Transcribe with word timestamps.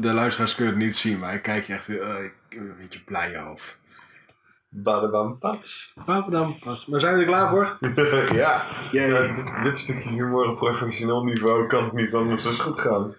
de 0.00 0.12
luisteraars 0.12 0.54
kunnen 0.54 0.74
het 0.74 0.82
niet 0.82 0.96
zien, 0.96 1.18
maar 1.18 1.34
ik 1.34 1.42
kijk 1.42 1.66
je 1.66 1.72
echt 1.72 1.88
uh, 1.88 1.98
een 2.48 2.74
beetje 2.78 3.00
blij 3.04 3.30
je 3.30 3.38
hoofd. 3.38 3.80
Badabampas. 4.68 5.92
Badabampas. 6.06 6.86
Maar 6.86 7.00
zijn 7.00 7.14
we 7.14 7.20
er 7.20 7.26
klaar 7.26 7.48
voor? 7.48 7.78
ja. 8.42 8.62
ja 8.90 9.62
dit, 9.62 9.78
stukje 9.78 10.08
humor 10.08 10.48
op 10.48 10.56
professioneel 10.56 11.24
niveau 11.24 11.66
kan 11.66 11.84
het 11.84 11.92
niet 11.92 12.14
anders 12.14 12.42
dus 12.42 12.58
goed 12.58 12.80
gaan. 12.80 13.14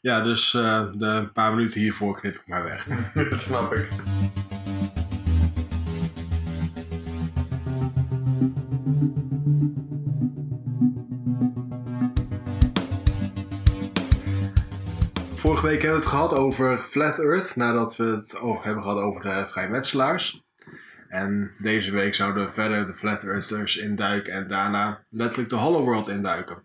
Ja, 0.00 0.20
dus 0.20 0.54
uh, 0.54 0.84
de 0.92 1.28
paar 1.32 1.54
minuten 1.54 1.80
hiervoor 1.80 2.20
knip 2.20 2.34
ik 2.34 2.46
maar 2.46 2.64
weg. 2.64 2.86
dat 3.30 3.40
snap 3.40 3.74
ik. 3.74 3.88
Vorige 15.46 15.66
week 15.66 15.82
hebben 15.82 15.98
we 15.98 16.04
het 16.04 16.14
gehad 16.14 16.34
over 16.34 16.78
Flat 16.78 17.18
Earth, 17.18 17.56
nadat 17.56 17.96
we 17.96 18.04
het 18.04 18.40
oh, 18.40 18.64
hebben 18.64 18.82
gehad 18.82 18.98
over 18.98 19.22
de 19.22 19.46
vrijmetselaars. 19.48 20.44
En 21.08 21.54
deze 21.58 21.92
week 21.92 22.14
zouden 22.14 22.44
we 22.44 22.52
verder 22.52 22.86
de 22.86 22.94
Flat 22.94 23.22
Earthers 23.22 23.76
induiken 23.76 24.32
en 24.32 24.48
daarna 24.48 25.04
letterlijk 25.10 25.48
de 25.48 25.56
Hollow 25.56 25.84
World 25.84 26.08
induiken. 26.08 26.62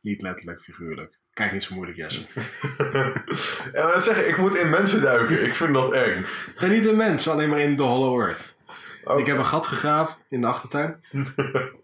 Niet 0.00 0.22
letterlijk, 0.22 0.62
figuurlijk. 0.62 1.18
Kijk 1.32 1.52
niet 1.52 1.62
zo 1.62 1.74
moeilijk, 1.74 1.98
Jesse. 1.98 2.20
ja, 3.72 3.86
maar 3.86 4.00
zeggen, 4.00 4.28
ik 4.28 4.36
moet 4.36 4.56
in 4.56 4.70
mensen 4.70 5.00
duiken. 5.00 5.44
Ik 5.44 5.54
vind 5.54 5.74
dat 5.74 5.92
eng. 5.92 6.24
Nee, 6.60 6.70
niet 6.70 6.88
in 6.88 6.96
mensen, 6.96 7.32
alleen 7.32 7.48
maar 7.48 7.60
in 7.60 7.76
de 7.76 7.82
Hollow 7.82 8.20
Earth. 8.20 8.56
Ik 9.18 9.26
heb 9.26 9.38
een 9.38 9.46
gat 9.46 9.66
gegraven 9.66 10.16
in 10.28 10.40
de 10.40 10.46
achtertuin. 10.46 11.00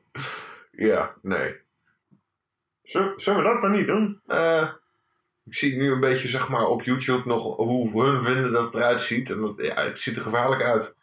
ja, 0.91 1.15
nee. 1.23 1.57
Zullen 2.83 3.17
we 3.17 3.43
dat 3.43 3.61
maar 3.61 3.71
niet 3.71 3.87
doen? 3.87 4.21
Uh, 4.27 4.69
zie 5.51 5.77
nu 5.77 5.91
een 5.93 6.01
beetje 6.01 6.29
zeg 6.29 6.49
maar, 6.49 6.67
op 6.67 6.83
YouTube 6.83 7.29
nog 7.29 7.57
hoe 7.57 8.05
hun 8.05 8.25
vinden 8.25 8.53
dat 8.53 8.65
het 8.65 8.75
eruit 8.75 9.03
ziet. 9.03 9.31
En 9.31 9.41
dat, 9.41 9.55
ja, 9.57 9.85
het 9.85 10.01
ziet 10.01 10.17
er 10.17 10.23
gevaarlijk 10.23 10.63
uit. 10.63 10.97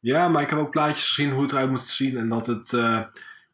Ja, 0.00 0.28
maar 0.28 0.42
ik 0.42 0.50
heb 0.50 0.58
ook 0.58 0.70
plaatjes 0.70 1.08
gezien 1.08 1.32
hoe 1.32 1.42
het 1.42 1.52
eruit 1.52 1.70
moet 1.70 1.80
zien. 1.80 2.16
En 2.16 2.28
dat 2.28 2.46
het 2.46 2.72
uh, 2.72 3.02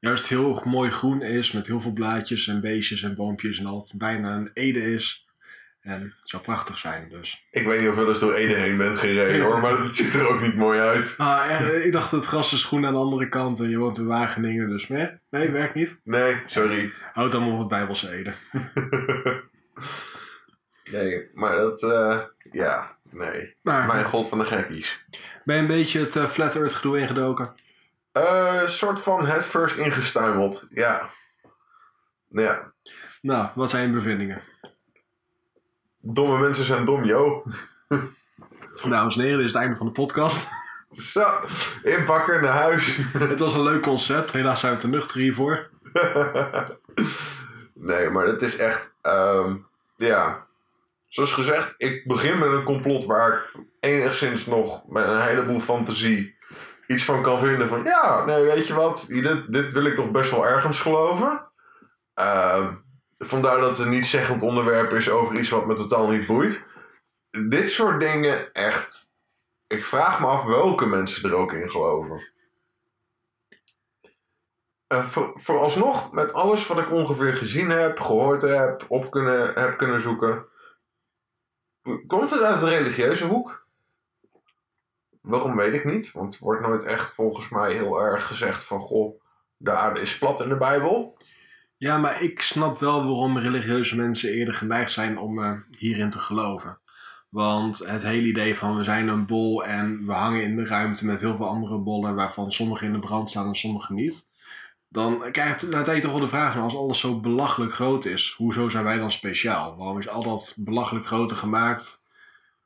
juist 0.01 0.29
heel 0.29 0.63
mooi 0.65 0.91
groen 0.91 1.23
is. 1.23 1.53
Met 1.53 1.67
heel 1.67 1.81
veel 1.81 1.93
blaadjes 1.93 2.49
en 2.49 2.61
beestjes 2.61 3.03
en 3.03 3.15
boompjes. 3.15 3.59
En 3.59 3.65
dat 3.65 3.89
het 3.89 3.99
bijna 3.99 4.37
een 4.37 4.51
Ede 4.55 4.81
is. 4.81 5.25
En 5.85 6.03
het 6.03 6.29
zou 6.31 6.43
prachtig 6.43 6.79
zijn, 6.79 7.09
dus. 7.09 7.47
Ik 7.51 7.67
weet 7.67 7.81
niet 7.81 7.89
of 7.89 7.97
je 7.97 8.07
eens 8.07 8.19
door 8.19 8.35
Ede 8.35 8.55
heen 8.55 8.77
bent 8.77 8.97
gereden 8.97 9.45
hoor, 9.45 9.61
maar 9.61 9.79
het 9.79 9.97
ziet 9.97 10.15
er 10.15 10.29
ook 10.29 10.41
niet 10.41 10.57
mooi 10.57 10.81
uit. 10.81 11.15
Ah, 11.19 11.47
ja, 11.49 11.59
ik 11.59 11.93
dacht 11.93 12.11
het 12.11 12.25
gras 12.25 12.53
is 12.53 12.65
groen 12.65 12.87
aan 12.87 12.93
de 12.93 12.99
andere 12.99 13.29
kant 13.29 13.61
en 13.61 13.69
je 13.69 13.79
woont 13.79 13.99
in 13.99 14.07
Wageningen, 14.07 14.69
dus 14.69 14.89
nee, 14.89 15.09
nee 15.31 15.51
werkt 15.51 15.75
niet. 15.75 15.99
Nee, 16.05 16.37
sorry. 16.47 16.93
Houd 17.13 17.33
dan 17.33 17.53
op 17.53 17.59
het 17.59 17.69
Bijbelse 17.69 18.11
Ede. 18.13 18.33
Nee, 20.91 21.31
maar 21.35 21.57
dat, 21.57 21.83
uh, 21.83 22.21
ja, 22.53 22.97
nee. 23.11 23.57
Maar, 23.63 23.87
Mijn 23.87 24.05
god 24.05 24.29
van 24.29 24.39
de 24.39 24.45
gekkies. 24.45 25.05
Ben 25.45 25.57
je 25.57 25.63
een 25.63 25.69
beetje 25.69 26.01
het 26.01 26.15
uh, 26.15 26.29
Flat 26.29 26.55
Earth 26.55 26.75
gedoe 26.75 26.99
ingedoken? 26.99 27.55
Uh, 28.13 28.67
soort 28.67 29.01
van 29.01 29.27
het 29.27 29.45
first 29.45 29.77
ingestuimeld, 29.77 30.67
ja. 30.71 31.11
Ja. 32.29 32.73
Nou, 33.21 33.49
wat 33.55 33.71
zijn 33.71 33.87
je 33.87 33.93
bevindingen? 33.93 34.43
Domme 36.01 36.39
mensen 36.39 36.65
zijn 36.65 36.85
dom, 36.85 37.05
yo. 37.05 37.45
Dames 38.89 39.17
en 39.17 39.23
heren, 39.23 39.37
dit 39.37 39.47
is 39.47 39.53
het 39.53 39.63
einde 39.63 39.77
van 39.77 39.87
de 39.87 39.93
podcast. 39.93 40.49
Zo, 40.91 41.27
inpakken 41.83 42.43
naar 42.43 42.53
huis. 42.53 42.97
het 43.19 43.39
was 43.39 43.55
een 43.55 43.63
leuk 43.63 43.83
concept, 43.83 44.33
helaas 44.33 44.61
zijn 44.61 44.73
we 44.73 44.79
te 44.79 44.89
nuchter 44.89 45.21
hiervoor. 45.21 45.69
nee, 47.85 48.11
maar 48.11 48.27
het 48.27 48.43
is 48.43 48.57
echt, 48.57 48.95
um, 49.03 49.67
ja, 49.97 50.47
zoals 51.07 51.33
gezegd, 51.33 51.75
ik 51.77 52.07
begin 52.07 52.39
met 52.39 52.53
een 52.53 52.65
complot 52.65 53.05
waar 53.05 53.33
ik 53.33 53.63
enigszins 53.81 54.47
nog 54.47 54.89
met 54.89 55.05
een 55.05 55.23
heleboel 55.23 55.61
fantasie 55.61 56.37
iets 56.87 57.05
van 57.05 57.23
kan 57.23 57.41
vinden. 57.41 57.69
Van 57.69 57.85
ja, 57.85 58.25
nee, 58.25 58.43
weet 58.45 58.67
je 58.67 58.75
wat, 58.75 59.05
dit, 59.09 59.53
dit 59.53 59.73
wil 59.73 59.85
ik 59.85 59.97
nog 59.97 60.11
best 60.11 60.31
wel 60.31 60.47
ergens 60.47 60.81
geloven. 60.81 61.49
Uh, 62.19 62.67
vandaar 63.19 63.61
dat 63.61 63.79
het 63.79 63.89
niet 63.89 64.07
zeggend 64.07 64.43
onderwerp 64.43 64.93
is 64.93 65.11
over 65.11 65.37
iets 65.37 65.49
wat 65.49 65.67
me 65.67 65.75
totaal 65.75 66.09
niet 66.09 66.27
boeit. 66.27 66.67
Dit 67.49 67.71
soort 67.71 68.01
dingen, 68.01 68.53
echt. 68.53 69.13
Ik 69.67 69.85
vraag 69.85 70.21
me 70.21 70.27
af 70.27 70.45
welke 70.45 70.87
mensen 70.87 71.31
er 71.31 71.37
ook 71.37 71.53
in 71.53 71.71
geloven. 71.71 72.33
Uh, 74.95 75.05
voor, 75.05 75.33
vooralsnog, 75.35 76.13
met 76.13 76.33
alles 76.33 76.67
wat 76.67 76.79
ik 76.79 76.93
ongeveer 76.93 77.35
gezien 77.35 77.71
heb, 77.71 78.01
gehoord 78.01 78.43
heb, 78.43 78.85
op 78.89 79.11
kunnen, 79.11 79.53
heb 79.55 79.79
kunnen 79.79 80.01
zoeken, 80.01 80.47
Komt 82.07 82.31
het 82.31 82.43
uit 82.43 82.61
de 82.61 82.69
religieuze 82.69 83.25
hoek? 83.27 83.69
Waarom 85.21 85.57
weet 85.57 85.75
ik 85.75 85.85
niet, 85.85 86.13
want 86.13 86.35
het 86.35 86.43
wordt 86.43 86.63
nooit 86.63 86.85
echt 86.85 87.15
volgens 87.15 87.49
mij 87.49 87.73
heel 87.73 88.01
erg 88.01 88.27
gezegd 88.27 88.65
van 88.65 88.81
goh, 88.81 89.21
de 89.57 89.71
aarde 89.71 90.01
is 90.01 90.19
plat 90.19 90.41
in 90.41 90.49
de 90.49 90.57
Bijbel. 90.57 91.19
Ja, 91.77 91.99
maar 91.99 92.23
ik 92.23 92.41
snap 92.41 92.79
wel 92.79 93.05
waarom 93.05 93.39
religieuze 93.39 93.97
mensen 93.97 94.31
eerder 94.31 94.55
geneigd 94.55 94.93
zijn 94.93 95.19
om 95.19 95.39
uh, 95.39 95.61
hierin 95.79 96.11
te 96.11 96.19
geloven. 96.19 96.79
Want 97.29 97.79
het 97.79 98.03
hele 98.03 98.27
idee 98.27 98.57
van 98.57 98.77
we 98.77 98.85
zijn 98.85 99.09
een 99.09 99.27
bol 99.27 99.65
en 99.65 100.07
we 100.07 100.13
hangen 100.13 100.43
in 100.43 100.57
de 100.57 100.67
ruimte 100.67 101.07
met 101.07 101.21
heel 101.21 101.37
veel 101.37 101.49
andere 101.49 101.79
bollen, 101.79 102.15
waarvan 102.15 102.53
sommige 102.53 102.85
in 102.85 102.93
de 102.93 102.99
brand 102.99 103.31
staan 103.31 103.47
en 103.47 103.57
sommige 103.57 103.93
niet. 103.93 104.33
Dan 104.95 105.31
krijg 105.33 105.61
je 105.61 105.67
na 105.67 105.83
toch 105.83 106.11
wel 106.11 106.21
de 106.21 106.29
vraag: 106.29 106.57
als 106.57 106.77
alles 106.77 106.99
zo 106.99 107.21
belachelijk 107.21 107.73
groot 107.73 108.05
is, 108.05 108.35
hoezo 108.37 108.69
zijn 108.69 108.85
wij 108.85 108.97
dan 108.97 109.13
speciaal? 109.13 109.77
Waarom 109.77 109.99
is 109.99 110.09
al 110.09 110.23
dat 110.23 110.55
belachelijk 110.57 111.07
grote 111.07 111.35
gemaakt 111.35 112.05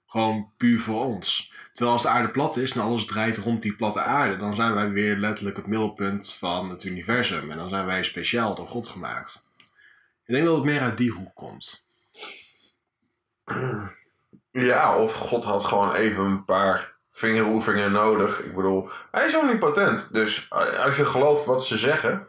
gewoon 0.06 0.52
puur 0.56 0.80
voor 0.80 1.04
ons? 1.04 1.52
Terwijl 1.72 1.92
als 1.92 2.02
de 2.02 2.08
aarde 2.08 2.30
plat 2.30 2.56
is 2.56 2.72
en 2.72 2.80
alles 2.80 3.04
draait 3.04 3.36
rond 3.36 3.62
die 3.62 3.76
platte 3.76 4.00
aarde, 4.00 4.36
dan 4.36 4.54
zijn 4.54 4.74
wij 4.74 4.90
weer 4.90 5.16
letterlijk 5.16 5.56
het 5.56 5.66
middelpunt 5.66 6.32
van 6.32 6.70
het 6.70 6.84
universum. 6.84 7.50
En 7.50 7.56
dan 7.56 7.68
zijn 7.68 7.86
wij 7.86 8.02
speciaal 8.02 8.54
door 8.54 8.68
God 8.68 8.88
gemaakt. 8.88 9.48
Ik 10.24 10.34
denk 10.34 10.44
dat 10.44 10.56
het 10.56 10.64
meer 10.64 10.80
uit 10.80 10.98
die 10.98 11.10
hoek 11.10 11.34
komt. 11.34 11.86
Ja, 14.50 14.98
of 14.98 15.14
God 15.14 15.44
had 15.44 15.64
gewoon 15.64 15.94
even 15.94 16.24
een 16.24 16.44
paar 16.44 16.97
vingeroefeningen 17.18 17.92
nodig. 17.92 18.44
Ik 18.44 18.54
bedoel, 18.54 18.88
hij 19.10 19.26
is 19.26 19.36
omnipotent. 19.36 20.12
Dus 20.12 20.50
als 20.84 20.96
je 20.96 21.04
gelooft 21.04 21.44
wat 21.44 21.64
ze 21.64 21.76
zeggen, 21.76 22.26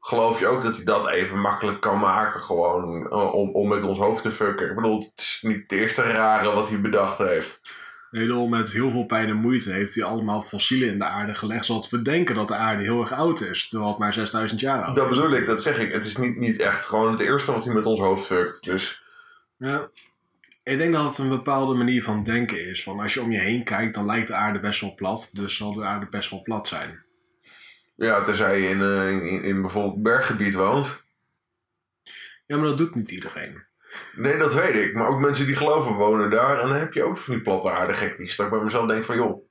geloof 0.00 0.40
je 0.40 0.46
ook 0.46 0.62
dat 0.62 0.76
hij 0.76 0.84
dat 0.84 1.08
even 1.08 1.40
makkelijk 1.40 1.80
kan 1.80 1.98
maken. 1.98 2.40
Gewoon 2.40 3.10
eh, 3.10 3.34
om, 3.34 3.50
om 3.50 3.68
met 3.68 3.82
ons 3.82 3.98
hoofd 3.98 4.22
te 4.22 4.30
fucken. 4.30 4.68
Ik 4.68 4.74
bedoel, 4.74 5.00
het 5.00 5.12
is 5.16 5.38
niet 5.42 5.62
het 5.62 5.72
eerste 5.72 6.02
rare 6.02 6.50
wat 6.50 6.68
hij 6.68 6.80
bedacht 6.80 7.18
heeft. 7.18 7.60
Nee, 8.10 8.48
met 8.48 8.72
heel 8.72 8.90
veel 8.90 9.06
pijn 9.06 9.28
en 9.28 9.36
moeite 9.36 9.72
heeft 9.72 9.94
hij 9.94 10.04
allemaal 10.04 10.42
fossielen 10.42 10.88
in 10.88 10.98
de 10.98 11.04
aarde 11.04 11.34
gelegd. 11.34 11.66
Zodat 11.66 11.88
we 11.88 12.02
denken 12.02 12.34
dat 12.34 12.48
de 12.48 12.54
aarde 12.54 12.82
heel 12.82 13.00
erg 13.00 13.12
oud 13.12 13.40
is. 13.40 13.68
Terwijl 13.68 13.90
het 13.90 13.98
maar 13.98 14.12
6000 14.12 14.60
jaar 14.60 14.82
oud 14.82 14.96
is. 14.96 15.02
Dat 15.02 15.08
bedoel 15.08 15.32
ik, 15.32 15.46
dat 15.46 15.62
zeg 15.62 15.78
ik. 15.78 15.92
Het 15.92 16.04
is 16.04 16.16
niet, 16.16 16.36
niet 16.36 16.58
echt 16.58 16.84
gewoon 16.84 17.10
het 17.10 17.20
eerste 17.20 17.52
wat 17.52 17.64
hij 17.64 17.74
met 17.74 17.86
ons 17.86 18.00
hoofd 18.00 18.26
fuckt. 18.26 18.64
Dus... 18.64 19.02
Ja, 19.56 19.88
ik 20.62 20.78
denk 20.78 20.94
dat 20.94 21.04
het 21.04 21.18
een 21.18 21.28
bepaalde 21.28 21.74
manier 21.74 22.02
van 22.02 22.24
denken 22.24 22.68
is. 22.68 22.82
Van 22.82 23.00
als 23.00 23.14
je 23.14 23.22
om 23.22 23.32
je 23.32 23.38
heen 23.38 23.64
kijkt, 23.64 23.94
dan 23.94 24.06
lijkt 24.06 24.26
de 24.26 24.34
aarde 24.34 24.60
best 24.60 24.80
wel 24.80 24.94
plat. 24.94 25.30
Dus 25.32 25.56
zal 25.56 25.72
de 25.72 25.84
aarde 25.84 26.06
best 26.10 26.30
wel 26.30 26.42
plat 26.42 26.68
zijn. 26.68 27.02
Ja, 27.96 28.22
tenzij 28.22 28.60
je 28.60 28.68
in, 28.68 28.78
uh, 28.78 29.10
in, 29.10 29.42
in 29.42 29.60
bijvoorbeeld 29.60 30.02
berggebied 30.02 30.54
woont. 30.54 31.04
Ja, 32.46 32.56
maar 32.56 32.66
dat 32.66 32.78
doet 32.78 32.94
niet 32.94 33.10
iedereen. 33.10 33.62
Nee, 34.16 34.38
dat 34.38 34.54
weet 34.54 34.74
ik. 34.74 34.94
Maar 34.94 35.08
ook 35.08 35.20
mensen 35.20 35.46
die 35.46 35.56
geloven 35.56 35.94
wonen 35.94 36.30
daar. 36.30 36.58
En 36.60 36.68
dan 36.68 36.76
heb 36.76 36.92
je 36.92 37.02
ook 37.02 37.18
van 37.18 37.34
die 37.34 37.42
platte 37.42 37.70
aarde 37.70 37.94
gekkies. 37.94 38.36
Dat 38.36 38.46
ik 38.46 38.52
bij 38.52 38.62
mezelf 38.62 38.88
denk 38.88 39.04
van, 39.04 39.16
joh, 39.16 39.48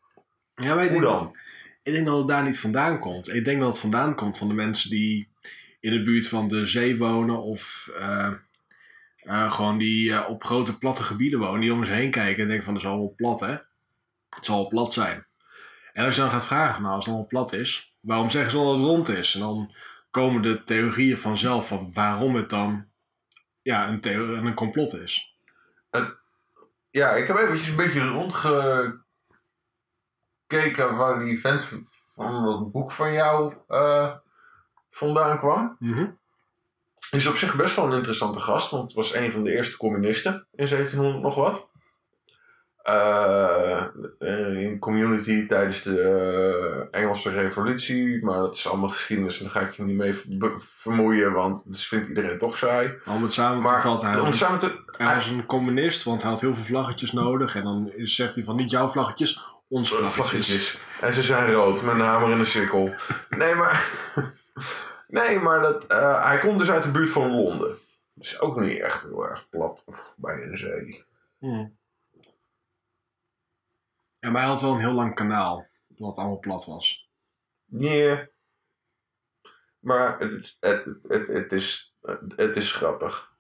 ja, 0.56 0.76
maar 0.76 0.84
ik 0.84 0.92
denk 0.92 1.04
dan? 1.04 1.16
Dat, 1.16 1.36
ik 1.84 1.94
denk 1.94 2.06
dat 2.06 2.18
het 2.18 2.28
daar 2.28 2.44
niet 2.44 2.60
vandaan 2.60 3.00
komt. 3.00 3.34
Ik 3.34 3.46
denk 3.46 3.60
dat 3.60 3.70
het 3.70 3.80
vandaan 3.80 4.16
komt 4.16 4.38
van 4.38 4.48
de 4.48 4.54
mensen 4.54 4.90
die 4.90 5.30
in 5.80 5.92
de 5.92 6.04
buurt 6.04 6.28
van 6.28 6.48
de 6.48 6.66
zee 6.66 6.98
wonen. 6.98 7.42
Of... 7.42 7.90
Uh, 8.00 8.32
uh, 9.24 9.52
gewoon 9.52 9.78
die 9.78 10.10
uh, 10.10 10.30
op 10.30 10.44
grote 10.44 10.78
platte 10.78 11.04
gebieden 11.04 11.40
wonen, 11.40 11.62
die 11.62 11.74
om 11.74 11.86
zich 11.86 11.94
heen 11.94 12.12
kijken 12.12 12.42
en 12.42 12.48
denken 12.48 12.66
van, 12.66 12.74
het 12.74 12.84
zal 12.84 12.98
wel 12.98 13.14
plat 13.16 13.40
hè. 13.40 13.58
Het 14.30 14.46
zal 14.46 14.58
wel 14.58 14.68
plat 14.68 14.94
zijn. 14.94 15.26
En 15.94 16.06
als 16.06 16.16
je 16.16 16.22
dan 16.22 16.32
gaat 16.32 16.46
vragen, 16.46 16.82
nou 16.82 16.96
als 16.96 17.06
het 17.06 17.14
allemaal 17.14 17.30
plat 17.30 17.54
is, 17.54 17.96
waarom 18.00 18.30
zeggen 18.30 18.52
ze 18.52 18.58
dan 18.58 18.66
dat 18.66 18.78
het 18.78 18.86
rond 18.86 19.10
is? 19.10 19.34
En 19.34 19.40
dan 19.40 19.76
komen 20.12 20.42
de 20.42 20.64
theorieën 20.64 21.18
vanzelf 21.18 21.68
van 21.68 21.92
waarom 21.94 22.36
het 22.36 22.50
dan 22.50 22.86
ja, 23.62 23.88
een, 23.88 24.02
theorie, 24.02 24.36
een 24.36 24.54
complot 24.54 24.94
is. 24.94 25.36
Het, 25.90 26.18
ja, 26.90 27.10
ik 27.10 27.28
heb 27.28 27.38
eventjes 27.38 27.68
een 27.68 27.76
beetje 27.76 28.08
rondgekeken 28.08 29.02
waar 30.96 31.20
die 31.24 31.40
vent 31.40 31.80
van 31.90 32.46
dat 32.46 32.72
boek 32.72 32.92
van 32.92 33.14
jou 33.14 33.54
uh, 33.70 34.16
vandaan 34.90 35.38
kwam. 35.38 35.76
Mm 35.80 36.20
is 37.12 37.28
op 37.28 37.36
zich 37.36 37.56
best 37.56 37.76
wel 37.76 37.86
een 37.86 37.98
interessante 37.98 38.40
gast, 38.40 38.72
want 38.72 38.84
het 38.84 38.94
was 38.94 39.14
een 39.14 39.32
van 39.32 39.44
de 39.44 39.52
eerste 39.56 39.78
communisten 39.78 40.34
in 40.56 40.68
1700 40.68 41.24
nog 41.24 41.36
wat. 41.36 41.70
eh, 42.82 43.84
in 44.62 44.80
community 44.80 45.46
tijdens 45.46 45.82
de 45.82 46.02
eh, 46.92 47.00
Engelse 47.02 47.30
revolutie. 47.30 48.24
Maar 48.24 48.40
dat 48.40 48.56
is 48.56 48.68
allemaal 48.68 48.90
geschiedenis 48.90 49.38
en 49.38 49.44
daar 49.44 49.54
ga 49.54 49.60
ik 49.60 49.72
je 49.76 49.84
niet 49.84 49.98
mee 49.98 50.14
ver- 50.14 50.54
vermoeien, 50.58 51.32
want 51.34 51.64
dat 51.68 51.80
vindt 51.82 52.08
iedereen 52.08 52.38
toch 52.38 52.58
saai. 52.58 52.92
Om 53.06 53.24
het 53.24 53.34
samen 53.34 53.58
te 53.62 53.68
Maar 53.68 53.82
vatten, 53.82 54.08
hij 54.10 54.20
was, 54.22 54.38
samen 54.38 54.60
te, 54.60 54.72
hij 54.98 55.14
was 55.16 55.28
een 55.28 55.46
communist, 55.46 56.04
want 56.04 56.22
hij 56.22 56.32
had 56.32 56.42
heel 56.42 56.56
veel 56.56 56.64
vlaggetjes 56.64 57.12
nodig. 57.12 57.56
En 57.56 57.64
dan 57.64 57.92
is- 57.96 58.16
zegt 58.16 58.36
hij 58.36 58.44
van 58.44 58.56
niet 58.56 58.72
jouw 58.72 58.88
vlaggetjes, 58.88 59.44
onze 59.68 59.96
vlaggetjes. 59.96 60.24
vlaggetjes. 60.24 60.78
En 61.02 61.14
ze 61.14 61.22
zijn 61.24 61.52
rood 61.52 61.82
met 61.82 61.94
een 61.96 62.02
hamer 62.02 62.32
en 62.32 62.40
een 62.40 62.46
sikkel. 62.46 62.94
Nee, 63.30 63.56
maar. 63.56 63.88
Nee, 65.12 65.40
maar 65.40 65.62
dat, 65.62 65.86
eh, 65.88 66.26
hij 66.26 66.40
komt 66.40 66.60
dus 66.60 66.72
uit 66.72 66.84
de 66.84 66.92
buurt 66.92 67.10
van 67.10 67.32
Londen. 67.36 67.78
Dus 68.14 68.40
ook 68.40 68.60
niet 68.60 68.80
echt 68.80 69.04
heel 69.04 69.24
erg 69.24 69.50
plat 69.50 69.84
of 69.86 70.16
bij 70.20 70.42
een 70.44 70.58
zee. 70.58 71.06
Hmm. 71.38 71.80
Ja, 74.20 74.30
maar 74.30 74.42
hij 74.42 74.50
had 74.52 74.62
wel 74.62 74.72
een 74.74 74.80
heel 74.80 74.92
lang 74.94 75.16
kanaal, 75.16 75.68
wat 75.88 76.16
allemaal 76.18 76.40
plat 76.40 76.66
was. 76.66 77.10
Nee. 77.66 78.30
Maar 79.80 80.20
het, 80.20 80.34
is- 80.34 80.58
het, 80.60 80.86
het, 81.08 81.28
het, 81.28 81.52
is, 81.52 81.96
het 82.36 82.56
is 82.56 82.72
grappig. 82.74 83.36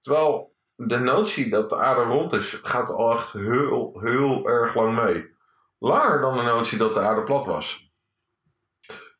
Terwijl 0.00 0.56
de 0.74 0.98
notie 0.98 1.50
dat 1.50 1.70
de 1.70 1.76
aarde 1.76 2.02
rond 2.02 2.32
is, 2.32 2.52
gaat 2.62 2.88
al 2.90 3.12
echt 3.12 3.32
heel, 3.32 4.00
heel 4.00 4.48
erg 4.48 4.74
lang 4.74 5.04
mee. 5.04 5.36
Langer 5.78 6.20
dan 6.20 6.36
de 6.36 6.42
notie 6.42 6.78
dat 6.78 6.94
de 6.94 7.00
aarde 7.00 7.22
plat 7.22 7.44
was. 7.46 7.83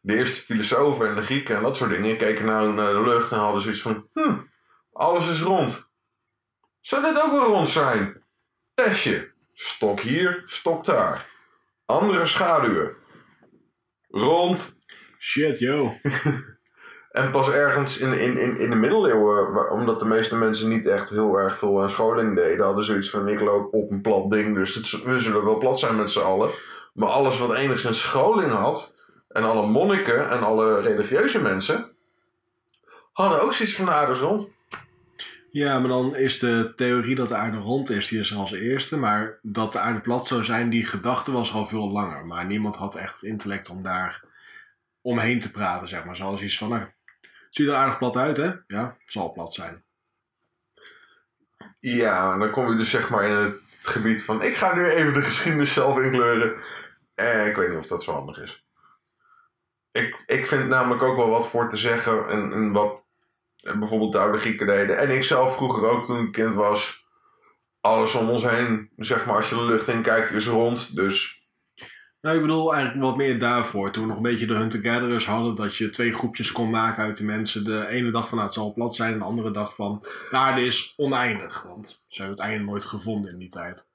De 0.05 0.17
eerste 0.17 0.41
filosofen 0.41 1.09
en 1.09 1.15
de 1.15 1.23
Grieken 1.23 1.57
en 1.57 1.63
dat 1.63 1.77
soort 1.77 1.91
dingen 1.91 2.17
keken 2.17 2.45
nou 2.45 2.73
naar 2.73 2.93
de 2.93 3.01
lucht 3.01 3.33
en 3.33 3.39
hadden 3.39 3.63
zoiets 3.63 3.83
van: 3.83 4.09
hm, 4.13 4.37
alles 4.93 5.29
is 5.29 5.41
rond. 5.43 5.93
Zou 6.81 7.03
dit 7.03 7.23
ook 7.23 7.31
wel 7.31 7.45
rond 7.45 7.69
zijn? 7.69 8.23
Testje. 8.75 9.33
Stok 9.53 10.01
hier, 10.01 10.43
stok 10.47 10.85
daar. 10.85 11.27
Andere 11.87 12.27
schaduwen. 12.27 12.97
Rond, 14.09 14.81
Shit, 15.19 15.59
yo. 15.59 15.93
en 17.11 17.31
pas 17.31 17.51
ergens 17.51 17.99
in, 17.99 18.13
in, 18.13 18.37
in, 18.39 18.59
in 18.59 18.71
de 18.71 18.77
middeleeuwen, 18.77 19.53
waar- 19.53 19.71
omdat 19.71 20.01
de 20.01 20.07
meeste 20.07 20.37
mensen 20.37 20.69
niet 20.69 20.87
echt 20.87 21.09
heel 21.09 21.37
erg 21.37 21.59
veel 21.59 21.83
aan 21.83 21.91
scholing 21.91 22.37
deden, 22.37 22.65
hadden 22.65 22.85
zoiets 22.85 23.11
van: 23.11 23.29
ik 23.29 23.41
loop 23.41 23.75
op 23.75 23.91
een 23.91 24.03
plat 24.03 24.31
ding, 24.31 24.55
dus 24.55 24.75
het, 24.75 25.03
we 25.03 25.21
zullen 25.21 25.45
wel 25.45 25.59
plat 25.59 25.79
zijn 25.79 25.97
met 25.97 26.11
z'n 26.11 26.21
allen. 26.21 26.51
Maar 26.93 27.09
alles 27.09 27.39
wat 27.39 27.55
enigszins 27.55 28.01
scholing 28.03 28.53
had, 28.53 28.94
en 29.35 29.45
alle 29.45 29.67
monniken 29.67 30.31
en 30.31 30.43
alle 30.43 30.81
religieuze 30.81 31.43
mensen, 31.43 31.91
hadden 33.13 33.43
ook 33.43 33.53
zoiets 33.55 33.75
van: 33.75 33.85
de 33.85 33.91
aarde 33.91 34.15
rond. 34.15 34.55
Ja, 35.51 35.79
maar 35.79 35.89
dan 35.89 36.17
is 36.17 36.39
de 36.39 36.73
theorie 36.77 37.15
dat 37.15 37.29
de 37.29 37.35
aarde 37.35 37.57
rond 37.57 37.91
is, 37.91 38.09
die 38.09 38.19
is 38.19 38.31
er 38.31 38.37
als 38.37 38.53
eerste. 38.53 38.97
Maar 38.97 39.39
dat 39.43 39.73
de 39.73 39.79
aarde 39.79 40.01
plat 40.01 40.27
zou 40.27 40.45
zijn, 40.45 40.71
die 40.71 40.87
gedachte 40.87 41.33
was 41.33 41.53
al 41.53 41.67
veel 41.67 41.91
langer. 41.91 42.27
Maar 42.27 42.47
niemand 42.47 42.77
had 42.77 42.95
echt 42.95 43.13
het 43.13 43.23
intellect 43.23 43.69
om 43.69 43.83
daar 43.83 44.23
omheen 45.01 45.41
te 45.41 45.51
praten, 45.51 45.89
zeg 45.89 46.05
maar. 46.05 46.17
Zoals 46.17 46.43
iets 46.43 46.59
van, 46.59 46.69
nou, 46.69 46.83
het 47.21 47.31
ziet 47.51 47.69
er 47.69 47.75
aardig 47.75 47.99
plat 47.99 48.17
uit, 48.17 48.37
hè? 48.37 48.53
Ja, 48.67 48.85
het 48.85 49.13
zal 49.13 49.33
plat 49.33 49.55
zijn. 49.55 49.83
Ja, 51.81 52.37
dan 52.39 52.51
kom 52.51 52.71
je 52.71 52.77
dus 52.77 52.91
zeg 52.91 53.11
maar 53.11 53.25
in 53.25 53.37
het 53.37 53.81
gebied 53.83 54.25
van: 54.25 54.43
ik 54.43 54.57
ga 54.57 54.75
nu 54.75 54.89
even 54.89 55.15
de 55.15 55.23
geschiedenis 55.23 55.73
zelf 55.73 55.99
inkleuren. 55.99 56.55
Eh, 57.15 57.47
ik 57.47 57.57
weet 57.57 57.69
niet 57.69 57.79
of 57.79 57.87
dat 57.87 58.03
zo 58.03 58.13
handig 58.13 58.41
is. 58.41 58.64
Ik, 59.95 60.23
ik 60.27 60.47
vind 60.47 60.69
namelijk 60.69 61.03
ook 61.03 61.17
wel 61.17 61.31
wat 61.31 61.49
voor 61.49 61.69
te 61.69 61.77
zeggen 61.77 62.29
en, 62.29 62.53
en 62.53 62.73
wat 62.73 63.07
eh, 63.57 63.79
bijvoorbeeld 63.79 64.13
de 64.13 64.19
oude 64.19 64.39
Grieken 64.39 64.67
deden. 64.67 64.99
En 64.99 65.11
ik 65.11 65.25
zelf 65.25 65.57
vroeger 65.57 65.89
ook 65.89 66.05
toen 66.05 66.27
ik 66.27 66.33
kind 66.33 66.55
was. 66.55 67.07
Alles 67.81 68.15
om 68.15 68.31
ons 68.31 68.49
heen, 68.51 68.91
zeg 68.97 69.27
maar, 69.27 69.35
als 69.37 69.49
je 69.49 69.55
de 69.55 69.65
lucht 69.65 69.89
in 69.89 70.03
kijkt, 70.03 70.31
is 70.31 70.47
rond. 70.47 70.97
Dus 70.97 71.43
Nou, 72.21 72.37
ik 72.37 72.43
bedoel 72.43 72.75
eigenlijk 72.75 73.05
wat 73.05 73.17
meer 73.17 73.39
daarvoor. 73.39 73.91
Toen 73.91 74.03
we 74.03 74.09
nog 74.09 74.17
een 74.17 74.23
beetje 74.23 74.47
de 74.47 74.55
hunter-gatherers 74.55 75.27
hadden, 75.27 75.55
dat 75.55 75.77
je 75.77 75.91
twee 75.91 76.15
groepjes 76.15 76.53
kon 76.53 76.71
maken 76.71 77.03
uit 77.03 77.17
de 77.17 77.25
mensen. 77.25 77.65
De 77.65 77.87
ene 77.87 78.11
dag 78.11 78.29
van, 78.29 78.37
nou, 78.37 78.49
het 78.49 78.59
zal 78.59 78.73
plat 78.73 78.97
zijn, 78.97 79.13
en 79.13 79.19
de 79.19 79.25
andere 79.25 79.51
dag 79.51 79.75
van, 79.75 79.99
de 80.31 80.37
aarde 80.37 80.65
is 80.65 80.95
oneindig. 80.97 81.63
Want 81.63 82.05
ze 82.09 82.23
hebben 82.23 82.37
het 82.37 82.47
einde 82.47 82.65
nooit 82.65 82.85
gevonden 82.85 83.33
in 83.33 83.39
die 83.39 83.51
tijd. 83.51 83.91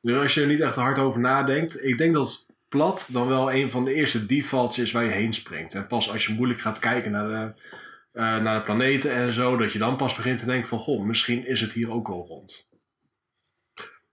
Dus 0.00 0.16
als 0.16 0.34
je 0.34 0.40
er 0.40 0.46
niet 0.46 0.60
echt 0.60 0.76
hard 0.76 0.98
over 0.98 1.20
nadenkt, 1.20 1.84
ik 1.84 1.98
denk 1.98 2.14
dat 2.14 2.43
plat 2.74 3.08
dan 3.12 3.28
wel 3.28 3.52
een 3.52 3.70
van 3.70 3.84
de 3.84 3.94
eerste 3.94 4.26
defaults 4.26 4.78
is 4.78 4.92
waar 4.92 5.04
je 5.04 5.10
heen 5.10 5.34
springt. 5.34 5.74
En 5.74 5.86
pas 5.86 6.10
als 6.10 6.26
je 6.26 6.32
moeilijk 6.32 6.60
gaat 6.60 6.78
kijken 6.78 7.10
naar 7.10 7.28
de, 7.28 7.62
eh, 8.12 8.36
naar 8.42 8.58
de 8.58 8.64
planeten 8.64 9.12
en 9.12 9.32
zo, 9.32 9.56
dat 9.56 9.72
je 9.72 9.78
dan 9.78 9.96
pas 9.96 10.14
begint 10.14 10.38
te 10.38 10.44
denken 10.44 10.68
van, 10.68 10.78
goh, 10.78 11.04
misschien 11.04 11.46
is 11.46 11.60
het 11.60 11.72
hier 11.72 11.90
ook 11.90 12.08
wel 12.08 12.24
rond. 12.28 12.68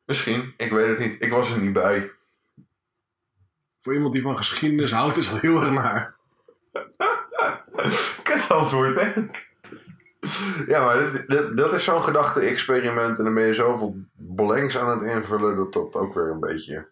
misschien, 0.06 0.54
ik 0.58 0.72
weet 0.72 0.88
het 0.88 1.00
niet. 1.00 1.22
Ik 1.22 1.32
was 1.32 1.52
er 1.52 1.60
niet 1.60 1.74
bij. 1.74 2.12
Voor 3.82 3.94
iemand 3.94 4.14
die 4.14 4.22
van 4.22 4.38
geschiedenis 4.38 4.92
houdt, 4.92 5.18
is 5.18 5.30
dat 5.30 5.40
heel 5.40 5.62
erg 5.62 5.72
naar. 5.72 6.16
Kut 8.24 8.50
antwoord, 8.50 8.96
hè? 8.96 9.12
Ja, 10.68 10.86
maar 10.86 11.12
dit- 11.12 11.28
dit- 11.30 11.58
dat 11.58 11.74
is 11.74 11.84
zo'n 11.84 12.04
gedachte-experiment. 12.04 13.18
En 13.18 13.24
dan 13.24 13.34
ben 13.34 13.46
je 13.46 13.54
zoveel 13.54 13.96
blanks 14.18 14.78
aan 14.78 14.90
het 15.00 15.10
invullen 15.10 15.56
dat 15.56 15.74
dat 15.74 15.96
ook 15.96 16.14
weer 16.14 16.30
een 16.32 16.40
beetje. 16.40 16.88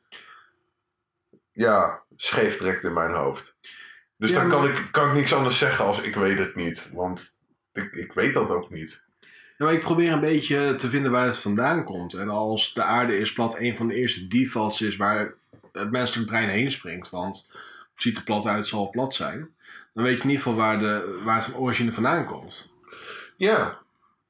Ja, 1.52 2.04
scheef 2.16 2.58
trekt 2.58 2.84
in 2.84 2.94
mijn 2.94 3.12
hoofd. 3.14 3.58
Dus 4.18 4.32
Ja, 4.32 4.40
dan 4.40 4.50
kan 4.50 4.60
maar- 4.64 4.70
ik, 4.70 4.88
kan 4.92 5.08
ik 5.08 5.14
niks 5.14 5.34
anders 5.34 5.58
zeggen 5.58 5.86
als 5.86 6.02
ik 6.02 6.16
weet 6.16 6.38
het 6.38 6.56
niet. 6.56 6.90
Want 6.94 7.28
ik, 7.74 7.94
ik 7.94 8.14
weet 8.14 8.34
dat 8.34 8.50
ook 8.50 8.70
niet. 8.70 9.08
Ja, 9.58 9.66
maar 9.66 9.74
ik 9.74 9.80
probeer 9.82 10.12
een 10.12 10.20
beetje 10.20 10.76
te 10.76 10.90
vinden 10.90 11.12
waar 11.12 11.26
het 11.26 11.38
vandaan 11.38 11.84
komt. 11.84 12.14
En 12.14 12.30
als 12.30 12.74
de 12.74 12.84
aarde 12.84 13.18
is 13.18 13.34
plat 13.34 13.58
een 13.60 13.78
van 13.78 13.88
de 13.88 13.96
eerste 13.96 14.28
defaults 14.28 14.82
is 14.82 14.96
waar 14.96 15.34
het 15.72 15.92
menselijk 15.92 16.30
brein 16.30 16.50
heen 16.50 16.72
springt. 16.72 17.10
Want 17.10 17.48
het 17.94 18.02
ziet 18.04 18.18
er 18.18 18.24
plat 18.24 18.46
uit, 18.46 18.58
het 18.58 18.68
zal 18.68 18.90
plat 18.90 19.16
zijn. 19.16 19.56
Dan 19.94 20.04
weet 20.04 20.18
je 20.18 20.24
in 20.24 20.30
ieder 20.30 20.44
geval 20.44 20.58
waar, 20.60 20.80
de, 20.80 21.20
waar 21.24 21.36
het 21.36 21.44
van 21.46 21.56
origine 21.56 21.92
vandaan 21.92 22.26
komt. 22.26 22.72
Ja, 23.38 23.78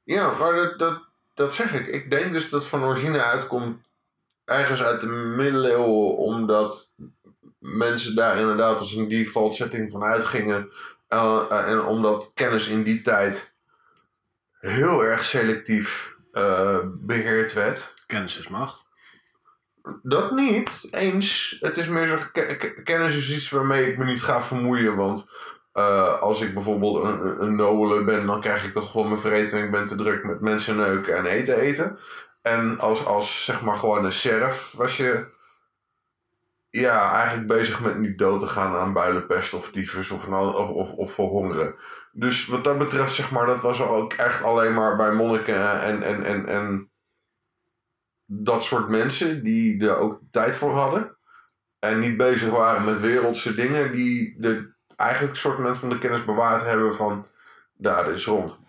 ja 0.04 0.32
maar 0.38 0.54
dat, 0.54 0.78
dat, 0.78 1.02
dat 1.34 1.54
zeg 1.54 1.74
ik. 1.74 1.86
Ik 1.86 2.10
denk 2.10 2.32
dus 2.32 2.48
dat 2.50 2.68
van 2.68 2.82
origine 2.84 3.22
uitkomt 3.22 3.80
ergens 4.50 4.82
uit 4.82 5.00
de 5.00 5.06
middeleeuwen, 5.06 6.16
omdat 6.16 6.94
mensen 7.58 8.14
daar 8.14 8.38
inderdaad 8.38 8.78
als 8.78 8.94
een 8.94 9.08
default 9.08 9.54
setting 9.54 9.90
van 9.92 10.02
uitgingen. 10.02 10.70
Eh, 11.08 11.42
eh, 11.50 11.68
en 11.68 11.82
omdat 11.84 12.30
kennis 12.34 12.68
in 12.68 12.82
die 12.82 13.00
tijd 13.00 13.54
heel 14.58 15.04
erg 15.04 15.24
selectief 15.24 16.16
eh, 16.32 16.78
beheerd 16.84 17.52
werd. 17.52 17.94
Kennis 18.06 18.38
is 18.38 18.48
macht. 18.48 18.88
Dat 20.02 20.30
niet 20.30 20.88
eens. 20.90 21.56
Het 21.60 21.76
is 21.76 21.88
meer 21.88 22.06
zo, 22.06 22.18
ke- 22.32 22.56
ke- 22.56 22.82
kennis 22.82 23.16
is 23.16 23.34
iets 23.34 23.50
waarmee 23.50 23.90
ik 23.90 23.98
me 23.98 24.04
niet 24.04 24.22
ga 24.22 24.42
vermoeien. 24.42 24.96
Want 24.96 25.28
als 26.20 26.40
ik 26.40 26.54
bijvoorbeeld 26.54 27.04
een, 27.04 27.26
een- 27.26 27.42
een 27.42 27.56
nobele 27.56 28.04
ben, 28.04 28.26
dan 28.26 28.40
krijg 28.40 28.64
ik 28.64 28.72
toch 28.72 28.90
gewoon 28.90 29.08
mijn 29.08 29.20
vreten. 29.20 29.58
En 29.58 29.64
ik 29.64 29.70
ben 29.70 29.86
te 29.86 29.96
druk 29.96 30.24
met 30.24 30.40
mensen 30.40 30.76
neuken 30.76 31.16
en 31.16 31.26
eten 31.26 31.58
eten. 31.58 31.98
En 32.42 32.78
als, 32.78 33.06
als 33.06 33.44
zeg 33.44 33.62
maar 33.62 33.76
gewoon 33.76 34.04
een 34.04 34.12
serf 34.12 34.72
was 34.76 34.96
je 34.96 35.38
ja, 36.70 37.12
eigenlijk 37.12 37.46
bezig 37.46 37.80
met 37.80 37.98
niet 37.98 38.18
dood 38.18 38.40
te 38.40 38.46
gaan 38.46 38.76
aan 38.76 38.92
builenpest 38.92 39.54
of 39.54 39.70
tyfus 39.70 40.10
of, 40.10 40.26
of, 40.28 40.68
of, 40.68 40.92
of 40.92 41.12
verhongeren. 41.12 41.74
Dus 42.12 42.46
wat 42.46 42.64
dat 42.64 42.78
betreft, 42.78 43.14
zeg 43.14 43.30
maar, 43.30 43.46
dat 43.46 43.60
was 43.60 43.82
ook 43.82 44.12
echt 44.12 44.42
alleen 44.42 44.74
maar 44.74 44.96
bij 44.96 45.12
monniken 45.12 45.80
en, 45.80 46.02
en, 46.02 46.24
en, 46.24 46.48
en 46.48 46.90
dat 48.24 48.64
soort 48.64 48.88
mensen 48.88 49.44
die 49.44 49.88
er 49.88 49.96
ook 49.96 50.20
tijd 50.30 50.56
voor 50.56 50.72
hadden. 50.72 51.16
En 51.78 51.98
niet 51.98 52.16
bezig 52.16 52.50
waren 52.50 52.84
met 52.84 53.00
wereldse 53.00 53.54
dingen, 53.54 53.92
die 53.92 54.34
de, 54.38 54.72
eigenlijk 54.96 55.32
een 55.32 55.40
soort 55.40 55.78
van 55.78 55.88
de 55.88 55.98
kennis 55.98 56.24
bewaard 56.24 56.62
hebben 56.62 56.94
van, 56.94 57.26
daar 57.74 58.10
is 58.10 58.24
rond. 58.24 58.64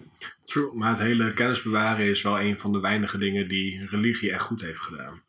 True, 0.45 0.71
maar 0.73 0.89
het 0.89 0.99
hele 0.99 1.33
kennis 1.33 1.61
bewaren 1.61 2.05
is 2.05 2.21
wel 2.21 2.39
een 2.39 2.59
van 2.59 2.71
de 2.71 2.79
weinige 2.79 3.17
dingen 3.17 3.47
die 3.47 3.87
religie 3.89 4.31
echt 4.31 4.43
goed 4.43 4.61
heeft 4.61 4.79
gedaan. 4.79 5.21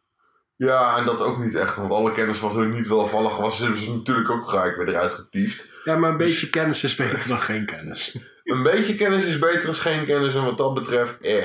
Ja, 0.56 0.96
en 0.96 1.04
dat 1.04 1.20
ook 1.20 1.38
niet 1.38 1.54
echt, 1.54 1.76
want 1.76 1.92
alle 1.92 2.12
kennis 2.12 2.40
wat 2.40 2.54
hun 2.54 2.70
niet 2.70 2.86
welvallig 2.86 3.36
was, 3.36 3.58
hebben 3.58 3.78
ze 3.78 3.92
natuurlijk 3.92 4.30
ook 4.30 4.48
gelijk 4.48 4.76
weer 4.76 4.88
eruit 4.88 5.12
getiefd. 5.12 5.68
Ja, 5.84 5.96
maar 5.96 6.10
een 6.10 6.16
beetje 6.16 6.50
kennis 6.50 6.84
is 6.84 6.94
beter 6.94 7.28
dan 7.28 7.40
geen 7.40 7.66
kennis. 7.66 8.16
Een 8.44 8.62
beetje 8.62 8.94
kennis 8.94 9.24
is 9.24 9.38
beter 9.38 9.64
dan 9.64 9.74
geen 9.74 10.04
kennis, 10.04 10.34
en 10.34 10.44
wat 10.44 10.58
dat 10.58 10.74
betreft, 10.74 11.20
eh. 11.20 11.44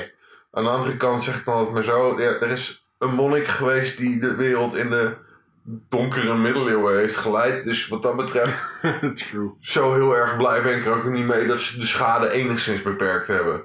Aan 0.50 0.64
de 0.64 0.70
andere 0.70 0.96
kant 0.96 1.22
zeg 1.22 1.38
ik 1.38 1.44
dan 1.44 1.54
altijd 1.54 1.74
maar 1.74 1.84
zo, 1.84 2.20
ja, 2.20 2.40
er 2.40 2.50
is 2.50 2.86
een 2.98 3.14
monnik 3.14 3.46
geweest 3.46 3.98
die 3.98 4.20
de 4.20 4.34
wereld 4.34 4.76
in 4.76 4.90
de 4.90 5.16
donkere 5.88 6.36
middeleeuwen 6.36 6.98
heeft 6.98 7.16
geleid, 7.16 7.64
dus 7.64 7.88
wat 7.88 8.02
dat 8.02 8.16
betreft, 8.16 8.80
True. 9.28 9.54
zo 9.60 9.94
heel 9.94 10.16
erg 10.16 10.36
blij 10.36 10.62
ben 10.62 10.76
ik 10.76 10.86
er 10.86 10.92
ook 10.94 11.04
niet 11.04 11.26
mee 11.26 11.46
dat 11.46 11.60
ze 11.60 11.78
de 11.80 11.86
schade 11.86 12.30
enigszins 12.30 12.82
beperkt 12.82 13.26
hebben. 13.26 13.62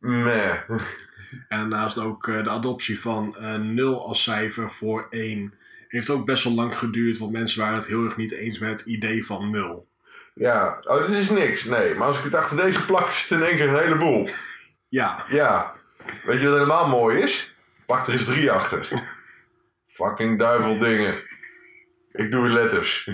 Nee. 0.00 0.50
En 1.48 1.58
daarnaast 1.58 1.98
ook 1.98 2.28
eh, 2.28 2.44
de 2.44 2.50
adoptie 2.50 3.00
van 3.00 3.36
eh 3.36 3.54
0 3.54 4.06
als 4.06 4.22
cijfer 4.22 4.72
voor 4.72 5.06
1 5.10 5.54
heeft 5.88 6.10
ook 6.10 6.26
best 6.26 6.44
wel 6.44 6.52
lang 6.52 6.78
geduurd, 6.78 7.18
want 7.18 7.32
mensen 7.32 7.60
waren 7.60 7.74
het 7.74 7.86
heel 7.86 8.04
erg 8.04 8.16
niet 8.16 8.32
eens 8.32 8.58
met 8.58 8.70
het 8.70 8.88
idee 8.88 9.26
van 9.26 9.50
0. 9.50 9.88
Ja, 10.34 10.78
oh, 10.82 11.06
dit 11.06 11.16
is 11.16 11.30
niks. 11.30 11.64
Nee, 11.64 11.94
maar 11.94 12.06
als 12.06 12.18
ik 12.18 12.24
het 12.24 12.34
achter 12.34 12.56
deze 12.56 12.84
plak 12.86 13.08
is 13.08 13.22
het 13.22 13.30
in 13.40 13.46
één 13.46 13.56
keer 13.56 13.68
een 13.68 13.82
heleboel. 13.82 14.28
Ja, 14.88 15.24
Ja. 15.28 15.72
Weet 16.24 16.40
je 16.40 16.46
wat 16.48 16.54
helemaal 16.54 16.88
mooi 16.88 17.18
is? 17.20 17.54
Pak 17.86 18.06
er 18.06 18.12
eens 18.12 18.24
drie 18.24 18.50
achter. 18.50 19.12
Fucking 19.94 20.38
duiveldingen. 20.38 21.14
Ik 22.12 22.30
doe 22.30 22.48
letters. 22.48 23.10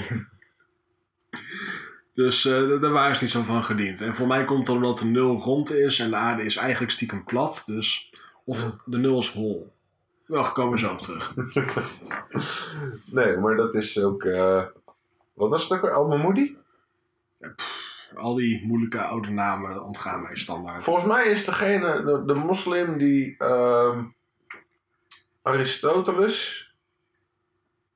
Dus 2.15 2.45
eh, 2.45 2.81
daar 2.81 2.91
waren 2.91 3.17
ze 3.17 3.23
niet 3.23 3.33
zo 3.33 3.43
van 3.43 3.65
gediend. 3.65 4.01
En 4.01 4.15
voor 4.15 4.27
mij 4.27 4.45
komt 4.45 4.67
het 4.67 4.77
omdat 4.77 4.99
de 4.99 5.05
nul 5.05 5.39
rond 5.39 5.75
is 5.75 5.99
en 5.99 6.11
de 6.11 6.17
aarde 6.17 6.45
is 6.45 6.57
eigenlijk 6.57 6.93
stiekem 6.93 7.25
plat. 7.25 7.63
Dus 7.67 8.13
of 8.45 8.63
Ja. 8.63 8.77
de 8.85 8.99
nul 8.99 9.19
is 9.19 9.31
hol. 9.33 9.73
Wel, 10.27 10.43
komen 10.53 10.73
we 10.73 10.79
zo 10.79 10.93
op 10.93 11.01
terug. 11.01 11.35
nee, 13.19 13.37
maar 13.37 13.57
dat 13.57 13.75
is 13.75 13.99
ook... 13.99 14.25
eh, 14.25 14.65
wat 15.35 15.51
was 15.51 15.69
het 15.69 15.73
ook 15.73 16.09
weer? 16.09 16.19
Moody? 16.19 16.55
Al 18.15 18.35
die 18.35 18.67
moeilijke 18.67 19.03
oude 19.03 19.31
namen 19.31 19.85
ontgaan 19.85 20.23
mij 20.23 20.37
standaard. 20.37 20.83
Volgens 20.83 21.07
mij 21.07 21.25
is 21.27 21.45
degene, 21.45 22.03
de, 22.03 22.23
de 22.27 22.35
moslim 22.35 22.99
die 22.99 23.35
ehm, 23.39 24.05
Aristoteles, 25.43 26.70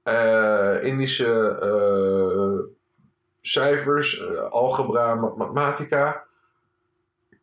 eh, 0.04 0.82
Indische 0.82 1.48
eh, 1.48 2.74
cijfers, 3.40 4.18
eh, 4.20 4.50
algebra, 4.50 5.14
ma- 5.14 5.34
mathematica, 5.36 6.24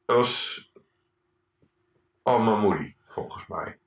dat 0.05 0.15
was 0.15 0.71
Al-Mahmoudi, 2.23 2.95
volgens 3.05 3.47
mij. 3.47 3.77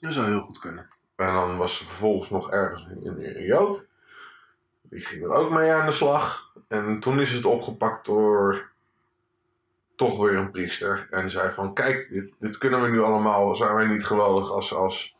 Dat 0.00 0.12
zou 0.12 0.26
heel 0.26 0.40
goed 0.40 0.58
kunnen. 0.58 0.88
En 1.16 1.34
dan 1.34 1.56
was 1.56 1.80
er 1.80 1.86
vervolgens 1.86 2.30
nog 2.30 2.50
ergens 2.50 2.86
een 3.00 3.42
Jood. 3.42 3.88
Die 4.82 5.04
ging 5.04 5.22
er 5.22 5.32
ook 5.32 5.50
mee 5.50 5.72
aan 5.72 5.86
de 5.86 5.92
slag. 5.92 6.52
En 6.68 7.00
toen 7.00 7.20
is 7.20 7.32
het 7.32 7.44
opgepakt 7.44 8.06
door 8.06 8.70
toch 9.94 10.18
weer 10.18 10.34
een 10.34 10.50
priester. 10.50 11.06
En 11.10 11.30
zei 11.30 11.50
van, 11.50 11.74
kijk, 11.74 12.10
dit, 12.10 12.32
dit 12.38 12.58
kunnen 12.58 12.82
we 12.82 12.88
nu 12.88 13.00
allemaal. 13.00 13.54
Zijn 13.54 13.74
wij 13.74 13.86
niet 13.86 14.06
geweldig 14.06 14.50
als, 14.50 14.74
als 14.74 15.16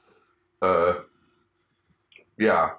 ja, 2.36 2.78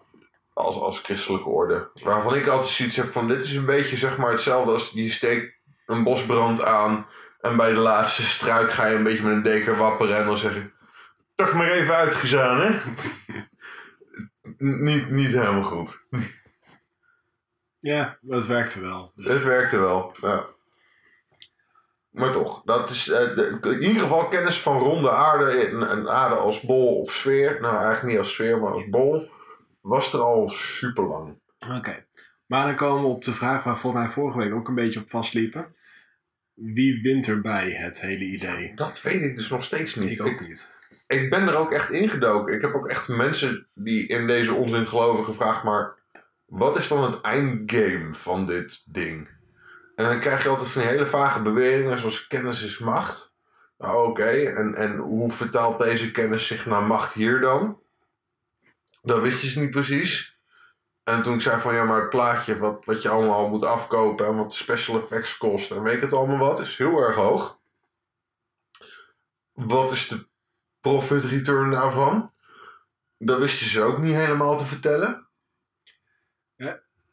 als, 0.54 0.76
als 0.76 1.00
christelijke 1.00 1.50
orde. 1.50 1.90
Waarvan 2.04 2.36
ik 2.36 2.48
altijd 2.48 2.70
zoiets 2.70 2.96
heb 2.96 3.12
van, 3.12 3.28
dit 3.28 3.46
is 3.46 3.56
een 3.56 3.66
beetje 3.66 3.98
zeg 3.98 4.18
maar 4.18 4.32
hetzelfde 4.32 4.72
als 4.72 4.92
je 4.94 5.10
steekt 5.10 5.56
een 5.86 6.04
bosbrand 6.04 6.64
aan. 6.64 7.08
En 7.42 7.58
bij 7.58 7.74
de 7.74 7.80
laatste 7.80 8.24
struik 8.24 8.72
ga 8.72 8.86
je 8.86 8.96
een 8.96 9.04
beetje 9.04 9.24
met 9.24 9.32
een 9.32 9.44
deken 9.44 9.78
wapperen. 9.78 10.18
En 10.18 10.26
dan 10.26 10.38
zeg 10.38 10.54
je, 10.54 10.70
toch 11.36 11.54
maar 11.54 11.72
even 11.72 11.96
uitgezaan, 11.96 12.60
hè? 12.62 12.80
Niet, 14.58 15.10
niet 15.10 15.28
helemaal 15.32 15.64
goed. 15.64 16.06
Ja, 17.80 18.18
dat 18.22 18.46
werkte 18.46 18.82
wel. 18.82 19.12
Dus- 19.16 19.26
Het 19.34 19.44
werkte 19.44 19.80
wel, 19.80 20.16
ja. 20.22 20.46
Maar 22.10 22.32
toch, 22.32 22.62
dat 22.66 22.90
is 22.90 23.10
eh, 23.10 23.36
de- 23.36 23.60
in 23.62 23.82
ieder 23.82 24.02
geval 24.02 24.28
kennis 24.28 24.60
van 24.62 24.78
ronde 24.78 25.12
aarde, 25.12 25.70
een, 25.72 25.92
een 25.92 26.10
aarde 26.10 26.36
als 26.36 26.62
bol 26.62 27.00
of 27.00 27.12
sfeer. 27.12 27.62
Nou, 27.62 27.76
eigenlijk 27.76 28.04
niet 28.08 28.18
als 28.18 28.34
sfeer, 28.34 28.60
maar 28.60 28.72
als 28.72 28.90
bol. 28.90 29.30
Was 29.88 30.14
er 30.14 30.20
al 30.20 30.50
super 30.50 31.04
lang. 31.04 31.40
Oké. 31.78 32.06
Maar 32.46 32.66
dan 32.66 32.76
komen 32.76 33.04
we 33.04 33.10
op 33.10 33.24
de 33.24 33.34
vraag 33.34 33.64
waar 33.64 33.78
volgens 33.78 34.04
mij 34.04 34.12
vorige 34.12 34.38
week 34.38 34.54
ook 34.54 34.68
een 34.68 34.76
beetje 34.76 35.00
op 35.00 35.10
vastliepen. 35.10 35.76
Wie 36.54 37.02
wint 37.02 37.28
er 37.28 37.42
bij 37.42 37.72
het 37.72 38.02
hele 38.02 38.24
idee? 38.24 38.72
Dat 38.76 39.02
weet 39.02 39.22
ik 39.22 39.36
dus 39.36 39.50
nog 39.50 39.64
steeds 39.64 39.96
niet. 39.96 40.12
Ik 40.12 40.26
ook 40.26 40.40
niet. 40.40 40.72
ik 41.08 41.30
ben 41.30 41.48
er 41.48 41.56
ook 41.56 41.72
echt 41.72 41.90
ingedoken. 41.90 42.54
Ik 42.54 42.62
heb 42.62 42.74
ook 42.74 42.88
echt 42.88 43.08
mensen 43.08 43.68
die 43.74 44.08
in 44.08 44.28
deze 44.28 44.54
onzin 44.54 44.88
geloven 44.88 45.26
gevraagd, 45.26 45.64
maar 45.64 45.96
wat 46.46 46.78
is 46.78 46.88
dan 46.88 47.04
het 47.04 47.22
eindgame 47.22 48.14
van 48.14 48.46
dit 48.46 48.94
ding? 48.94 49.30
En 49.96 50.06
dan 50.06 50.20
krijg 50.20 50.44
je 50.44 50.50
altijd 50.50 50.70
van 50.70 50.82
die 50.82 50.92
hele 50.92 51.08
vage 51.08 51.42
beweringen, 51.42 52.00
zoals 52.00 52.28
kennis 52.28 52.64
is 52.64 52.80
macht. 52.80 53.36
Nou, 53.78 54.08
oké, 54.10 54.30
en, 54.30 54.76
en 54.76 54.98
hoe 54.98 55.32
vertaalt 55.32 55.78
deze 55.78 56.12
kennis 56.12 56.48
zich 56.48 56.66
naar 56.66 56.84
macht 56.84 57.14
hier 57.14 57.40
dan? 57.40 57.80
Dat 59.08 59.22
wisten 59.22 59.50
ze 59.50 59.60
niet 59.60 59.72
precies. 59.72 60.40
En 61.04 61.22
toen 61.22 61.34
ik 61.34 61.42
zei 61.42 61.62
van 61.62 61.74
ja, 61.74 61.84
maar 61.84 62.02
het 62.02 62.10
plaatje 62.10 62.58
wat, 62.58 62.86
wat 62.86 63.02
je 63.02 63.10
allemaal 63.10 63.50
moet 63.50 63.64
afkopen 63.64 64.26
en 64.26 64.36
wat 64.36 64.50
de 64.50 64.58
special 64.58 65.02
effects 65.02 65.38
kost 65.38 65.72
en 65.72 65.84
weet 65.84 65.96
ik 65.96 66.02
het 66.02 66.14
allemaal 66.14 66.38
wat, 66.38 66.60
is 66.60 66.78
heel 66.78 67.00
erg 67.00 67.16
hoog. 67.16 67.60
Wat 69.54 69.92
is 69.92 70.08
de 70.08 70.26
profit 70.82 71.24
return 71.24 71.72
daarvan? 71.72 72.32
Dat 73.18 73.40
wisten 73.40 73.68
ze 73.68 73.82
ook 73.82 73.98
niet 73.98 74.16
helemaal 74.16 74.58
te 74.58 74.66
vertellen. 74.66 75.28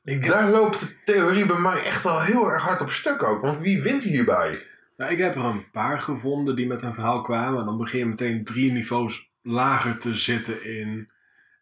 Ik 0.03 0.29
Daar 0.29 0.51
loopt 0.51 0.81
de 0.81 1.03
theorie 1.05 1.47
bij 1.47 1.59
mij 1.59 1.85
echt 1.85 2.03
wel 2.03 2.21
heel 2.21 2.51
erg 2.51 2.63
hard 2.63 2.81
op 2.81 2.91
stuk 2.91 3.23
ook. 3.23 3.41
Want 3.41 3.59
wie 3.59 3.83
wint 3.83 4.03
hierbij? 4.03 4.67
nou, 4.97 5.13
ik 5.13 5.19
heb 5.19 5.37
er 5.37 5.45
een 5.45 5.71
paar 5.71 6.01
gevonden 6.01 6.57
die 6.57 6.67
met 6.67 6.83
een 6.83 6.95
verhaal 6.95 7.23
kwamen. 7.23 7.61
En 7.61 7.67
dan 7.67 7.79
begin 7.79 7.99
je 7.99 8.07
meteen 8.07 8.45
drie 8.45 8.73
niveaus 8.73 9.31
lager 9.43 9.99
te 9.99 10.15
zitten 10.15 10.65
in 10.65 11.13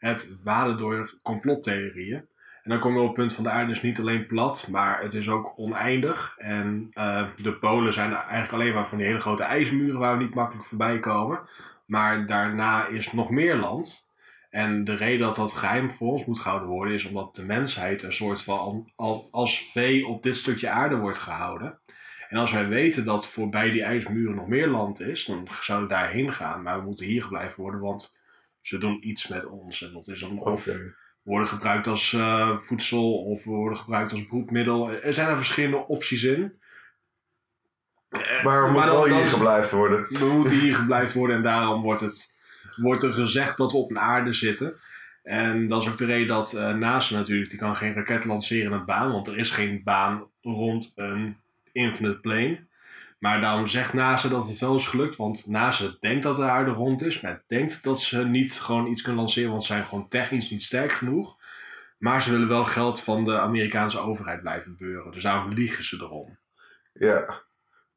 het 0.03 0.39
waden 0.45 0.77
door 0.77 1.15
complottheorieën. 1.23 2.25
En 2.63 2.71
dan 2.71 2.81
kom 2.81 2.95
je 2.95 3.01
op 3.01 3.07
het 3.07 3.15
punt 3.15 3.35
van 3.35 3.45
de 3.45 3.51
aarde 3.51 3.73
is 3.73 3.83
niet 3.83 3.99
alleen 3.99 4.27
plat, 4.27 4.69
maar 4.71 5.03
het 5.03 5.15
is 5.15 5.29
ook 5.29 5.53
oneindig. 5.57 6.35
En 6.39 6.89
eh, 6.93 7.27
de 7.37 7.53
polen 7.53 7.93
zijn 7.93 8.15
eigenlijk 8.15 8.53
alleen 8.53 8.75
maar 8.75 8.89
van 8.89 8.99
die 8.99 9.07
hele 9.07 9.21
grote 9.21 9.43
ijsmuren 9.43 9.99
waar 9.99 10.17
we 10.17 10.25
niet 10.25 10.35
makkelijk 10.35 10.67
voorbij 10.67 10.99
komen. 10.99 11.41
Maar 11.87 12.27
daarna 12.27 12.87
is 12.87 13.13
nog 13.13 13.31
meer 13.31 13.57
land. 13.57 14.11
En 14.51 14.85
de 14.85 14.95
reden 14.95 15.27
dat 15.27 15.37
dat 15.37 15.53
geheim 15.53 15.91
voor 15.91 16.11
ons 16.11 16.25
moet 16.25 16.39
gehouden 16.39 16.69
worden, 16.69 16.95
is 16.95 17.05
omdat 17.05 17.35
de 17.35 17.45
mensheid 17.45 18.03
een 18.03 18.13
soort 18.13 18.43
van 18.43 18.91
al, 18.97 19.29
als 19.31 19.71
vee 19.73 20.07
op 20.07 20.23
dit 20.23 20.37
stukje 20.37 20.69
aarde 20.69 20.97
wordt 20.97 21.19
gehouden. 21.19 21.79
En 22.29 22.39
als 22.39 22.53
wij 22.53 22.69
weten 22.69 23.05
dat 23.05 23.27
voorbij 23.27 23.71
die 23.71 23.83
ijsmuren 23.83 24.35
nog 24.35 24.47
meer 24.47 24.69
land 24.69 25.01
is, 25.01 25.25
dan 25.25 25.49
zouden 25.61 25.89
we 25.89 25.95
daarheen 25.95 26.33
gaan. 26.33 26.63
Maar 26.63 26.79
we 26.79 26.85
moeten 26.85 27.07
hier 27.07 27.23
gebleven 27.23 27.63
worden, 27.63 27.81
want 27.81 28.21
ze 28.63 28.79
doen 28.79 29.09
iets 29.09 29.29
met 29.29 29.47
ons. 29.47 29.83
En 29.83 29.93
dat 29.93 30.09
is 30.09 30.21
dan 30.21 30.39
of 30.39 30.69
worden 31.23 31.49
gebruikt 31.49 31.87
als 31.87 32.13
eh, 32.13 32.57
voedsel 32.59 33.15
of 33.15 33.45
worden 33.45 33.79
gebruikt 33.79 34.13
als 34.13 34.25
broedmiddel. 34.25 34.91
Er 34.91 35.15
zijn 35.15 35.29
er 35.29 35.37
verschillende 35.37 35.87
opties 35.87 36.23
in. 36.23 36.53
Maar 38.45 38.65
we 38.65 38.71
moeten 38.71 38.91
dan- 38.91 39.09
wel 39.09 39.17
hier 39.19 39.29
gebleven 39.29 39.79
worden. 39.79 40.07
we 40.09 40.27
moeten 40.27 40.61
hier 40.61 40.75
gebleven 40.75 41.19
worden 41.19 41.37
en 41.37 41.43
daarom 41.43 41.83
wordt, 41.83 42.01
het, 42.01 42.37
wordt 42.77 43.03
er 43.03 43.13
gezegd 43.13 43.57
dat 43.57 43.73
we 43.73 43.79
op 43.79 43.91
een 43.91 43.99
aarde 43.99 44.33
zitten. 44.33 44.75
En 45.23 45.67
dat 45.67 45.83
is 45.83 45.89
ook 45.89 45.97
de 45.97 46.05
reden 46.05 46.29
dat 46.29 46.53
eh, 46.53 46.75
NASA 46.75 47.15
natuurlijk, 47.17 47.51
die 47.51 47.59
kan 47.59 47.77
geen 47.77 47.95
raket 47.95 48.25
lanceren 48.25 48.67
in 48.67 48.73
het 48.73 48.85
baan, 48.85 49.13
want 49.13 49.27
er 49.27 49.39
is 49.39 49.51
geen 49.51 49.83
baan 49.85 50.27
rond 50.41 50.93
een 50.97 51.37
infinite 51.73 52.19
plane. 52.19 52.61
Maar 53.23 53.41
daarom 53.41 53.67
zegt 53.67 53.93
NASA 53.93 54.29
dat 54.29 54.49
het 54.49 54.59
wel 54.59 54.75
is 54.75 54.87
gelukt, 54.87 55.17
want 55.17 55.47
NASA 55.47 55.97
denkt 56.01 56.23
dat 56.23 56.37
de 56.37 56.43
aarde 56.43 56.71
rond 56.71 57.03
is, 57.03 57.21
maar 57.21 57.43
denkt 57.47 57.83
dat 57.83 58.01
ze 58.01 58.25
niet 58.25 58.61
gewoon 58.61 58.87
iets 58.87 59.03
kunnen 59.03 59.21
lanceren, 59.21 59.51
want 59.51 59.65
ze 59.65 59.73
zijn 59.73 59.85
gewoon 59.85 60.09
technisch 60.09 60.51
niet 60.51 60.63
sterk 60.63 60.93
genoeg. 60.93 61.37
Maar 61.99 62.23
ze 62.23 62.31
willen 62.31 62.49
wel 62.49 62.65
geld 62.65 63.03
van 63.03 63.25
de 63.25 63.39
Amerikaanse 63.39 63.99
overheid 63.99 64.41
blijven 64.41 64.77
beuren, 64.77 65.13
dus 65.13 65.23
daarom 65.23 65.53
liegen 65.53 65.85
ze 65.85 65.97
erom. 65.97 66.39
Ja. 66.93 67.43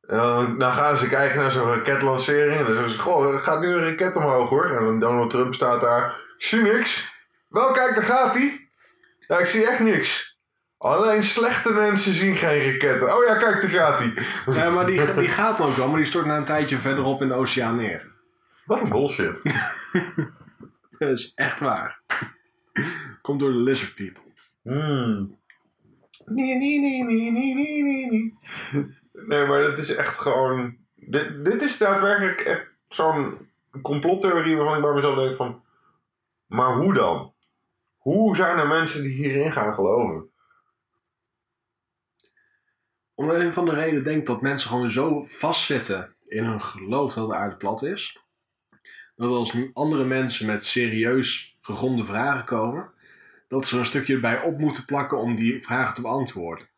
En 0.01 0.57
dan, 0.57 0.71
gaan 0.71 0.97
ze 0.97 1.07
kijken 1.07 1.39
naar 1.39 1.51
zo'n 1.51 1.73
raketlancering. 1.73 2.57
En 2.57 2.65
dan 2.65 2.73
zeggen 2.73 2.93
ze: 2.93 2.99
Goh, 2.99 3.33
er 3.33 3.39
gaat 3.39 3.61
nu 3.61 3.67
een 3.67 3.89
raket 3.89 4.15
omhoog 4.15 4.49
hoor. 4.49 4.65
En 4.65 4.99
Donald 4.99 5.29
Trump 5.29 5.53
staat 5.53 5.81
daar: 5.81 6.09
Ik 6.37 6.43
zie 6.43 6.61
niks. 6.61 7.11
Wel, 7.47 7.71
kijk, 7.71 7.95
daar 7.95 8.03
gaat 8.03 8.33
hij. 8.33 8.69
Ja, 9.19 9.37
ik 9.37 9.45
zie 9.45 9.67
echt 9.67 9.79
niks. 9.79 10.34
Alleen 10.77 11.23
slechte 11.23 11.73
mensen 11.73 12.13
zien 12.13 12.35
geen 12.35 12.71
raketten. 12.71 13.17
Oh 13.17 13.25
ja, 13.25 13.35
kijk, 13.35 13.61
daar 13.61 13.69
gaat 13.69 13.99
hij. 13.99 14.13
Ja, 14.55 14.69
maar 14.69 14.85
die, 14.85 15.13
die 15.13 15.27
gaat 15.27 15.57
dan 15.57 15.69
ook 15.69 15.75
wel, 15.75 15.87
maar 15.87 15.97
die 15.97 16.05
stort 16.05 16.25
na 16.25 16.37
een 16.37 16.45
tijdje 16.45 16.77
verderop 16.77 17.21
in 17.21 17.27
de 17.27 17.33
oceaan 17.33 17.75
neer. 17.75 18.13
Wat 18.65 18.81
een 18.81 18.89
bullshit. 18.89 19.41
Dat 20.99 21.09
is 21.09 21.33
echt 21.35 21.59
waar. 21.59 22.01
Komt 23.21 23.39
door 23.39 23.51
de 23.51 23.57
lizard 23.57 23.95
people. 23.95 24.23
Hmm. 24.61 25.37
Nee, 26.25 26.55
nee, 26.55 26.79
nee, 26.79 27.03
nee, 27.03 27.31
nee, 27.31 27.53
nee, 27.53 27.83
nee, 27.83 28.09
nee. 28.11 28.33
Nee, 29.11 29.45
maar 29.45 29.61
dat 29.61 29.77
is 29.77 29.95
echt 29.95 30.19
gewoon. 30.19 30.77
Dit, 30.95 31.45
dit 31.45 31.61
is 31.61 31.77
daadwerkelijk 31.77 32.39
echt 32.39 32.67
zo'n 32.87 33.49
complottheorie 33.81 34.55
waarvan 34.55 34.75
ik 34.75 34.81
bij 34.81 34.93
mezelf 34.93 35.15
denk 35.15 35.35
van. 35.35 35.63
Maar 36.45 36.75
hoe 36.75 36.93
dan? 36.93 37.33
Hoe 37.97 38.35
zijn 38.35 38.57
er 38.57 38.67
mensen 38.67 39.01
die 39.01 39.13
hierin 39.13 39.51
gaan 39.51 39.73
geloven? 39.73 40.29
Om 43.15 43.29
een 43.29 43.53
van 43.53 43.65
de 43.65 43.73
reden 43.73 44.03
denk 44.03 44.19
ik 44.19 44.25
dat 44.25 44.41
mensen 44.41 44.69
gewoon 44.69 44.91
zo 44.91 45.23
vastzitten 45.23 46.15
in 46.27 46.43
hun 46.43 46.61
geloof 46.61 47.13
dat 47.13 47.27
de 47.27 47.35
aarde 47.35 47.55
plat 47.55 47.83
is. 47.83 48.19
Dat 49.15 49.31
als 49.31 49.53
nu 49.53 49.71
andere 49.73 50.03
mensen 50.03 50.45
met 50.45 50.65
serieus 50.65 51.57
gegronde 51.61 52.05
vragen 52.05 52.45
komen, 52.45 52.91
dat 53.47 53.67
ze 53.67 53.77
een 53.77 53.85
stukje 53.85 54.13
erbij 54.13 54.41
op 54.41 54.59
moeten 54.59 54.85
plakken 54.85 55.17
om 55.17 55.35
die 55.35 55.63
vragen 55.63 55.95
te 55.95 56.01
beantwoorden. 56.01 56.69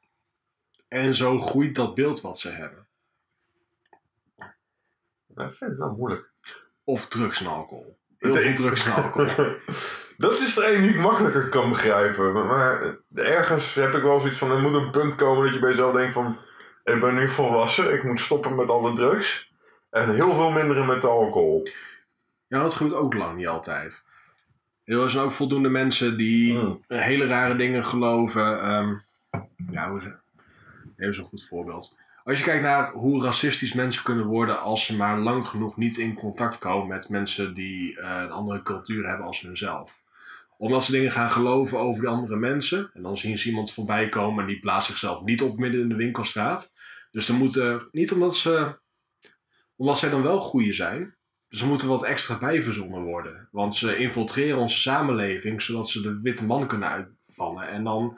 En 0.87 1.15
zo 1.15 1.39
groeit 1.39 1.75
dat 1.75 1.95
beeld 1.95 2.21
wat 2.21 2.39
ze 2.39 2.49
hebben. 2.49 2.87
Ik 5.27 5.53
vind 5.53 5.59
het 5.59 5.77
wel 5.77 5.95
moeilijk. 5.95 6.31
Of 6.83 7.07
drugs 7.07 7.39
en 7.39 7.47
alcohol. 7.47 7.97
Heel 8.19 8.35
veel 8.35 8.53
drugs 8.53 8.85
en 8.85 8.93
alcohol. 8.93 9.45
dat 10.17 10.39
is 10.39 10.57
er 10.57 10.63
één 10.63 10.81
die 10.81 10.91
ik 10.91 10.99
makkelijker 10.99 11.49
kan 11.49 11.69
begrijpen. 11.69 12.31
Maar, 12.31 12.45
maar 12.45 12.97
ergens 13.13 13.73
heb 13.73 13.93
ik 13.93 14.01
wel 14.01 14.19
zoiets 14.19 14.39
van: 14.39 14.51
er 14.51 14.59
moet 14.59 14.73
een 14.73 14.91
punt 14.91 15.15
komen 15.15 15.45
dat 15.45 15.53
je 15.53 15.59
bij 15.59 15.69
jezelf 15.69 15.95
denkt: 15.95 16.13
van 16.13 16.37
ik 16.83 16.99
ben 16.99 17.15
nu 17.15 17.29
volwassen, 17.29 17.93
ik 17.93 18.03
moet 18.03 18.19
stoppen 18.19 18.55
met 18.55 18.69
alle 18.69 18.93
drugs. 18.93 19.51
En 19.89 20.13
heel 20.13 20.35
veel 20.35 20.51
minderen 20.51 20.85
met 20.85 21.01
de 21.01 21.07
alcohol. 21.07 21.67
Ja, 22.47 22.61
dat 22.61 22.73
gebeurt 22.73 22.95
ook 22.95 23.13
lang 23.13 23.37
niet 23.37 23.47
altijd. 23.47 24.05
Er 24.83 25.09
zijn 25.09 25.25
ook 25.25 25.31
voldoende 25.31 25.69
mensen 25.69 26.17
die 26.17 26.57
Hmm. 26.57 26.83
hele 26.87 27.27
rare 27.27 27.55
dingen 27.55 27.85
geloven. 27.85 28.61
Ehm, 28.61 28.93
ja, 29.71 29.89
hoe 29.89 30.01
ze... 30.01 30.15
Even 30.97 31.13
zo'n 31.13 31.25
goed 31.25 31.47
voorbeeld. 31.47 31.99
Als 32.27 32.37
je 32.37 32.43
kijkt 32.43 32.63
naar 32.63 32.91
hoe 32.91 33.23
racistisch 33.23 33.73
mensen 33.73 34.03
kunnen 34.03 34.25
worden 34.25 34.61
als 34.61 34.85
ze 34.85 34.95
maar 34.95 35.19
lang 35.19 35.47
genoeg 35.47 35.77
niet 35.77 35.97
in 35.97 36.13
contact 36.13 36.57
komen 36.57 36.87
met 36.87 37.09
mensen 37.09 37.53
die 37.53 37.99
eh, 37.99 38.21
een 38.21 38.31
andere 38.31 38.63
cultuur 38.63 39.07
hebben 39.07 39.25
als 39.25 39.41
hunzelf. 39.41 39.99
Omdat 40.57 40.83
ze 40.83 40.91
dingen 40.91 41.11
gaan 41.11 41.31
geloven 41.31 41.79
over 41.79 42.01
die 42.01 42.09
andere 42.09 42.35
mensen. 42.35 42.89
En 42.93 43.01
dan 43.01 43.17
zien 43.17 43.39
ze 43.39 43.49
iemand 43.49 43.73
voorbij 43.73 44.09
komen 44.09 44.43
en 44.43 44.49
die 44.49 44.59
plaatst 44.59 44.89
zichzelf 44.89 45.23
niet 45.23 45.41
op 45.41 45.57
midden 45.57 45.81
in 45.81 45.89
de 45.89 45.95
winkelstraat. 45.95 46.73
Dus 47.11 47.25
dan 47.25 47.35
moeten, 47.35 47.87
niet 47.91 48.11
omdat 48.11 48.35
ze, 48.35 48.79
omdat 49.75 49.99
zij 49.99 50.09
dan 50.09 50.21
wel 50.21 50.39
goeie 50.39 50.73
zijn, 50.73 51.15
ze 51.49 51.65
moeten 51.65 51.87
wat 51.87 52.03
extra 52.03 52.37
bijverzonnen 52.37 53.01
worden. 53.01 53.47
Want 53.51 53.75
ze 53.75 53.97
infiltreren 53.97 54.57
onze 54.57 54.79
samenleving 54.79 55.61
zodat 55.61 55.89
ze 55.89 56.01
de 56.01 56.21
witte 56.21 56.45
man 56.45 56.67
kunnen 56.67 56.89
uitbannen. 56.89 57.67
En 57.67 57.83
dan, 57.83 58.17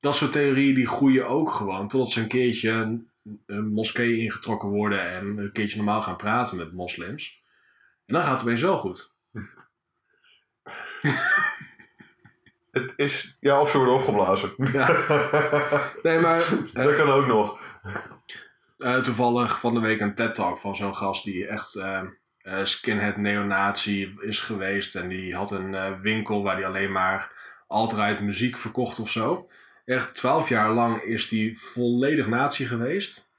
dat 0.00 0.16
soort 0.16 0.32
theorieën 0.32 0.74
die 0.74 0.88
groeien 0.88 1.28
ook 1.28 1.52
gewoon. 1.52 1.88
Totdat 1.88 2.10
ze 2.10 2.20
een 2.20 2.28
keertje 2.28 3.00
een, 3.46 3.72
moskee 3.72 4.18
ingetrokken 4.18 4.68
worden 4.68 5.10
en 5.10 5.38
een 5.38 5.52
keertje 5.52 5.76
normaal 5.76 6.02
gaan 6.02 6.16
praten 6.16 6.56
met 6.56 6.72
moslims. 6.72 7.42
En 8.06 8.14
dan 8.14 8.22
gaat 8.22 8.32
het 8.32 8.42
opeens 8.42 8.62
wel 8.62 8.78
goed. 8.78 9.16
Het 12.70 12.92
is... 12.96 13.36
Ja, 13.40 13.60
of 13.60 13.70
ze 13.70 13.76
worden 13.76 13.94
opgeblazen. 13.94 14.52
Ja. 14.56 14.86
Nee, 16.02 16.18
maar 16.18 16.40
eh, 16.74 16.84
dat 16.84 16.96
kan 16.96 17.10
ook 17.10 17.26
nog. 17.26 17.60
Eh, 18.78 19.00
toevallig 19.00 19.60
van 19.60 19.74
de 19.74 19.80
week 19.80 20.00
een 20.00 20.14
TED-talk 20.14 20.58
van 20.58 20.76
zo'n 20.76 20.96
gast 20.96 21.24
die 21.24 21.46
echt 21.46 21.74
eh, 21.74 22.02
skinhead 22.62 23.16
neonazi 23.16 24.14
is 24.20 24.40
geweest. 24.40 24.94
En 24.94 25.08
die 25.08 25.34
had 25.34 25.50
een 25.50 26.00
winkel 26.00 26.42
waar 26.42 26.56
hij 26.56 26.66
alleen 26.66 26.92
maar 26.92 27.32
alt-right 27.66 28.20
muziek 28.20 28.58
verkocht 28.58 28.98
of 28.98 29.10
zo. 29.10 29.48
Echt 29.84 30.14
twaalf 30.14 30.48
jaar 30.48 30.72
lang 30.72 31.02
is 31.02 31.30
hij 31.30 31.54
volledig 31.54 32.26
nazi 32.26 32.66
geweest. 32.66 33.30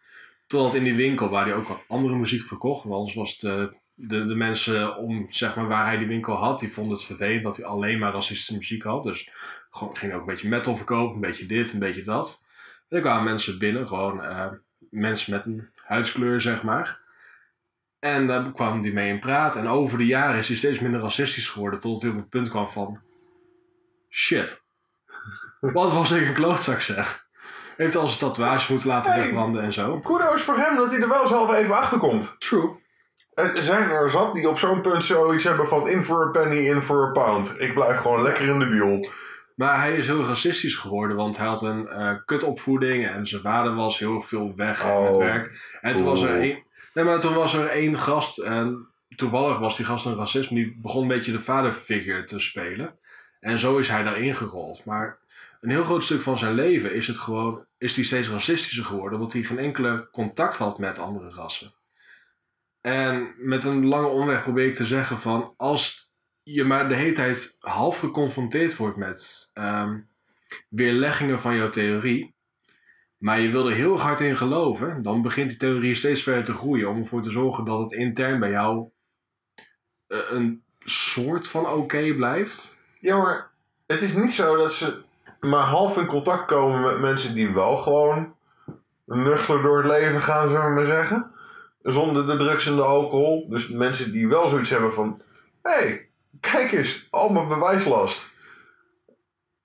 Totdat 0.47 0.73
in 0.73 0.83
die 0.83 0.95
winkel 0.95 1.29
waar 1.29 1.45
hij 1.45 1.55
ook 1.55 1.67
wat 1.67 1.83
andere 1.87 2.15
muziek 2.15 2.43
verkocht. 2.43 2.83
Want 2.83 2.95
anders 2.95 3.15
was 3.15 3.31
het, 3.31 3.43
eh, 3.43 3.79
de, 3.93 4.25
de 4.25 4.35
mensen 4.35 4.97
om, 4.97 5.25
zeg 5.29 5.55
maar, 5.55 5.67
waar 5.67 5.85
hij 5.85 5.97
die 5.97 6.07
winkel 6.07 6.35
had, 6.35 6.59
die 6.59 6.73
vonden 6.73 6.93
het 6.93 7.05
vervelend 7.05 7.43
dat 7.43 7.57
hij 7.57 7.65
alleen 7.65 7.99
maar 7.99 8.13
racistische 8.13 8.57
muziek 8.57 8.83
had. 8.83 9.03
Dus 9.03 9.31
gewoon, 9.69 9.97
ging 9.97 10.13
ook 10.13 10.19
een 10.19 10.25
beetje 10.25 10.49
metal 10.49 10.77
verkopen, 10.77 11.15
een 11.15 11.21
beetje 11.21 11.45
dit, 11.45 11.73
een 11.73 11.79
beetje 11.79 12.03
dat. 12.03 12.45
En 12.89 12.97
er 12.97 13.03
kwamen 13.03 13.23
mensen 13.23 13.59
binnen, 13.59 13.87
gewoon 13.87 14.23
eh, 14.23 14.51
mensen 14.89 15.33
met 15.33 15.45
een 15.45 15.69
huidskleur, 15.75 16.41
zeg 16.41 16.63
maar. 16.63 17.01
En 17.99 18.27
daar 18.27 18.51
kwam 18.51 18.81
hij 18.81 18.91
mee 18.91 19.09
in 19.09 19.19
praat. 19.19 19.55
En 19.55 19.67
over 19.67 19.97
de 19.97 20.05
jaren 20.05 20.39
is 20.39 20.47
hij 20.47 20.57
steeds 20.57 20.79
minder 20.79 21.01
racistisch 21.01 21.49
geworden. 21.49 21.79
Tot 21.79 22.01
hij 22.01 22.11
op 22.11 22.17
het 22.17 22.29
punt 22.29 22.49
kwam 22.49 22.69
van... 22.69 23.01
Shit. 24.09 24.62
Wat 25.71 25.91
was 25.91 26.11
ik 26.11 26.27
een 26.27 26.33
klootzak 26.33 26.81
zeg. 26.81 27.25
Heeft 27.77 27.95
al 27.95 28.07
zijn 28.07 28.19
tatoeages 28.19 28.67
moeten 28.67 28.87
laten 28.87 29.11
Hey. 29.11 29.21
wegbranden 29.21 29.63
en 29.63 29.73
zo. 29.73 29.99
Kudos 29.99 30.41
voor 30.41 30.57
hem 30.57 30.75
dat 30.75 30.91
hij 30.91 31.01
er 31.01 31.09
wel 31.09 31.27
zelf 31.27 31.53
even 31.53 31.75
achter 31.75 31.97
komt. 31.97 32.35
True. 32.39 32.81
Er 33.33 33.61
zijn 33.61 33.89
er 33.89 34.11
zat 34.11 34.33
die 34.35 34.49
op 34.49 34.59
zo'n 34.59 34.81
punt 34.81 35.05
zoiets 35.05 35.43
hebben 35.43 35.67
van 35.67 35.87
in 35.89 36.03
for 36.03 36.27
a 36.27 36.29
penny, 36.29 36.57
in 36.67 36.81
for 36.81 37.07
a 37.07 37.11
pound. 37.11 37.55
Ik 37.57 37.73
blijf 37.73 37.97
gewoon 37.97 38.21
lekker 38.21 38.47
in 38.47 38.59
de 38.59 38.67
biol. 38.69 39.09
Maar 39.55 39.79
hij 39.79 39.95
is 39.97 40.07
heel 40.07 40.23
racistisch 40.25 40.75
geworden, 40.75 41.15
want 41.15 41.37
hij 41.37 41.47
had 41.47 41.61
een 41.61 41.87
eh 41.87 42.09
kutopvoeding 42.25 43.07
en 43.07 43.27
zijn 43.27 43.41
vader 43.41 43.75
was 43.75 43.99
heel 43.99 44.21
veel 44.21 44.53
weg 44.55 44.85
Oh. 44.85 45.01
met 45.03 45.17
werk. 45.17 45.77
En 45.81 45.95
toen 45.95 46.05
was 46.05 46.21
er 46.21 46.39
één, 46.39 46.63
nee, 46.93 47.05
maar 47.05 47.19
toen 47.19 47.33
was 47.33 47.53
er 47.53 47.67
één 47.69 47.99
gast 47.99 48.37
en 48.37 48.87
toevallig 49.15 49.59
was 49.59 49.77
die 49.77 49.85
gast 49.85 50.05
een 50.05 50.15
racist, 50.15 50.51
maar 50.51 50.59
die 50.59 50.79
begon 50.81 51.01
een 51.01 51.07
beetje 51.07 51.31
de 51.31 51.39
vaderfigure 51.41 52.23
te 52.23 52.39
spelen. 52.39 52.97
En 53.39 53.59
zo 53.59 53.77
is 53.77 53.87
hij 53.87 54.03
daarin 54.03 54.35
gerold. 54.35 54.85
Maar 54.85 55.17
een 55.63 55.69
heel 55.69 55.83
groot 55.83 56.03
stuk 56.03 56.21
van 56.21 56.37
zijn 56.37 56.53
leven 56.53 56.95
is 56.95 57.07
het 57.07 57.17
gewoon, 57.17 57.65
is 57.77 57.95
hij 57.95 58.05
steeds 58.05 58.29
racistischer 58.29 58.85
geworden, 58.85 59.17
omdat 59.19 59.33
hij 59.33 59.43
geen 59.43 59.59
enkele 59.59 60.09
contact 60.11 60.57
had 60.57 60.77
met 60.77 60.99
andere 60.99 61.29
rassen. 61.29 61.73
En 62.81 63.33
met 63.37 63.63
een 63.63 63.85
lange 63.85 64.07
omweg 64.07 64.43
probeer 64.43 64.65
ik 64.65 64.75
te 64.75 64.85
zeggen 64.85 65.19
van, 65.19 65.53
als 65.57 66.13
je 66.43 66.63
maar 66.63 66.89
de 66.89 66.95
hele 66.95 67.11
tijd 67.11 67.57
half 67.59 67.99
geconfronteerd 67.99 68.75
wordt 68.75 68.97
met 68.97 69.49
ehm, 69.53 69.99
weerleggingen 70.69 71.39
van 71.39 71.55
jouw 71.55 71.69
theorie, 71.69 72.35
maar 73.17 73.39
je 73.39 73.49
wil 73.49 73.67
er 73.67 73.75
heel 73.75 73.99
hard 73.99 74.19
in 74.19 74.37
geloven, 74.37 75.03
dan 75.03 75.21
begint 75.21 75.49
die 75.49 75.57
theorie 75.57 75.95
steeds 75.95 76.23
verder 76.23 76.43
te 76.43 76.53
groeien 76.53 76.89
om 76.89 76.97
ervoor 76.97 77.21
te 77.21 77.31
zorgen 77.31 77.65
dat 77.65 77.79
het 77.79 77.91
intern 77.91 78.39
bij 78.39 78.51
jou 78.51 78.89
eh, 80.07 80.19
een 80.29 80.63
soort 80.79 81.47
van 81.47 81.67
oké 81.67 82.13
blijft. 82.13 82.77
Ja, 82.99 83.17
maar 83.17 83.51
het 83.85 84.01
is 84.01 84.13
niet 84.13 84.33
zo 84.33 84.55
dat 84.55 84.73
ze 84.73 85.03
maar 85.43 85.63
half 85.63 85.97
in 85.97 86.05
contact 86.05 86.45
komen 86.45 86.81
met 86.81 86.99
mensen 86.99 87.33
die 87.33 87.53
wel 87.53 87.75
gewoon 87.75 88.35
nuchter 89.05 89.61
door 89.61 89.77
het 89.77 89.91
leven 89.91 90.21
gaan, 90.21 90.47
zullen 90.47 90.65
we 90.65 90.71
maar 90.71 90.85
zeggen. 90.85 91.31
Zonder 91.81 92.25
de 92.25 92.37
drugs 92.37 92.67
en 92.67 92.75
de 92.75 92.81
alcohol. 92.81 93.49
Dus 93.49 93.67
mensen 93.67 94.11
die 94.11 94.27
wel 94.27 94.47
zoiets 94.47 94.69
hebben 94.69 94.93
van... 94.93 95.19
Hé, 95.61 95.71
hey, 95.71 96.09
kijk 96.39 96.71
eens, 96.71 97.07
al 97.09 97.29
mijn 97.29 97.47
bewijslast. 97.47 98.31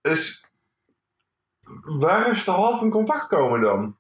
Dus 0.01 0.45
waar 1.83 2.31
is 2.31 2.45
de 2.45 2.51
half 2.51 2.83
in 2.83 2.91
contact 2.91 3.27
komen 3.27 3.61
dan? 3.61 3.97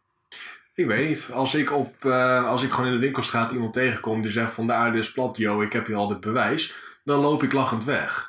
Ik 0.75 0.87
weet 0.87 1.09
niet. 1.09 1.31
Als 1.33 1.55
ik, 1.55 1.73
op, 1.73 2.05
eh, 2.05 2.47
als 2.47 2.62
ik 2.62 2.71
gewoon 2.71 2.87
in 2.87 2.93
de 2.93 2.99
winkelstraat 2.99 3.51
iemand 3.51 3.73
tegenkom 3.73 4.23
die 4.23 4.31
zegt 4.31 4.53
van 4.53 4.67
de 4.67 4.73
aarde 4.73 4.99
is 4.99 5.12
plat, 5.12 5.37
yo, 5.37 5.61
ik 5.61 5.73
heb 5.73 5.87
hier 5.87 5.97
al 5.97 6.09
dit 6.09 6.21
bewijs, 6.21 6.75
dan 7.05 7.21
loop 7.21 7.43
ik 7.43 7.53
lachend 7.53 7.85
weg. 7.85 8.28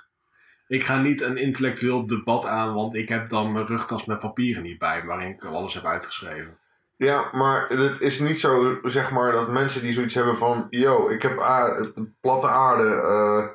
Ik 0.69 0.83
ga 0.85 1.01
niet 1.01 1.21
een 1.21 1.37
intellectueel 1.37 2.07
debat 2.07 2.45
aan, 2.45 2.73
want 2.73 2.95
ik 2.95 3.09
heb 3.09 3.29
dan 3.29 3.51
mijn 3.51 3.65
rugtas 3.65 4.05
met 4.05 4.19
papieren 4.19 4.63
niet 4.63 4.79
bij 4.79 5.03
waarin 5.05 5.29
ik 5.29 5.45
alles 5.45 5.73
heb 5.73 5.85
uitgeschreven. 5.85 6.57
Ja, 6.95 7.29
maar 7.31 7.69
het 7.69 8.01
is 8.01 8.19
niet 8.19 8.39
zo, 8.39 8.79
zeg 8.83 9.11
maar, 9.11 9.31
dat 9.31 9.51
mensen 9.51 9.81
die 9.81 9.93
zoiets 9.93 10.15
hebben 10.15 10.37
van... 10.37 10.67
Yo, 10.69 11.09
ik 11.09 11.21
heb 11.21 11.39
aarde, 11.39 11.93
platte 12.21 12.47
aarde 12.47 12.83
eh, 12.83 13.47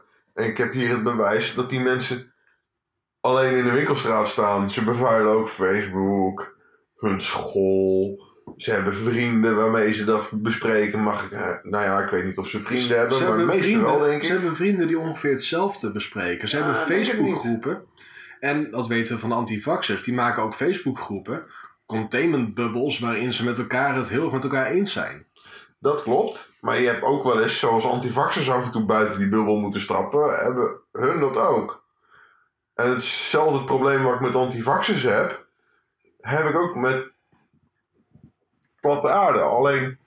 en 0.44 0.50
ik 0.50 0.56
heb 0.56 0.72
hier 0.72 0.88
het 0.88 1.02
bewijs... 1.02 1.54
dat 1.54 1.70
die 1.70 1.80
mensen 1.80 2.34
alleen 3.20 3.56
in 3.56 3.64
de 3.64 3.72
winkelstraat 3.72 4.28
staan. 4.28 4.70
Ze 4.70 4.84
bevuilen 4.84 5.32
ook 5.32 5.48
Facebook, 5.48 6.56
hun 6.96 7.20
school... 7.20 8.33
Ze 8.56 8.70
hebben 8.70 8.94
vrienden 8.94 9.56
waarmee 9.56 9.92
ze 9.92 10.04
dat 10.04 10.30
bespreken. 10.32 11.02
Mag 11.02 11.24
ik, 11.24 11.30
eh, 11.30 11.48
nou 11.62 11.84
ja, 11.84 12.00
ik 12.04 12.10
weet 12.10 12.24
niet 12.24 12.38
of 12.38 12.48
ze 12.48 12.60
vrienden 12.60 12.98
hebben, 12.98 13.16
Ze 13.16 13.24
maar 13.28 13.36
hebben 13.38 13.54
vrienden- 13.58 13.82
wel, 13.82 13.98
denk 13.98 14.24
Ze 14.24 14.32
ik. 14.32 14.38
hebben 14.38 14.56
vrienden 14.56 14.86
die 14.86 14.98
ongeveer 14.98 15.32
hetzelfde 15.32 15.92
bespreken. 15.92 16.48
Ze 16.48 16.56
Ja, 16.58 16.62
hebben 16.64 16.82
Facebookgroepen. 16.82 17.84
En 18.40 18.70
dat 18.70 18.86
weten 18.86 19.14
we 19.14 19.20
van 19.20 19.28
de 19.28 19.34
antivaxers. 19.34 20.02
Die 20.02 20.14
maken 20.14 20.42
ook 20.42 20.54
Facebookgroepen. 20.54 21.46
Containment 21.86 22.54
bubbles 22.54 22.98
waarin 22.98 23.32
ze 23.32 23.44
met 23.44 23.58
elkaar 23.58 23.94
het 23.94 24.08
heel 24.08 24.22
erg 24.24 24.32
met 24.32 24.42
elkaar 24.44 24.66
eens 24.66 24.92
zijn. 24.92 25.26
Dat 25.78 26.02
klopt. 26.02 26.56
Maar 26.60 26.80
je 26.80 26.86
hebt 26.86 27.02
ook 27.02 27.24
wel 27.24 27.42
eens, 27.42 27.58
zoals 27.58 27.84
antivaxers 27.84 28.50
af 28.50 28.64
en 28.64 28.70
toe 28.70 28.84
buiten 28.84 29.18
die 29.18 29.28
bubbel 29.28 29.56
moeten 29.56 29.80
stappen, 29.80 30.36
hebben 30.44 30.80
hun 30.92 31.20
dat 31.20 31.36
ook. 31.36 31.84
En 32.74 32.90
hetzelfde 32.90 33.64
probleem 33.64 34.02
wat 34.02 34.14
ik 34.14 34.20
met 34.20 34.34
antivaxers 34.36 35.02
heb, 35.02 35.46
heb 36.20 36.48
ik 36.48 36.56
ook 36.56 36.74
met 36.74 37.18
platte 38.84 39.10
aarde. 39.10 39.40
Alleen 39.40 39.98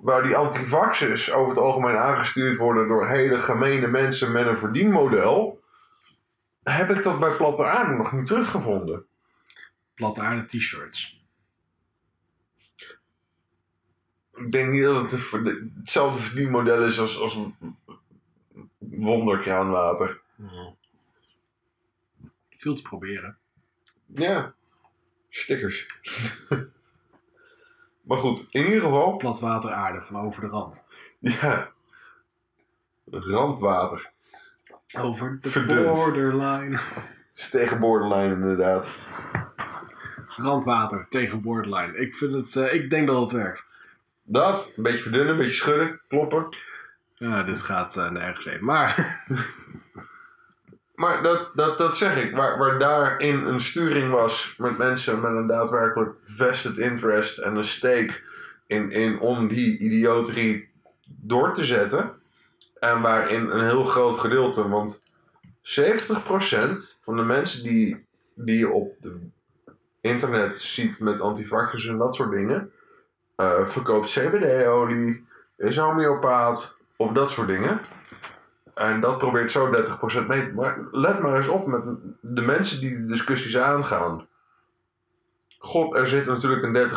waar 0.00 0.22
die 0.22 0.36
antivaxers 0.36 1.32
over 1.32 1.48
het 1.48 1.58
algemeen 1.58 1.96
aangestuurd 1.96 2.56
worden 2.56 2.88
door 2.88 3.08
hele 3.08 3.38
gemene 3.38 3.86
mensen 3.86 4.32
met 4.32 4.46
een 4.46 4.56
verdienmodel, 4.56 5.62
heb 6.62 6.90
ik 6.90 7.02
dat 7.02 7.18
bij 7.18 7.36
platte 7.36 7.64
aarde 7.64 7.94
nog 7.94 8.12
niet 8.12 8.24
teruggevonden. 8.24 9.06
Platte 9.94 10.20
aarde 10.20 10.44
t-shirts. 10.44 11.24
Ik 14.34 14.52
denk 14.52 14.72
niet 14.72 14.82
dat 14.82 15.10
het 15.10 15.20
hetzelfde 15.78 16.22
verdienmodel 16.22 16.84
is 16.84 16.98
als, 16.98 17.18
als 17.18 17.38
wonderkraanwater. 18.78 20.20
Veel 22.50 22.74
te 22.74 22.82
proberen. 22.82 23.38
Ja, 24.06 24.54
stickers. 25.28 25.86
maar 28.06 28.18
goed, 28.18 28.46
in 28.50 28.64
ieder 28.64 28.80
geval, 28.80 29.16
Platwater 29.16 29.70
aarde 29.70 30.00
van 30.00 30.16
over 30.16 30.40
de 30.40 30.48
rand. 30.48 30.88
ja. 31.18 31.70
Randwater. 33.10 34.10
Over 34.98 35.38
de 35.40 35.50
Verdund. 35.50 35.94
borderline. 35.94 36.76
Het 36.76 37.44
is 37.44 37.50
tegen 37.50 37.80
borderline 37.80 38.34
inderdaad. 38.34 38.96
Randwater 40.26 41.06
tegen 41.08 41.42
borderline. 41.42 41.98
Ik, 41.98 42.14
vind 42.14 42.34
het, 42.34 42.56
eh, 42.56 42.74
ik 42.74 42.90
denk 42.90 43.06
dat 43.06 43.20
het 43.20 43.32
werkt. 43.32 43.68
Dat, 44.22 44.72
een 44.76 44.82
beetje 44.82 45.02
verdunnen, 45.02 45.32
een 45.32 45.38
beetje 45.38 45.52
schudden, 45.52 46.00
kloppen. 46.08 46.48
Ja, 47.14 47.42
dit 47.42 47.62
gaat 47.62 47.96
eh, 47.96 48.10
nergens 48.10 48.44
heen. 48.44 48.64
Maar 48.64 49.24
Maar 50.96 51.22
dat, 51.22 51.50
dat, 51.54 51.78
dat 51.78 51.96
zeg 51.96 52.24
ik, 52.24 52.36
waar, 52.36 52.58
waar 52.58 52.78
daarin 52.78 53.46
een 53.46 53.60
sturing 53.60 54.10
was 54.10 54.54
met 54.58 54.78
mensen 54.78 55.20
met 55.20 55.30
een 55.30 55.46
daadwerkelijk 55.46 56.18
vested 56.22 56.78
interest 56.78 57.38
en 57.38 57.56
een 57.56 57.64
stake 57.64 58.20
in, 58.66 58.90
in 58.90 59.20
om 59.20 59.48
die 59.48 59.78
idioterie 59.78 60.68
door 61.06 61.52
te 61.52 61.64
zetten, 61.64 62.12
En 62.78 63.00
waarin 63.00 63.50
een 63.50 63.64
heel 63.64 63.84
groot 63.84 64.16
gedeelte, 64.16 64.68
want 64.68 65.02
70% 65.62 67.00
van 67.04 67.16
de 67.16 67.22
mensen 67.22 67.62
die, 67.62 68.06
die 68.34 68.58
je 68.58 68.70
op 68.70 68.94
de 69.00 69.18
internet 70.00 70.58
ziet 70.58 71.00
met 71.00 71.20
antivaxers 71.20 71.86
en 71.86 71.98
dat 71.98 72.14
soort 72.14 72.30
dingen, 72.30 72.72
eh, 73.36 73.66
verkoopt 73.66 74.10
CBD-olie, 74.10 75.26
is 75.56 75.76
homeopaat 75.76 76.80
of 76.96 77.12
dat 77.12 77.30
soort 77.30 77.48
dingen. 77.48 77.80
En 78.76 79.00
dat 79.00 79.18
probeert 79.18 79.52
zo 79.52 79.72
30% 80.22 80.26
mee 80.26 80.42
te 80.42 80.54
Maar 80.54 80.78
let 80.90 81.20
maar 81.20 81.36
eens 81.36 81.48
op 81.48 81.66
met 81.66 81.82
de 82.20 82.42
mensen 82.42 82.80
die 82.80 82.96
de 82.96 83.04
discussies 83.04 83.58
aangaan. 83.58 84.28
God, 85.58 85.94
er 85.94 86.06
zitten 86.06 86.32
natuurlijk 86.32 86.62
een 86.62 86.90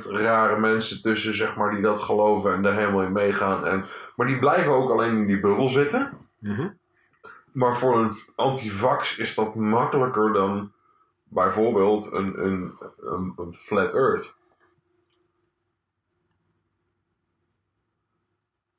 30% 0.00 0.10
rare 0.10 0.60
mensen 0.60 1.02
tussen, 1.02 1.34
zeg 1.34 1.56
maar, 1.56 1.70
die 1.70 1.82
dat 1.82 1.98
geloven 1.98 2.54
en 2.54 2.62
daar 2.62 2.74
helemaal 2.74 3.02
in 3.02 3.12
meegaan. 3.12 3.66
En, 3.66 3.84
maar 4.16 4.26
die 4.26 4.38
blijven 4.38 4.72
ook 4.72 4.90
alleen 4.90 5.16
in 5.16 5.26
die 5.26 5.40
bubbel 5.40 5.68
zitten. 5.68 6.28
Mhm. 6.38 6.68
Maar 7.52 7.76
voor 7.76 7.98
een 7.98 8.12
antivax 8.36 9.16
is 9.16 9.34
dat 9.34 9.54
makkelijker 9.54 10.32
dan 10.32 10.72
bijvoorbeeld 11.24 12.12
een, 12.12 12.44
een, 12.44 12.72
een, 13.00 13.32
een 13.36 13.52
flat 13.52 13.94
earth. 13.94 14.38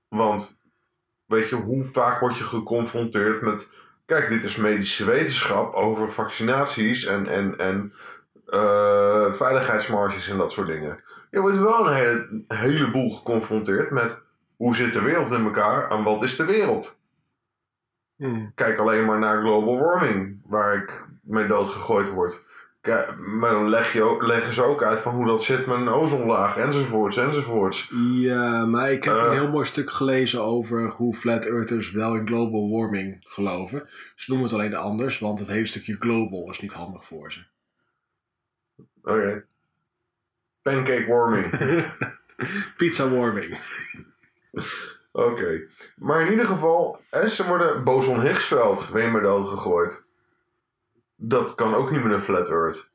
Want 0.08 0.57
weet 1.28 1.50
je, 1.50 1.56
hoe 1.56 1.86
vaak 1.86 2.20
word 2.20 2.38
je 2.38 2.44
geconfronteerd 2.44 3.42
met. 3.42 3.72
Kijk, 4.06 4.30
dit 4.30 4.44
is 4.44 4.56
medische 4.56 5.06
wetenschap 5.06 5.74
over 5.74 6.12
vaccinaties 6.12 7.06
en, 7.06 7.28
en, 7.28 7.58
en 7.58 7.94
eh, 8.46 9.34
veiligheidsmarges 9.34 10.30
en 10.30 10.38
dat 10.38 10.52
soort 10.52 10.68
dingen. 10.68 11.04
Je 11.32 11.40
wordt 11.40 11.58
wel 11.58 11.88
een 11.88 11.94
hele, 11.94 12.44
heleboel 12.48 13.10
geconfronteerd 13.10 13.92
met 13.92 14.24
hoe 14.56 14.76
zit 14.76 14.94
de 14.94 15.02
wereld 15.02 15.32
in 15.32 15.44
elkaar 15.44 15.92
en 15.92 16.04
wat 16.04 16.24
is 16.24 16.36
de 16.36 16.46
wereld. 16.46 17.02
Hmm. 18.16 18.52
Kijk 18.56 18.80
alleen 18.80 19.06
maar 19.06 19.20
naar 19.20 19.42
global 19.42 19.80
warming, 19.80 20.42
waar 20.46 20.76
ik 20.76 21.06
mee 21.22 21.48
doodgegooid 21.48 22.10
word. 22.10 22.46
Maar 23.18 23.52
dan 23.52 23.70
leg 23.70 23.94
je 23.94 24.02
ook, 24.04 24.24
leggen 24.26 24.54
ze 24.54 24.64
ook 24.64 24.84
uit 24.84 25.00
van 25.00 25.14
hoe 25.16 25.26
dat 25.26 25.44
zit 25.44 25.66
met 25.66 25.78
een 25.78 25.88
ozonlaag 25.90 26.58
enzovoorts 26.58 27.18
enzovoorts. 27.18 27.92
Ja, 28.14 28.66
maar 28.66 28.92
ik 28.92 29.04
heb 29.04 29.14
Eh. 29.14 29.24
een 29.26 29.32
heel 29.32 29.48
mooi 29.50 29.66
stuk 29.66 29.92
gelezen 29.92 30.42
over 30.44 30.90
hoe 30.90 31.14
flat 31.16 31.46
earthers 31.46 31.92
wel 31.92 32.16
in 32.16 32.28
global 32.28 32.70
warming 32.72 33.18
geloven. 33.20 33.90
Ze 34.16 34.32
noemen 34.32 34.50
het 34.50 34.60
alleen 34.60 34.76
anders, 34.76 35.20
want 35.20 35.40
het 35.40 35.48
hele 35.48 35.66
stukje 35.68 35.96
global 36.00 36.50
is 36.52 36.60
niet 36.60 36.74
handig 36.74 37.06
voor 37.06 37.32
ze. 37.32 37.44
Oké. 39.02 39.46
Pancake 40.62 41.06
warming. 41.08 41.46
Pizza 42.78 43.10
warming. 43.10 43.60
Oké. 45.12 45.68
Maar 45.96 46.22
in 46.22 46.32
ieder 46.32 46.46
geval, 46.46 47.02
en 47.10 47.30
ze 47.30 47.48
worden 47.48 47.84
boson 47.84 48.22
Higgsveld 48.22 48.90
weer 48.90 49.12
mee 49.12 49.22
doodgegooid. 49.22 50.07
Dat 51.20 51.56
kan 51.56 51.76
ook 51.76 51.92
niet 51.92 52.04
met 52.04 52.14
een 52.14 52.22
flat 52.22 52.50
earth. 52.50 52.92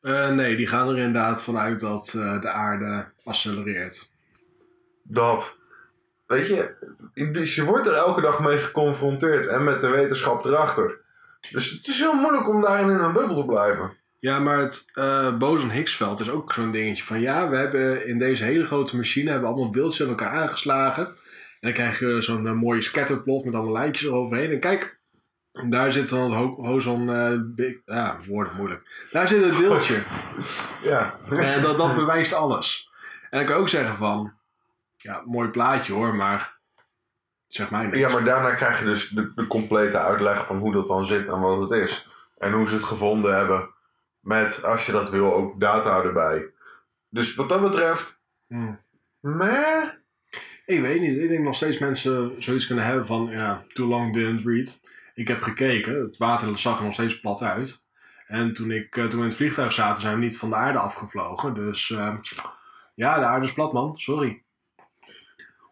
Eh, 0.00 0.30
nee, 0.30 0.56
die 0.56 0.66
gaan 0.66 0.88
er 0.88 0.96
inderdaad 0.96 1.42
vanuit 1.42 1.80
dat 1.80 2.14
eh, 2.16 2.40
de 2.40 2.48
aarde 2.48 3.06
accelereert. 3.24 4.12
Dat. 5.02 5.60
Weet 6.26 6.46
je, 6.46 6.74
dus 7.32 7.54
je 7.54 7.64
wordt 7.64 7.86
er 7.86 7.92
elke 7.92 8.20
dag 8.20 8.40
mee 8.40 8.58
geconfronteerd 8.58 9.46
en 9.46 9.64
met 9.64 9.80
de 9.80 9.88
wetenschap 9.88 10.44
erachter. 10.44 11.00
Dus 11.50 11.70
het 11.70 11.86
is 11.86 11.98
heel 11.98 12.14
moeilijk 12.14 12.48
om 12.48 12.60
daarin 12.60 12.90
in 12.90 12.98
een 12.98 13.12
bubbel 13.12 13.36
te 13.36 13.44
blijven. 13.44 13.96
Ja, 14.18 14.38
maar 14.38 14.58
het 14.58 14.90
eh 14.94 15.36
boson-Higgsveld 15.36 16.20
is 16.20 16.30
ook 16.30 16.52
zo'n 16.52 16.70
dingetje 16.70 17.04
van 17.04 17.20
ja, 17.20 17.48
we 17.48 17.56
hebben 17.56 18.06
in 18.06 18.18
deze 18.18 18.44
hele 18.44 18.64
grote 18.64 18.96
machine 18.96 19.30
hebben 19.30 19.48
allemaal 19.48 19.70
deeltjes 19.70 20.02
aan 20.02 20.08
elkaar 20.08 20.40
aangeslagen. 20.40 21.06
En 21.06 21.14
dan 21.60 21.72
krijg 21.72 21.98
je 21.98 22.20
zo'n 22.20 22.56
mooie 22.56 22.82
scatterplot 22.82 23.44
met 23.44 23.54
allemaal 23.54 23.72
lijntjes 23.72 24.08
eroverheen. 24.08 24.50
En 24.50 24.60
kijk, 24.60 24.98
daar 25.68 25.92
zit 25.92 26.08
dan 26.08 26.20
het 26.20 26.32
ho- 26.32 26.56
ozon... 26.66 27.10
eh, 27.14 27.32
big- 27.42 27.80
ja, 27.84 28.18
woorden 28.26 28.56
moeilijk. 28.56 29.06
Daar 29.10 29.28
zit 29.28 29.44
het 29.44 29.56
deeltje. 29.58 30.02
Ja. 30.82 31.18
en 31.30 31.62
dat, 31.62 31.78
dat 31.78 31.94
bewijst 31.96 32.32
alles. 32.34 32.90
En 33.30 33.38
dan 33.38 33.44
kan 33.46 33.54
je 33.56 33.60
ook 33.62 33.68
zeggen 33.68 33.96
van, 33.96 34.32
ja, 34.96 35.22
mooi 35.24 35.48
plaatje 35.48 35.92
hoor, 35.92 36.14
maar 36.14 36.58
zeg 37.46 37.70
mij 37.70 37.84
niks. 37.84 37.98
Ja, 37.98 38.08
maar 38.08 38.24
daarna 38.24 38.54
krijg 38.54 38.78
je 38.78 38.84
dus 38.84 39.08
de, 39.08 39.32
de 39.34 39.46
complete 39.46 39.98
uitleg 39.98 40.46
van 40.46 40.58
hoe 40.58 40.72
dat 40.72 40.86
dan 40.86 41.06
zit 41.06 41.28
en 41.28 41.40
wat 41.40 41.70
het 41.70 41.80
is. 41.80 42.08
En 42.38 42.52
hoe 42.52 42.68
ze 42.68 42.74
het 42.74 42.82
gevonden 42.82 43.36
hebben. 43.36 43.68
Met, 44.20 44.64
als 44.64 44.86
je 44.86 44.92
dat 44.92 45.10
wil, 45.10 45.34
ook 45.34 45.60
data 45.60 46.02
erbij. 46.02 46.50
Dus 47.08 47.34
wat 47.34 47.48
dat 47.48 47.60
betreft, 47.60 48.22
Hmm. 48.48 48.80
meh. 49.20 49.82
Ik 50.66 50.80
weet 50.80 51.00
niet. 51.00 51.16
Ik 51.18 51.28
denk 51.28 51.44
nog 51.44 51.56
steeds 51.56 51.78
mensen 51.78 52.42
zoiets 52.42 52.66
kunnen 52.66 52.84
hebben 52.84 53.06
van, 53.06 53.28
ja, 53.30 53.62
too 53.72 53.86
long 53.88 54.12
didn't 54.12 54.44
read. 54.46 54.80
Ik 55.14 55.28
heb 55.28 55.42
gekeken. 55.42 56.00
Het 56.00 56.16
water 56.16 56.58
zag 56.58 56.78
er 56.78 56.84
nog 56.84 56.94
steeds 56.94 57.20
plat 57.20 57.42
uit. 57.42 57.86
En 58.26 58.52
toen, 58.52 58.70
ik, 58.70 58.96
eh, 58.96 59.04
toen 59.04 59.10
we 59.10 59.16
in 59.16 59.28
het 59.28 59.36
vliegtuig 59.36 59.72
zaten, 59.72 60.02
zijn 60.02 60.14
we 60.14 60.24
niet 60.24 60.38
van 60.38 60.50
de 60.50 60.56
aarde 60.56 60.78
afgevlogen. 60.78 61.54
Dus 61.54 61.90
eh, 61.90 62.14
ja, 62.94 63.18
de 63.18 63.24
aarde 63.24 63.46
is 63.46 63.52
plat, 63.52 63.72
man. 63.72 63.98
Sorry. 63.98 64.42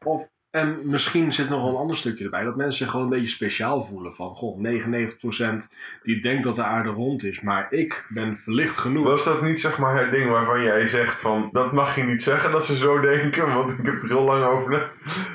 Of, 0.05 0.31
en 0.51 0.79
misschien 0.83 1.33
zit 1.33 1.49
nog 1.49 1.61
wel 1.63 1.71
een 1.71 1.77
ander 1.77 1.97
stukje 1.97 2.25
erbij. 2.25 2.45
Dat 2.45 2.57
mensen 2.57 2.79
zich 2.79 2.91
gewoon 2.91 3.05
een 3.05 3.13
beetje 3.13 3.35
speciaal 3.35 3.85
voelen. 3.85 4.15
Van, 4.15 4.35
goh, 4.35 4.59
99% 4.59 5.75
die 6.03 6.23
denkt 6.23 6.45
dat 6.45 6.55
de 6.55 6.65
aarde 6.65 6.89
rond 6.89 7.25
is. 7.25 7.41
Maar 7.41 7.73
ik 7.73 8.07
ben 8.09 8.39
verlicht 8.39 8.77
genoeg. 8.77 9.07
Was 9.07 9.25
dat 9.25 9.43
niet 9.43 9.61
zeg 9.61 9.79
maar 9.79 9.99
het 9.99 10.13
ding 10.13 10.31
waarvan 10.31 10.63
jij 10.63 10.87
zegt 10.87 11.21
van... 11.21 11.49
Dat 11.53 11.73
mag 11.73 11.97
je 11.97 12.03
niet 12.03 12.23
zeggen 12.23 12.53
dat 12.53 12.67
ze 12.67 12.77
zo 12.77 13.01
denken, 13.01 13.55
want 13.55 13.79
ik 13.79 13.87
heb 13.87 14.03
er 14.03 14.09
heel 14.09 14.25
lang 14.25 14.45
over... 14.45 14.93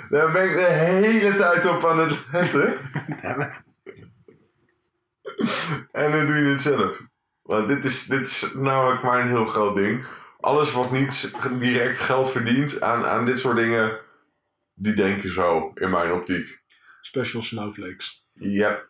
Daar 0.09 0.31
ben 0.31 0.43
ik 0.43 0.55
de 0.55 0.71
hele 0.71 1.35
tijd 1.35 1.67
op 1.67 1.85
aan 1.85 1.99
het 1.99 2.25
letten. 2.31 2.77
Dammit. 3.21 3.63
En 5.91 6.11
dan 6.11 6.25
doe 6.25 6.35
je 6.35 6.51
het 6.51 6.61
zelf. 6.61 6.99
Want 7.41 7.67
dit 7.67 7.85
is, 7.85 8.05
dit 8.05 8.21
is 8.21 8.51
namelijk 8.53 9.01
maar 9.01 9.21
een 9.21 9.27
heel 9.27 9.45
groot 9.45 9.75
ding. 9.75 10.05
Alles 10.39 10.71
wat 10.71 10.91
niet 10.91 11.33
direct 11.59 11.97
geld 11.97 12.31
verdient 12.31 12.81
aan, 12.81 13.05
aan 13.05 13.25
dit 13.25 13.39
soort 13.39 13.57
dingen... 13.57 13.99
Die 14.79 14.93
denken 14.93 15.31
zo, 15.31 15.71
in 15.73 15.89
mijn 15.89 16.11
optiek. 16.11 16.61
Special 17.01 17.41
snowflakes. 17.41 18.25
Ja. 18.33 18.83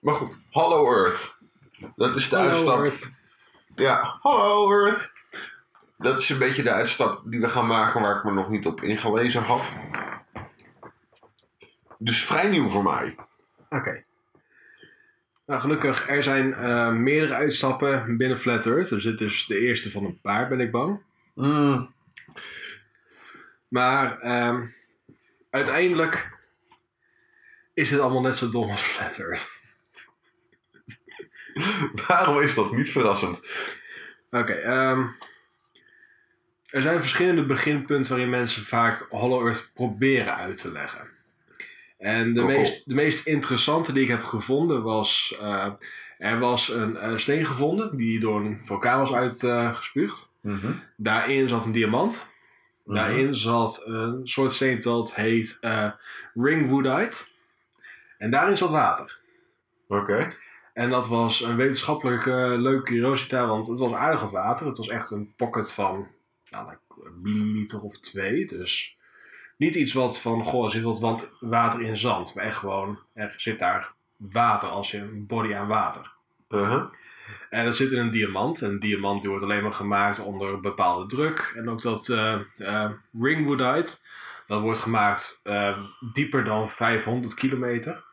Maar 0.00 0.14
goed, 0.14 0.38
Hollow 0.50 0.86
Earth. 0.86 1.36
Dat 1.96 2.16
is 2.16 2.28
de 2.28 2.36
uitstap. 2.36 2.78
Earth. 2.78 3.10
Ja, 3.74 4.18
Hollow 4.20 4.72
Earth. 4.72 5.12
Dat 5.98 6.20
is 6.20 6.28
een 6.28 6.38
beetje 6.38 6.62
de 6.62 6.70
uitstap 6.70 7.22
die 7.24 7.40
we 7.40 7.48
gaan 7.48 7.66
maken 7.66 8.00
waar 8.00 8.16
ik 8.16 8.24
me 8.24 8.32
nog 8.32 8.48
niet 8.48 8.66
op 8.66 8.82
ingelezen 8.82 9.42
had. 9.42 9.72
Dus 11.98 12.24
vrij 12.24 12.48
nieuw 12.48 12.68
voor 12.68 12.82
mij. 12.82 13.16
Oké. 13.68 14.04
Nou, 15.48 15.60
gelukkig, 15.60 16.08
er 16.08 16.22
zijn 16.22 16.54
eh, 16.54 16.92
meerdere 16.92 17.34
uitstappen 17.34 18.16
binnen 18.16 18.38
Flat 18.38 18.66
Earth. 18.66 18.88
Dus 18.88 19.02
dit 19.02 19.20
is 19.20 19.46
de 19.46 19.58
eerste 19.58 19.90
van 19.90 20.04
een 20.04 20.20
paar, 20.20 20.48
ben 20.48 20.60
ik 20.60 20.70
bang. 20.70 21.02
Mm. 21.34 21.94
Maar 23.68 24.18
ehm, 24.18 24.66
uiteindelijk 25.50 26.38
is 27.74 27.90
het 27.90 28.00
allemaal 28.00 28.20
net 28.20 28.36
zo 28.36 28.50
dom 28.50 28.70
als 28.70 28.82
Flat 28.82 29.18
Earth. 29.18 29.48
Waarom 32.06 32.40
is 32.40 32.54
dat 32.54 32.72
niet 32.72 32.90
verrassend? 32.90 33.40
Oké, 34.30 34.52
ehm, 34.52 35.06
er 36.66 36.82
zijn 36.82 37.00
verschillende 37.00 37.46
beginpunten 37.46 38.10
waarin 38.12 38.30
mensen 38.30 38.62
vaak 38.62 39.06
Hollow 39.08 39.46
Earth 39.46 39.70
proberen 39.74 40.36
uit 40.36 40.60
te 40.60 40.72
leggen. 40.72 41.17
En 41.98 42.32
de, 42.32 42.40
Cool, 42.40 42.52
meest, 42.52 42.88
de 42.88 42.94
meest 42.94 43.26
interessante 43.26 43.92
die 43.92 44.02
ik 44.02 44.08
heb 44.08 44.22
gevonden 44.22 44.82
was... 44.82 45.36
eh, 45.40 45.72
er 46.18 46.38
was 46.38 46.68
een 46.68 46.96
eh, 46.96 47.16
steen 47.16 47.46
gevonden 47.46 47.96
die 47.96 48.20
door 48.20 48.40
een 48.40 48.60
vulkaan 48.62 48.98
was 48.98 49.12
uitgespuugd. 49.12 50.32
Daarin 50.96 51.48
zat 51.48 51.64
een 51.64 51.72
diamant. 51.72 52.30
Daarin 52.84 53.34
zat 53.34 53.82
een 53.86 54.20
soort 54.24 54.52
steen 54.52 54.80
dat 54.80 55.14
heet 55.14 55.58
eh 55.60 55.90
ringwoodite. 56.34 57.24
En 58.18 58.30
daarin 58.30 58.56
zat 58.56 58.70
water. 58.70 59.18
Oké. 59.88 60.34
En 60.72 60.90
dat 60.90 61.08
was 61.08 61.42
een 61.42 61.56
wetenschappelijke 61.56 62.32
eh, 62.32 62.58
leuke 62.58 62.82
curiositeit, 62.82 63.46
want 63.46 63.66
het 63.66 63.78
was 63.78 63.92
aardig 63.92 64.20
wat 64.20 64.30
water. 64.30 64.66
Het 64.66 64.76
was 64.76 64.88
echt 64.88 65.10
een 65.10 65.32
pocket 65.36 65.72
van 65.72 66.08
nou, 66.50 66.70
een 67.04 67.20
milliliter 67.22 67.80
of 67.80 67.98
twee. 67.98 68.46
Dus 68.46 68.97
niet 69.58 69.74
iets 69.74 69.92
wat 69.92 70.20
van, 70.20 70.44
goh, 70.44 70.64
er 70.64 70.70
zit 70.70 70.82
wat 70.82 71.00
wat 71.00 71.32
water 71.40 71.82
in 71.82 71.96
zand. 71.96 72.34
Maar 72.34 72.44
echt 72.44 72.56
gewoon, 72.56 72.98
er 73.12 73.34
zit 73.36 73.58
daar 73.58 73.92
water 74.16 74.68
als 74.68 74.90
je 74.90 74.98
een 74.98 75.26
body 75.26 75.54
aan 75.54 75.66
water. 75.66 76.12
Uh-huh. 76.48 76.84
En 77.50 77.64
dat 77.64 77.76
zit 77.76 77.90
in 77.90 77.98
een 77.98 78.10
diamant. 78.10 78.62
En 78.62 78.70
een 78.70 78.80
diamant 78.80 79.20
die 79.20 79.30
wordt 79.30 79.44
alleen 79.44 79.62
maar 79.62 79.72
gemaakt 79.72 80.18
onder 80.18 80.60
bepaalde 80.60 81.06
druk. 81.06 81.52
En 81.56 81.70
ook 81.70 81.82
dat 81.82 82.08
eh, 82.08 82.90
ringwoodite, 83.20 83.98
dat 84.46 84.60
wordt 84.60 84.78
gemaakt 84.78 85.40
eh, 85.42 85.78
dieper 86.12 86.44
dan 86.44 86.70
500 86.70 87.34
kilometer. 87.34 88.04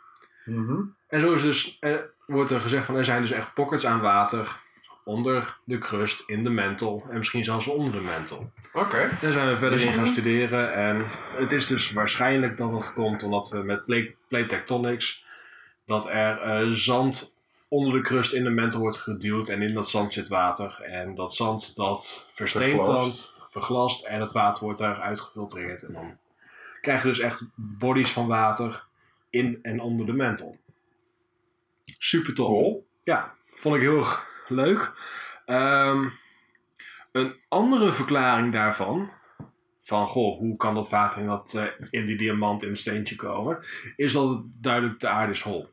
Mhm. 0.46 0.82
En 1.08 1.22
zo 1.22 1.34
is 1.34 1.42
dus, 1.42 1.80
wordt 2.26 2.52
er 2.52 2.62
gezegd 2.62 2.86
van 2.86 2.96
er 2.96 3.06
zijn 3.06 3.22
dus 3.22 3.32
echt 3.32 3.54
pockets 3.54 3.86
aan 3.86 4.02
water 4.02 4.64
onder 5.06 5.58
de 5.64 5.78
crust, 5.78 6.24
in 6.26 6.44
de 6.44 6.50
mantel 6.50 7.06
en 7.10 7.18
misschien 7.18 7.44
zelfs 7.44 7.68
onder 7.68 7.94
de 7.94 8.02
mantel. 8.02 8.52
Oké. 8.74 9.10
Daar 9.22 9.34
zijn 9.34 9.48
we 9.48 9.58
verder 9.58 9.80
in 9.80 9.86
Bijzonder. 9.86 9.96
gaan 9.96 10.08
studeren 10.08 10.74
en 10.74 11.06
het 11.38 11.52
is 11.52 11.68
dus 11.68 11.92
waarschijnlijk 11.92 12.58
dat 12.58 12.72
dat 12.72 12.94
komt 12.94 13.24
omdat 13.24 13.50
we 13.50 13.58
met 13.58 13.86
plate, 13.86 14.14
plate 14.28 14.46
tectonics, 14.46 15.26
dat 15.86 16.10
er 16.10 16.38
eh, 16.38 16.68
zand 16.70 17.36
onder 17.68 17.94
de 17.94 18.02
crust 18.02 18.34
in 18.34 18.44
de 18.44 18.50
mantel 18.50 18.80
wordt 18.80 18.98
geduwd 18.98 19.50
en 19.50 19.62
in 19.62 19.74
dat 19.74 19.90
zand 19.90 20.14
zit 20.14 20.28
water. 20.28 20.82
En 20.82 21.16
dat 21.16 21.36
zand 21.36 21.76
dat 21.76 22.30
versteent 22.32 22.86
dan, 22.86 23.12
Verglast. 23.50 24.06
en 24.06 24.22
het 24.22 24.32
water 24.32 24.64
wordt 24.64 24.80
daaruit 24.80 25.20
gefiltreerd. 25.20 25.84
En 25.84 25.94
dan 25.94 26.18
krijg 26.82 27.02
je 27.02 27.08
dus 27.08 27.20
echt 27.20 27.48
bodies 27.56 28.12
van 28.12 28.28
water 28.28 28.84
in 29.30 29.60
en 29.62 29.80
onder 29.80 30.06
de 30.06 30.14
mantel. 30.14 30.58
Super 31.98 32.34
tof. 32.34 32.48
Cool. 32.48 32.88
Ja, 33.04 33.34
vond 33.56 33.76
ik 33.76 33.82
heel 33.82 33.98
erg 33.98 34.34
leuk. 34.48 34.92
Ehm, 35.46 36.10
een 37.12 37.36
andere 37.50 37.92
verklaring 37.92 38.54
daarvan, 38.54 39.12
van 39.82 40.08
goh, 40.08 40.38
hoe 40.38 40.58
kan 40.58 40.76
dat 40.76 40.90
water 40.90 41.22
in, 41.22 41.28
dat, 41.28 41.54
eh, 41.54 41.88
in 41.90 42.06
die 42.06 42.18
diamant 42.18 42.64
in 42.64 42.70
een 42.70 42.78
steentje 42.78 43.16
komen, 43.16 43.64
is 43.96 44.14
dat 44.14 44.30
het 44.30 44.42
duidelijk 44.62 45.00
de 45.00 45.08
aarde 45.08 45.32
is 45.32 45.42
hol. 45.42 45.70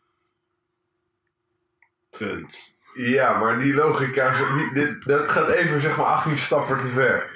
Punt. 2.10 2.80
Ja, 2.92 3.38
maar 3.38 3.58
die 3.58 3.74
logica, 3.74 4.34
dit, 4.74 5.04
dat 5.04 5.28
gaat 5.28 5.48
even 5.48 5.80
zeg 5.80 5.96
maar 5.96 6.06
18 6.06 6.38
stappen 6.38 6.80
te 6.80 6.88
ver. 6.88 7.30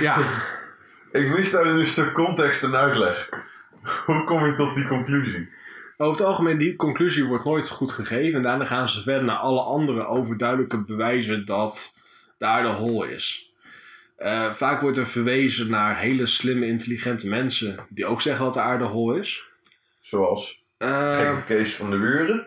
Ja, 0.00 0.16
Ik 1.12 1.28
mis 1.28 1.50
daar 1.50 1.66
een 1.66 1.86
stuk 1.86 2.12
context 2.12 2.62
en 2.62 2.76
uitleg. 2.76 3.28
Hoe 4.06 4.24
kom 4.24 4.46
je 4.46 4.54
tot 4.54 4.74
die 4.74 4.86
conclusie? 4.86 5.48
Over 6.00 6.18
het 6.18 6.26
algemeen, 6.26 6.58
die 6.58 6.76
conclusie 6.76 7.24
wordt 7.24 7.44
nooit 7.44 7.68
goed 7.68 7.92
gegeven. 7.92 8.34
En 8.34 8.42
daarna 8.42 8.64
gaan 8.64 8.88
ze 8.88 9.02
verder 9.02 9.24
naar 9.24 9.36
alle 9.36 9.60
andere 9.60 10.06
overduidelijke 10.06 10.84
bewijzen 10.84 11.44
dat 11.44 11.94
de 12.38 12.44
aarde 12.44 12.68
hol 12.68 13.04
is. 13.04 13.52
Eh, 14.16 14.52
vaak 14.52 14.80
wordt 14.80 14.96
er 14.96 15.06
verwezen 15.06 15.70
naar 15.70 15.98
hele 15.98 16.26
slimme, 16.26 16.66
intelligente 16.66 17.28
mensen 17.28 17.86
die 17.88 18.06
ook 18.06 18.20
zeggen 18.20 18.44
dat 18.44 18.54
de 18.54 18.60
aarde 18.60 18.84
hol 18.84 19.14
is. 19.14 19.44
Zoals 20.00 20.66
Eh, 20.78 21.18
gekke 21.18 21.44
Kees 21.46 21.74
van 21.74 21.90
de 21.90 21.98
Buren. 21.98 22.46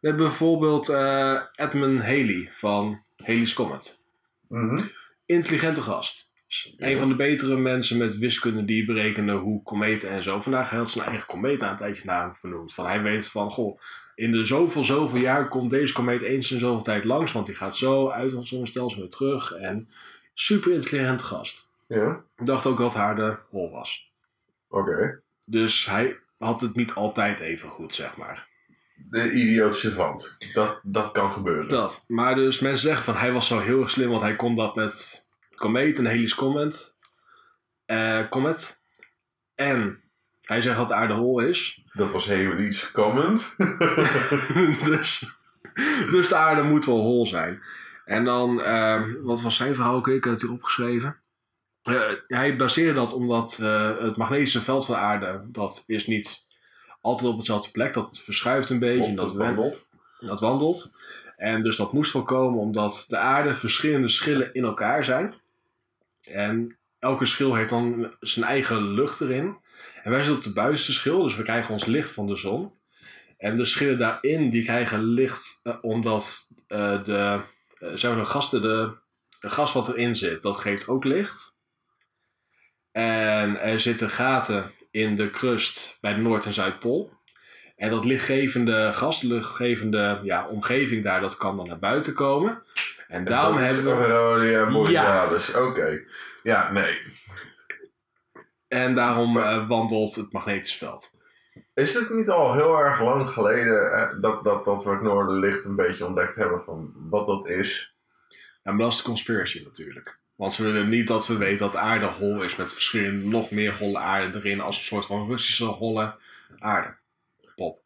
We 0.00 0.08
hebben 0.08 0.26
bijvoorbeeld 0.26 0.88
eh, 0.88 1.42
Edmund 1.54 2.00
Halley 2.00 2.50
van 2.52 3.02
Halley's 3.16 3.54
Comet. 3.54 4.02
Mhm. 4.48 4.84
Intelligente 5.26 5.80
gast. 5.80 6.30
Een 6.76 6.98
van 6.98 7.08
de 7.08 7.14
betere 7.14 7.56
mensen 7.56 7.98
met 7.98 8.18
wiskunde 8.18 8.64
die 8.64 8.84
berekenen 8.84 9.36
hoe 9.36 9.62
kometen 9.62 10.10
en 10.10 10.22
zo. 10.22 10.40
Vandaag 10.40 10.70
had 10.70 10.90
zijn 10.90 11.06
eigen 11.08 11.26
komeet 11.26 11.60
na 11.60 11.70
een 11.70 11.76
tijdje 11.76 12.04
naar 12.04 12.22
hem 12.22 12.34
vernoemd. 12.34 12.74
Van 12.74 12.86
hij 12.86 13.02
weet 13.02 13.28
van, 13.28 13.50
goh, 13.50 13.80
in 14.14 14.32
de 14.32 14.44
zoveel, 14.44 14.84
zoveel 14.84 15.20
jaar 15.20 15.48
komt 15.48 15.70
deze 15.70 15.92
komeet 15.92 16.20
eens 16.20 16.50
in 16.52 16.58
zoveel 16.58 16.82
tijd 16.82 17.04
langs. 17.04 17.32
Want 17.32 17.46
die 17.46 17.54
gaat 17.54 17.76
zo 17.76 18.08
uit 18.08 18.34
ons 18.34 18.48
zonnestelsel 18.48 19.00
weer 19.00 19.10
terug. 19.10 19.52
En 19.52 19.88
super 20.34 20.72
intelligente 20.72 21.24
gast. 21.24 21.68
Ja, 21.86 22.22
Ik 22.38 22.46
dacht 22.46 22.66
ook 22.66 22.78
dat 22.78 22.94
haar 22.94 23.16
de 23.16 23.36
hol 23.50 23.70
was. 23.70 24.10
oké. 24.68 25.20
Dus 25.46 25.86
hij 25.86 26.16
had 26.38 26.60
het 26.60 26.74
niet 26.74 26.94
altijd 26.94 27.38
even 27.38 27.68
goed, 27.68 27.94
zeg 27.94 28.16
maar. 28.16 28.46
De 29.10 29.32
idioot 29.32 29.78
savant. 29.78 30.36
Dat, 30.52 30.80
dat 30.84 31.12
kan 31.12 31.32
gebeuren. 31.32 31.68
Dat. 31.68 32.04
Maar 32.08 32.34
dus 32.34 32.58
mensen 32.60 32.86
zeggen 32.86 33.04
van 33.04 33.16
hij 33.16 33.32
was 33.32 33.46
zo 33.46 33.58
heel 33.58 33.80
erg 33.80 33.90
slim, 33.90 34.08
want 34.08 34.22
hij 34.22 34.36
kon 34.36 34.56
dat 34.56 34.74
met 34.74 35.21
Comet 35.56 35.98
en 35.98 36.06
Halley's 36.06 36.34
Comet. 36.34 36.94
eh 37.84 38.28
Comet. 38.28 38.82
En 39.54 40.00
hij 40.42 40.60
zegt 40.60 40.76
dat 40.76 40.88
de 40.88 40.94
aarde 40.94 41.14
hol 41.14 41.40
is. 41.40 41.82
Dat 41.92 42.10
was 42.10 42.26
Heli's 42.26 42.90
comment. 42.90 43.54
dus, 44.84 45.36
dus 46.10 46.28
de 46.28 46.36
aarde 46.36 46.62
moet 46.62 46.84
wel 46.84 47.00
hol 47.00 47.26
zijn. 47.26 47.62
En 48.04 48.24
dan, 48.24 48.62
eh, 48.62 49.02
wat 49.22 49.40
was 49.42 49.56
zijn 49.56 49.74
verhaal 49.74 49.94
ook? 49.94 50.08
Ik 50.08 50.24
heb 50.24 50.32
het 50.32 50.42
hier 50.42 50.50
opgeschreven. 50.52 51.16
Eh, 51.82 52.00
hij 52.26 52.56
baseerde 52.56 52.92
dat 52.92 53.12
omdat 53.12 53.56
het 54.00 54.16
magnetische 54.16 54.60
veld 54.62 54.86
van 54.86 54.94
de 54.94 55.00
aarde, 55.00 55.40
dat 55.46 55.84
is 55.86 56.06
niet 56.06 56.46
altijd 57.00 57.30
op 57.30 57.38
dezelfde 57.38 57.70
plek. 57.70 57.92
Dat 57.92 58.08
het 58.08 58.20
verschuift 58.20 58.70
een 58.70 58.78
beetje. 58.78 59.10
en 59.10 59.14
dat 59.16 59.34
wandelt. 59.34 59.86
dat 60.20 60.40
wandelt. 60.40 60.92
En 61.36 61.62
dus 61.62 61.76
dat 61.76 61.92
moest 61.92 62.10
voorkomen 62.10 62.60
omdat 62.60 63.04
de 63.08 63.18
aarde 63.18 63.54
verschillende 63.54 64.08
schillen 64.08 64.54
in 64.54 64.64
elkaar 64.64 65.04
zijn. 65.04 65.34
En 66.22 66.78
elke 66.98 67.26
schil 67.26 67.54
heeft 67.54 67.70
dan 67.70 68.14
zijn 68.20 68.46
eigen 68.46 68.94
lucht 68.94 69.20
erin. 69.20 69.56
En 70.02 70.10
wij 70.10 70.20
zitten 70.20 70.36
op 70.36 70.42
de 70.42 70.52
buitenste 70.52 70.92
schil, 70.92 71.22
dus 71.22 71.36
we 71.36 71.42
krijgen 71.42 71.74
ons 71.74 71.84
licht 71.84 72.10
van 72.10 72.26
de 72.26 72.36
zon. 72.36 72.72
En 73.38 73.56
de 73.56 73.64
schillen 73.64 73.98
daarin, 73.98 74.50
die 74.50 74.64
krijgen 74.64 75.02
licht 75.02 75.60
eh, 75.62 75.76
omdat 75.80 76.48
eh, 76.66 77.04
de, 77.04 77.40
maar 77.80 78.16
de 78.16 78.24
gasten, 78.24 78.62
de, 78.62 78.92
gas 79.40 79.72
wat 79.72 79.88
erin 79.88 80.16
zit, 80.16 80.42
dat 80.42 80.56
geeft 80.56 80.88
ook 80.88 81.04
licht. 81.04 81.58
En 82.92 83.60
er 83.60 83.80
zitten 83.80 84.10
gaten 84.10 84.72
in 84.90 85.16
de 85.16 85.30
crust 85.30 85.98
bij 86.00 86.14
de 86.14 86.20
Noord- 86.20 86.44
en 86.44 86.54
Zuidpool. 86.54 87.20
En 87.76 87.90
dat 87.90 88.04
lichtgevende 88.04 88.90
gas, 88.92 89.20
de 89.20 89.26
lichtgevende 89.26 90.20
ja, 90.22 90.48
omgeving 90.48 91.02
daar, 91.02 91.20
dat 91.20 91.36
kan 91.36 91.56
dan 91.56 91.66
naar 91.66 91.78
buiten 91.78 92.14
komen. 92.14 92.62
En 93.12 93.24
daarom 93.24 93.56
hebben 93.56 93.84
we... 93.84 94.04
Aurelia 94.04 94.58
Ja. 94.58 94.70
Borealis. 94.70 95.54
Oké. 95.54 96.02
Ja, 96.42 96.72
nee. 96.72 96.98
En 98.68 98.94
daarom 98.94 99.38
eh, 99.38 99.68
wandelt 99.68 100.14
het 100.14 100.32
magnetisch 100.32 100.76
veld. 100.76 101.10
Is 101.74 101.94
het 101.94 102.10
niet 102.10 102.28
al 102.28 102.54
heel 102.54 102.78
erg 102.78 103.00
lang 103.00 103.28
geleden 103.28 103.92
eh, 103.92 104.20
dat, 104.20 104.44
dat, 104.44 104.64
dat 104.64 104.84
we 104.84 104.90
het 104.90 105.02
Noorderlicht 105.02 105.64
een 105.64 105.76
beetje 105.76 106.06
ontdekt 106.06 106.34
hebben 106.34 106.60
van 106.60 106.92
wat 107.10 107.26
dat 107.26 107.48
is? 107.48 107.96
Ja, 108.62 108.72
maar 108.72 108.84
dat 108.84 108.92
is 108.92 108.98
de 108.98 109.04
conspiracy 109.04 109.62
natuurlijk. 109.64 110.20
Want 110.34 110.54
ze 110.54 110.62
willen 110.62 110.88
niet 110.88 111.08
dat 111.08 111.26
we 111.26 111.36
weten 111.36 111.58
dat 111.58 111.72
de 111.72 111.78
aarde 111.78 112.06
hol 112.06 112.42
is 112.42 112.56
met 112.56 112.72
verschillende 112.72 113.26
nog 113.26 113.50
meer 113.50 113.78
holle 113.78 113.98
aarde 113.98 114.38
erin 114.38 114.60
als 114.60 114.76
een 114.76 114.84
soort 114.84 115.06
van 115.06 115.28
Russische 115.28 115.64
holle 115.64 116.18
aarde. 116.58 116.96
Pop. 117.54 117.82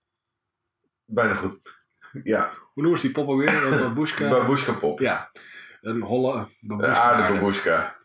Bijna 1.04 1.34
goed. 1.34 1.84
Ja, 2.22 2.50
Hoe 2.76 2.84
noemen 2.84 3.00
ze 3.00 3.06
die 3.06 3.14
pop 3.16 3.28
alweer? 3.28 3.64
Een 3.72 3.78
babushka? 3.88 4.28
babushka 4.28 4.72
pop. 4.72 4.98
Ja, 5.00 5.30
een 5.82 6.00
holle 6.02 6.48
babushka 6.60 6.94
aarde 6.94 7.22
aarde. 7.22 7.34
babushka. 7.38 7.96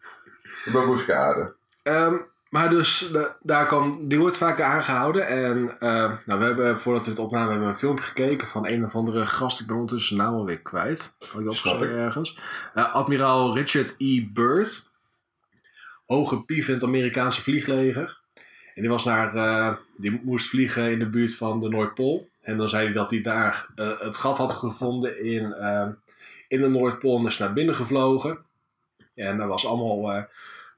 De 0.66 0.72
babushka 0.72 1.16
aarde. 1.16 1.54
Ehm, 1.84 2.16
maar 2.50 2.70
dus, 2.70 3.10
de- 3.12 3.34
daar 3.42 3.66
kan, 3.66 4.08
die 4.08 4.20
wordt 4.20 4.38
vaak 4.38 4.62
aangehouden. 4.62 5.28
En 5.28 5.80
eh, 5.80 6.12
nou, 6.26 6.40
we 6.40 6.46
hebben, 6.46 6.80
voordat 6.80 7.06
we 7.06 7.12
het 7.12 7.20
opnamen, 7.20 7.48
hebben 7.50 7.68
we 7.68 7.74
een 7.74 7.80
filmpje 7.80 8.04
gekeken 8.06 8.48
van 8.48 8.68
een 8.68 8.86
of 8.86 8.96
andere 8.96 9.26
gast. 9.26 9.60
Ik 9.60 9.68
ben 9.68 9.76
ondertussen 9.76 10.16
zijn 10.16 10.28
naam 10.28 10.38
alweer 10.40 10.60
kwijt. 10.62 11.16
Had 11.20 11.42
ik 11.42 11.48
opgeschreven 11.48 11.98
ergens. 11.98 12.40
Eh, 12.74 12.94
admiraal 12.94 13.56
Richard 13.56 13.96
E. 13.98 14.26
Byrd. 14.34 14.90
Hoge 16.06 16.42
pief 16.44 16.68
in 16.68 16.74
het 16.74 16.84
Amerikaanse 16.84 17.42
vliegleger. 17.42 18.20
En 18.76 18.82
die 18.82 18.90
was 18.90 19.06
naar, 19.06 19.36
eh, 19.36 19.76
die 19.98 20.22
moest 20.24 20.50
vliegen 20.50 20.92
in 20.92 21.00
de 21.00 21.10
buurt 21.10 21.36
van 21.36 21.60
de 21.60 21.70
Noordpool. 21.70 22.30
En 22.42 22.58
dan 22.58 22.70
zei 22.70 22.84
hij 22.84 22.94
dat 22.94 23.10
hij 23.10 23.22
daar 23.22 23.68
eh, 23.76 24.00
het 24.00 24.18
gat 24.18 24.38
had 24.38 24.54
gevonden 24.54 25.24
in, 25.24 25.54
eh, 25.54 25.88
in 26.48 26.62
de 26.62 26.68
Noordpool. 26.68 27.28
Is 27.28 27.38
naar 27.38 27.54
binnen 27.54 27.76
gevlogen. 27.76 28.40
En 29.16 29.38
dat 29.38 29.48
was 29.48 29.66
allemaal, 29.66 30.12
eh, 30.12 30.24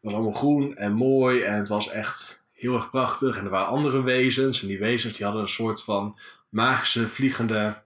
was 0.02 0.13
allemaal 0.13 0.32
groen 0.32 0.76
en 0.76 0.93
mooi. 0.93 1.41
En 1.41 1.54
het 1.54 1.67
was 1.67 1.89
echt 1.89 2.45
heel 2.52 2.73
erg 2.73 2.89
prachtig. 2.89 3.38
En 3.38 3.43
er 3.43 3.49
waren 3.49 3.67
andere 3.67 4.04
wezens. 4.04 4.62
En 4.62 4.67
die 4.67 4.80
wezens 4.80 5.17
die 5.17 5.26
hadden 5.26 5.41
een 5.41 5.49
soort 5.49 5.84
van 5.84 6.19
magische 6.49 7.08
vliegende 7.08 7.82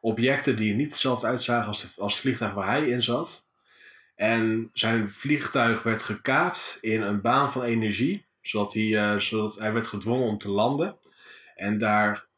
objecten. 0.00 0.56
Die 0.56 0.74
niet 0.74 0.90
hetzelfde 0.90 1.26
uitzagen 1.26 1.68
als, 1.68 1.80
de, 1.80 1.88
als 1.96 2.12
het 2.12 2.22
vliegtuig 2.22 2.54
waar 2.54 2.66
hij 2.66 2.86
in 2.86 3.02
zat. 3.02 3.48
En 4.14 4.70
zijn 4.72 5.10
vliegtuig 5.10 5.82
werd 5.82 6.02
gekaapt 6.02 6.78
in 6.80 7.02
een 7.02 7.20
baan 7.20 7.52
van 7.52 7.62
energie. 7.62 8.24
Zodat 8.40 8.74
hij, 8.74 9.20
zodat 9.20 9.58
hij 9.58 9.72
werd 9.72 9.86
gedwongen 9.86 10.26
om 10.26 10.38
te 10.38 10.48
landen. 10.48 10.96
En 11.56 11.78
daar 11.78 12.28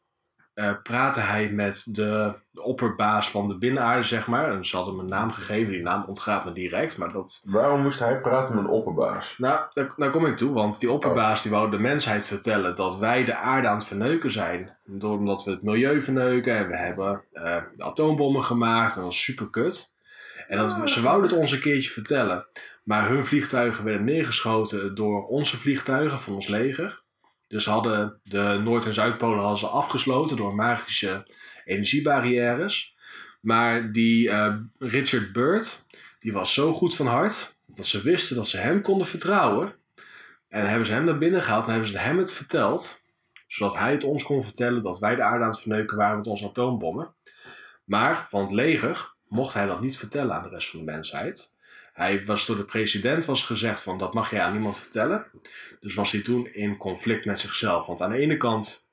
eh, 0.53 0.71
praatte 0.83 1.19
hij 1.19 1.49
met 1.49 1.95
de, 1.95 2.33
de 2.51 2.61
opperbaas 2.61 3.31
van 3.31 3.47
de 3.47 3.57
binnenaarde, 3.57 4.03
zeg 4.03 4.27
maar. 4.27 4.51
En 4.51 4.65
ze 4.65 4.75
hadden 4.75 4.93
hem 4.95 5.03
een 5.03 5.09
naam 5.09 5.31
gegeven. 5.31 5.71
Die 5.71 5.81
naam 5.81 6.03
ontgaat 6.07 6.45
me 6.45 6.51
direct. 6.53 6.97
Maar 6.97 7.11
dat 7.11 7.41
Waarom 7.45 7.81
moest 7.81 7.99
hij 7.99 8.19
praten 8.21 8.55
met 8.55 8.63
een 8.63 8.69
opperbaas? 8.69 9.35
nou, 9.37 9.59
daar, 9.73 9.93
daar 9.97 10.11
kom 10.11 10.25
ik 10.25 10.37
toe, 10.37 10.53
want 10.53 10.79
die 10.79 10.91
opperbaas 10.91 11.41
die 11.41 11.51
wou 11.51 11.71
de 11.71 11.79
mensheid 11.79 12.27
vertellen 12.27 12.75
dat 12.75 12.97
wij 12.97 13.23
de 13.23 13.35
aarde 13.35 13.67
aan 13.67 13.77
het 13.77 13.87
verneuken 13.87 14.31
zijn. 14.31 14.75
Door, 14.85 15.17
omdat 15.17 15.43
we 15.43 15.51
het 15.51 15.63
milieu 15.63 16.01
verneuken 16.01 16.55
en 16.57 16.67
we 16.67 16.77
hebben 16.77 17.23
eh, 17.33 17.57
de 17.75 17.83
atoombommen 17.83 18.43
gemaakt 18.43 18.95
en 18.95 19.01
dat 19.01 19.11
is 19.11 19.23
super 19.23 19.49
kut. 19.49 19.93
En 20.47 20.57
dat, 20.57 20.77
we- 20.77 20.89
ze 20.89 21.01
wouden 21.01 21.29
het 21.29 21.39
ons 21.39 21.51
een 21.51 21.59
keertje 21.61 21.89
vertellen. 21.89 22.45
Maar 22.83 23.07
hun 23.07 23.25
vliegtuigen 23.25 23.83
werden 23.85 24.03
neergeschoten 24.05 24.95
door 24.95 25.27
onze 25.27 25.57
vliegtuigen 25.57 26.19
van 26.19 26.33
ons 26.33 26.47
leger. 26.47 27.01
Dus 27.53 27.65
hadden 27.65 28.19
de 28.23 28.59
Noord- 28.63 28.85
en 28.85 28.93
Zuidpolen 28.93 29.39
hadden 29.39 29.57
ze 29.57 29.67
afgesloten 29.67 30.37
door 30.37 30.55
magische 30.55 31.27
energiebarrières. 31.65 32.95
Maar 33.39 33.91
die 33.91 34.29
eh, 34.29 34.55
Richard 34.79 35.33
Byrd, 35.33 35.85
die 36.19 36.33
was 36.33 36.53
zo 36.53 36.73
goed 36.73 36.95
van 36.95 37.07
hart 37.07 37.57
dat 37.65 37.85
ze 37.85 38.01
wisten 38.01 38.35
dat 38.35 38.47
ze 38.47 38.57
hem 38.57 38.81
konden 38.81 39.07
vertrouwen. 39.07 39.73
En 40.49 40.69
hebben 40.69 40.87
ze 40.87 40.93
hem 40.93 41.05
naar 41.05 41.17
binnen 41.17 41.43
gehaald 41.43 41.65
en 41.65 41.71
hebben 41.71 41.89
ze 41.89 41.97
hem 41.97 42.17
het 42.17 42.33
verteld. 42.33 43.03
Zodat 43.47 43.77
hij 43.77 43.91
het 43.91 44.03
ons 44.03 44.23
kon 44.23 44.43
vertellen 44.43 44.83
dat 44.83 44.99
wij 44.99 45.15
de 45.15 45.23
aarde 45.23 45.43
aan 45.43 45.49
het 45.49 45.59
verneuken 45.59 45.97
waren 45.97 46.17
met 46.17 46.27
onze 46.27 46.45
atoombommen. 46.45 47.13
Maar 47.83 48.25
van 48.29 48.41
het 48.41 48.51
leger 48.51 49.13
mocht 49.27 49.53
hij 49.53 49.65
dat 49.65 49.81
niet 49.81 49.97
vertellen 49.97 50.35
aan 50.35 50.43
de 50.43 50.49
rest 50.49 50.69
van 50.69 50.79
de 50.79 50.91
mensheid. 50.91 51.52
Hij 51.93 52.25
was 52.25 52.45
door 52.45 52.55
de 52.55 52.63
president 52.63 53.25
was 53.25 53.43
gezegd 53.45 53.81
van 53.81 53.97
dat 53.97 54.13
mag 54.13 54.29
je 54.29 54.41
aan 54.41 54.51
niemand 54.51 54.77
vertellen. 54.77 55.25
Dus 55.79 55.93
was 55.93 56.11
hij 56.11 56.21
toen 56.21 56.47
in 56.53 56.77
conflict 56.77 57.25
met 57.25 57.39
zichzelf. 57.39 57.85
Want 57.85 58.01
aan 58.01 58.11
de 58.11 58.17
ene 58.17 58.37
kant 58.37 58.87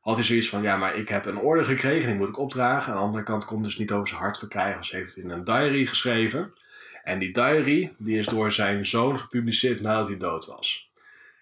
had 0.00 0.14
hij 0.14 0.24
zoiets 0.24 0.48
van 0.48 0.62
ja, 0.62 0.76
maar 0.76 0.96
ik 0.96 1.08
heb 1.08 1.26
een 1.26 1.38
orde 1.38 1.64
gekregen, 1.64 2.08
die 2.08 2.18
moet 2.18 2.28
ik 2.28 2.38
opdragen. 2.38 2.92
Aan 2.92 2.98
de 2.98 3.04
andere 3.04 3.24
kant 3.24 3.44
kon 3.44 3.62
dus 3.62 3.78
niet 3.78 3.92
over 3.92 4.08
zijn 4.08 4.20
hart 4.20 4.38
verkrijgen. 4.38 4.80
Dus 4.80 4.90
heeft 4.90 5.14
het 5.14 5.24
in 5.24 5.30
een 5.30 5.44
diary 5.44 5.86
geschreven. 5.86 6.54
En 7.02 7.18
die 7.18 7.32
diary 7.32 7.94
die 7.98 8.18
is 8.18 8.26
door 8.26 8.52
zijn 8.52 8.86
zoon 8.86 9.18
gepubliceerd 9.18 9.80
nadat 9.80 10.08
hij 10.08 10.16
dood 10.16 10.46
was. 10.46 10.90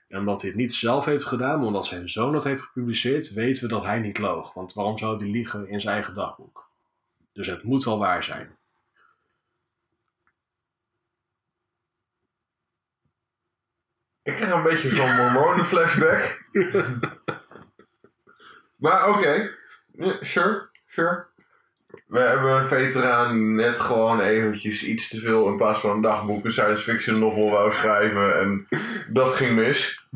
En 0.09 0.18
omdat 0.18 0.40
hij 0.40 0.51
het 0.51 0.59
niet 0.59 0.75
zelf 0.75 1.05
heeft 1.05 1.25
gedaan, 1.25 1.59
maar 1.59 1.66
omdat 1.66 1.87
zijn 1.87 2.09
zoon 2.09 2.33
dat 2.33 2.44
heeft 2.44 2.62
gepubliceerd, 2.62 3.33
weten 3.33 3.62
we 3.62 3.68
dat 3.68 3.85
hij 3.85 3.99
niet 3.99 4.18
loog. 4.18 4.55
Want 4.55 4.73
waarom 4.73 4.99
zou 4.99 5.16
hij 5.16 5.31
liegen 5.31 5.68
in 5.68 5.81
zijn 5.81 5.94
eigen 5.94 6.14
dagboek? 6.14 6.70
Dus 7.33 7.46
het 7.46 7.62
moet 7.62 7.85
wel 7.85 7.99
waar 7.99 8.25
zijn. 8.25 8.59
Ik 14.31 14.37
krijg 14.37 14.53
een 14.53 14.62
beetje 14.62 14.95
zo'n 14.95 15.14
mormonen 15.16 15.64
flashback. 15.64 16.38
maar 18.83 19.09
oké, 19.09 19.51
sure, 20.21 20.69
sure. 20.87 21.27
We 22.07 22.19
hebben 22.19 22.53
een 22.53 22.69
veteraan 22.69 23.33
die 23.33 23.43
net 23.43 23.79
gewoon 23.79 24.21
eventjes 24.21 24.85
iets 24.85 25.09
te 25.09 25.21
veel 25.21 25.49
in 25.49 25.57
plaats 25.57 25.81
van 25.81 25.90
een 25.90 26.01
dagboek 26.01 26.45
een 26.45 26.53
science 26.53 26.83
fiction 26.83 27.19
novel 27.19 27.51
wou 27.51 27.73
schrijven 27.73 28.40
en 28.40 28.66
dat 29.09 29.29
ging 29.29 29.57
mis. 29.57 30.07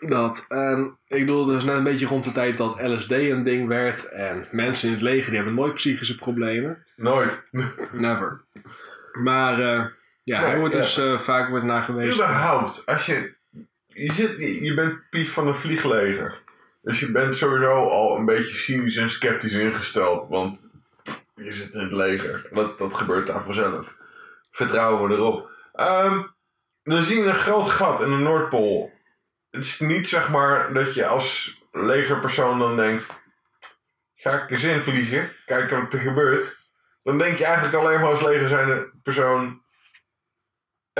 Dat. 0.00 0.44
En 0.48 0.96
ik 1.06 1.26
bedoel, 1.26 1.44
dus 1.44 1.64
net 1.64 1.76
een 1.76 1.84
beetje 1.84 2.06
rond 2.06 2.24
de 2.24 2.32
tijd 2.32 2.58
dat 2.58 2.80
LSD 2.82 3.10
een 3.10 3.42
ding 3.42 3.68
werd. 3.68 4.04
En 4.08 4.46
mensen 4.50 4.88
in 4.88 4.94
het 4.94 5.02
leger 5.02 5.26
die 5.26 5.36
hebben 5.36 5.54
nooit 5.54 5.74
psychische 5.74 6.16
problemen. 6.16 6.84
Nooit. 6.96 7.48
Never. 7.92 8.40
Maar 9.12 9.60
eh, 9.60 9.84
ja, 10.30 10.40
hij 10.40 10.58
wordt 10.58 10.74
dus 10.74 10.98
eh, 10.98 11.18
vaak 11.18 11.48
wordt 11.48 11.64
naar 11.64 11.82
geweest. 11.82 12.14
Überhaupt, 12.14 12.86
als 12.86 13.06
je, 13.06 13.34
je, 13.86 14.12
zit, 14.12 14.60
je 14.62 14.74
bent 14.74 15.10
pief 15.10 15.32
van 15.32 15.48
een 15.48 15.54
vliegleger. 15.54 16.42
Dus 16.82 17.00
je 17.00 17.10
bent 17.10 17.36
sowieso 17.36 17.88
al 17.88 18.16
een 18.16 18.24
beetje 18.24 18.54
cynisch 18.54 18.96
en 18.96 19.10
sceptisch 19.10 19.52
ingesteld. 19.52 20.28
Want 20.28 20.72
je 21.34 21.52
zit 21.52 21.72
in 21.72 21.80
het 21.80 21.92
leger. 21.92 22.48
Dat, 22.52 22.78
dat 22.78 22.94
gebeurt 22.94 23.26
daar 23.26 23.42
vanzelf. 23.42 23.96
Vertrouwen 24.50 25.08
we 25.08 25.14
erop. 25.14 25.50
Ehm, 25.74 26.22
dan 26.82 27.02
zie 27.02 27.18
je 27.18 27.28
een 27.28 27.34
groot 27.34 27.70
gat 27.70 28.00
in 28.00 28.10
de 28.10 28.16
Noordpool. 28.16 28.92
Het 29.50 29.64
is 29.64 29.80
niet 29.80 30.08
zeg 30.08 30.30
maar 30.30 30.72
dat 30.72 30.94
je 30.94 31.06
als 31.06 31.58
legerpersoon 31.72 32.58
dan 32.58 32.76
denkt... 32.76 33.06
Ga 34.14 34.42
ik 34.42 34.50
eens 34.50 34.64
invliegen, 34.64 35.32
kijken 35.46 35.82
wat 35.82 35.92
er 35.92 36.00
gebeurt. 36.00 36.58
Dan 37.02 37.18
denk 37.18 37.38
je 37.38 37.44
eigenlijk 37.44 37.74
alleen 37.74 38.00
maar 38.00 38.10
als 38.10 38.22
leger 38.22 38.90
persoon... 39.02 39.62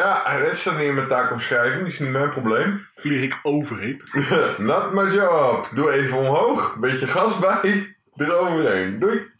Ja, 0.01 0.39
het 0.39 0.59
staat 0.59 0.79
niet 0.79 0.89
in 0.89 0.95
mijn 0.95 1.09
taakomschrijving, 1.09 1.83
die 1.83 1.93
is 1.93 1.99
niet 1.99 2.11
mijn 2.11 2.31
probleem. 2.31 2.87
Vlieg 2.95 3.23
ik 3.23 3.41
overheen. 3.43 4.03
Not 4.71 4.93
my 4.93 5.15
job. 5.15 5.71
Doe 5.75 5.93
even 5.93 6.19
omhoog, 6.19 6.77
beetje 6.77 7.07
gas 7.07 7.39
bij, 7.39 7.97
eroverheen. 8.17 8.99
Doei. 8.99 9.31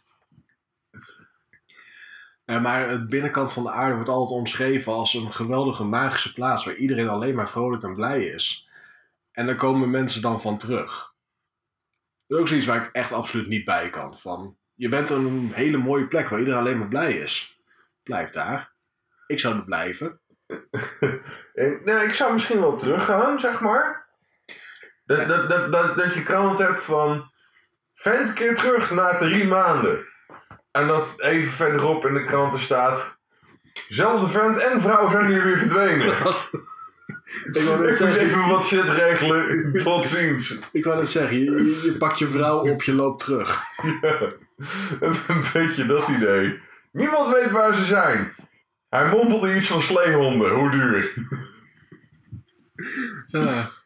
Maar 2.45 2.89
het 2.89 3.07
binnenkant 3.09 3.53
van 3.53 3.63
de 3.63 3.71
aarde 3.71 3.95
wordt 3.95 4.09
altijd 4.09 4.39
omschreven 4.39 4.93
als 4.93 5.13
een 5.13 5.31
geweldige 5.31 5.83
magische 5.83 6.33
plaats 6.33 6.65
waar 6.65 6.75
iedereen 6.75 7.09
alleen 7.09 7.35
maar 7.35 7.49
vrolijk 7.49 7.83
en 7.83 7.93
blij 7.93 8.25
is. 8.25 8.69
En 9.31 9.45
daar 9.45 9.55
komen 9.55 9.89
mensen 9.89 10.21
dan 10.21 10.41
van 10.41 10.57
terug. 10.57 11.13
Dat 12.27 12.37
is 12.37 12.37
ook 12.37 12.47
zoiets 12.47 12.65
waar 12.65 12.85
ik 12.85 12.89
echt 12.91 13.11
absoluut 13.11 13.47
niet 13.47 13.65
bij 13.65 13.89
kan. 13.89 14.17
Van, 14.17 14.57
je 14.73 14.89
bent 14.89 15.09
een 15.09 15.51
hele 15.53 15.77
mooie 15.77 16.07
plek 16.07 16.29
waar 16.29 16.39
iedereen 16.39 16.59
alleen 16.59 16.77
maar 16.77 16.87
blij 16.87 17.13
is. 17.13 17.59
Blijf 18.03 18.31
daar. 18.31 18.73
Ik 19.27 19.39
zou 19.39 19.55
er 19.55 19.63
blijven. 19.63 20.20
En, 21.53 21.81
nou, 21.85 22.03
ik 22.03 22.13
zou 22.13 22.33
misschien 22.33 22.59
wel 22.59 22.75
teruggaan, 22.75 23.39
zeg 23.39 23.59
maar. 23.61 24.05
Dat, 25.05 25.27
dat, 25.27 25.49
dat, 25.49 25.71
dat, 25.71 25.97
dat 25.97 26.13
je 26.13 26.23
krant 26.23 26.59
hebt 26.59 26.83
van... 26.83 27.31
Vent 27.93 28.33
keer 28.33 28.55
terug 28.55 28.91
na 28.91 29.15
drie 29.17 29.47
maanden. 29.47 30.05
En 30.71 30.87
dat 30.87 31.15
even 31.21 31.51
verderop 31.51 32.05
in 32.05 32.13
de 32.13 32.25
kranten 32.25 32.59
staat... 32.59 33.19
Zelfde 33.87 34.27
vent 34.27 34.57
en 34.57 34.81
vrouw 34.81 35.09
zijn 35.09 35.25
hier 35.25 35.43
weer 35.43 35.57
verdwenen. 35.57 36.19
Wat? 36.23 36.49
ik 37.53 37.61
wou 37.63 37.77
Ik 37.77 37.87
net 37.89 37.97
zeggen, 37.97 38.19
even 38.21 38.47
wat 38.47 38.65
shit 38.65 38.89
regelen. 38.89 39.71
Tot 39.83 40.05
ziens. 40.05 40.59
ik 40.71 40.83
wou 40.83 40.97
net 40.97 41.09
zeggen 41.09 41.39
je, 41.39 41.51
je- 41.51 41.81
je 41.83 41.97
pakt 41.97 42.19
je 42.19 42.29
vrouw 42.29 42.69
op, 42.69 42.83
je 42.83 42.93
loopt 42.93 43.23
terug. 43.23 43.63
Een 44.99 45.43
beetje 45.53 45.85
dat 45.85 46.07
idee. 46.07 46.59
Niemand 46.91 47.33
weet 47.33 47.51
waar 47.51 47.73
ze 47.73 47.83
zijn. 47.83 48.33
Hij 48.91 49.09
mompelde 49.09 49.55
iets 49.55 49.67
van 49.67 49.81
sleehonden. 49.81 50.51
Hoe 50.51 50.71
duur? 50.71 51.13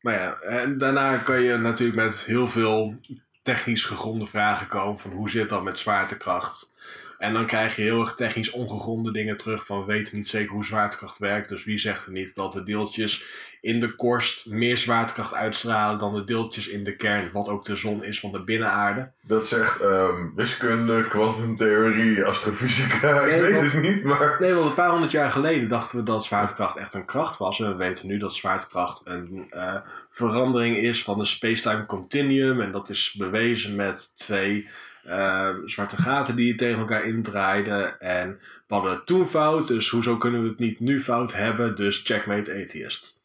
Maar 0.00 0.14
ja, 0.14 0.38
en 0.40 0.78
daarna 0.78 1.16
kan 1.16 1.42
je 1.42 1.56
natuurlijk 1.56 1.98
met 1.98 2.24
heel 2.24 2.48
veel 2.48 3.00
technisch 3.42 3.84
gegronde 3.84 4.26
vragen 4.26 4.66
komen 4.66 4.98
van 4.98 5.10
hoe 5.10 5.30
zit 5.30 5.48
dat 5.48 5.62
met 5.62 5.78
zwaartekracht. 5.78 6.74
En 7.18 7.32
dan 7.32 7.46
krijg 7.46 7.76
je 7.76 7.82
heel 7.82 8.00
erg 8.00 8.14
technisch 8.14 8.50
ongegronde 8.50 9.12
dingen 9.12 9.36
terug 9.36 9.66
van 9.66 9.78
we 9.78 9.92
weten 9.92 10.16
niet 10.16 10.28
zeker 10.28 10.52
hoe 10.52 10.64
zwaartekracht 10.64 11.18
werkt. 11.18 11.48
Dus 11.48 11.64
wie 11.64 11.78
zegt 11.78 12.06
er 12.06 12.12
niet 12.12 12.34
dat 12.34 12.52
de 12.52 12.62
deeltjes 12.62 13.24
in 13.60 13.80
de 13.80 13.94
korst 13.94 14.46
meer 14.46 14.76
zwaartekracht 14.76 15.34
uitstralen 15.34 15.98
dan 15.98 16.14
de 16.14 16.24
deeltjes 16.24 16.68
in 16.68 16.84
de 16.84 16.96
kern, 16.96 17.30
wat 17.32 17.48
ook 17.48 17.64
de 17.64 17.76
zon 17.76 18.04
is 18.04 18.20
van 18.20 18.32
de 18.32 18.40
binnenaarde. 18.44 19.10
Dat 19.22 19.48
zegt 19.48 19.80
ehm, 19.80 20.34
wiskunde, 20.34 21.08
kwantumtheorie, 21.08 22.24
astrofysica. 22.24 23.20
Ik 23.20 23.30
Nee, 23.30 23.40
weet 23.40 23.54
want- 23.54 23.72
het 23.72 23.82
niet, 23.82 24.04
maar... 24.04 24.36
Nee, 24.40 24.52
want 24.54 24.66
een 24.66 24.74
paar 24.74 24.90
honderd 24.90 25.10
jaar 25.12 25.30
geleden 25.30 25.68
dachten 25.68 25.98
we 25.98 26.04
dat 26.04 26.24
zwaartekracht 26.24 26.76
echt 26.76 26.94
een 26.94 27.04
kracht 27.04 27.36
was. 27.38 27.60
En 27.60 27.68
we 27.68 27.74
weten 27.76 28.06
nu 28.06 28.18
dat 28.18 28.34
zwaartekracht 28.34 29.00
een 29.04 29.46
eh, 29.50 29.74
verandering 30.10 30.76
is 30.76 31.02
van 31.02 31.18
de 31.18 31.24
spacetime 31.24 31.86
continuum. 31.86 32.60
En 32.60 32.72
dat 32.72 32.88
is 32.88 33.14
bewezen 33.18 33.76
met 33.76 34.12
twee 34.16 34.68
eh, 35.06 35.54
zwarte 35.64 35.96
gaten 35.96 36.36
die 36.36 36.54
tegen 36.54 36.78
elkaar 36.78 37.04
indraaiden. 37.04 38.00
En 38.00 38.40
we 38.66 38.74
hadden 38.74 38.92
het 38.92 39.06
toen 39.06 39.26
fout, 39.26 39.68
dus 39.68 39.90
hoezo 39.90 40.16
kunnen 40.16 40.42
we 40.42 40.48
het 40.48 40.58
niet 40.58 40.80
nu 40.80 41.00
fout 41.00 41.32
hebben? 41.32 41.76
Dus 41.76 42.02
checkmate 42.04 42.62
atheist. 42.62 43.22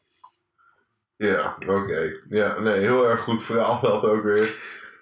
Ja, 1.16 1.56
oké. 1.66 2.12
Ja, 2.28 2.60
nee, 2.60 2.80
heel 2.80 3.08
erg 3.08 3.20
goed 3.20 3.42
verhaal 3.42 3.80
dat 3.80 4.02
ook 4.02 4.22
weer. 4.22 4.54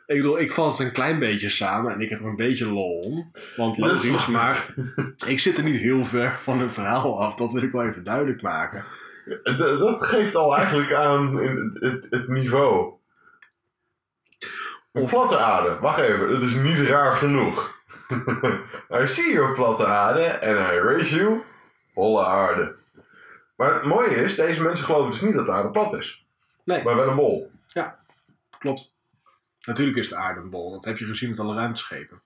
Ik 0.06 0.16
bedoel, 0.16 0.38
ik 0.38 0.52
val 0.52 0.70
het 0.70 0.78
een 0.78 0.92
klein 0.92 1.18
beetje 1.18 1.48
samen 1.48 1.92
en 1.92 2.00
ik 2.00 2.08
heb 2.08 2.20
er 2.20 2.26
een 2.26 2.36
beetje 2.36 2.66
lol 2.66 3.00
om. 3.00 3.30
Want 3.56 3.78
logisch, 3.78 4.26
maar 4.26 4.74
ik 5.26 5.40
zit 5.40 5.56
er 5.56 5.64
niet 5.64 5.80
heel 5.80 6.04
ver 6.04 6.40
van 6.40 6.60
een 6.60 6.72
verhaal 6.72 7.22
af. 7.22 7.34
Dat 7.34 7.52
wil 7.52 7.62
ik 7.62 7.72
wel 7.72 7.84
even 7.86 8.04
duidelijk 8.04 8.42
maken. 8.42 8.84
Dat 9.78 10.04
geeft 10.04 10.34
al 10.34 10.56
eigenlijk 10.56 10.92
aan 10.92 11.36
het, 11.74 12.06
het 12.10 12.28
niveau. 12.28 12.98
Een 14.92 15.03
Of- 15.03 15.11
platte 15.11 15.38
aarde. 15.38 15.79
Wacht 15.81 16.00
even, 16.00 16.31
dat 16.31 16.42
is 16.42 16.55
niet 16.55 16.79
raar 16.88 17.16
genoeg. 17.16 17.79
I 19.03 19.07
see 19.07 19.33
your 19.33 19.55
platte 19.55 19.87
aarde 19.87 20.24
en 20.24 20.57
I 20.57 20.79
raise 20.79 21.16
you 21.16 21.42
holle 21.94 22.24
aarde. 22.26 22.76
Maar 23.57 23.74
het 23.74 23.85
mooie 23.85 24.14
is, 24.14 24.35
deze 24.35 24.62
mensen 24.62 24.85
geloven 24.85 25.11
dus 25.11 25.20
niet 25.20 25.35
dat 25.35 25.46
de 25.46 25.53
aarde 25.53 25.70
plat 25.70 25.92
is. 25.92 26.26
Nee. 26.64 26.83
Maar 26.85 26.96
wel 26.96 27.09
een 27.09 27.16
bol. 27.16 27.50
Klopt. 28.59 28.96
Natuurlijk 29.61 29.98
is 29.98 30.09
de 30.09 30.16
aarde 30.16 30.40
een 30.40 30.50
bol. 30.50 30.70
Dat 30.70 30.85
heb 30.85 30.98
je 30.98 31.05
gezien 31.05 31.31
met 31.31 31.38
alle 31.38 31.55
ruimteschepen. 31.55 32.22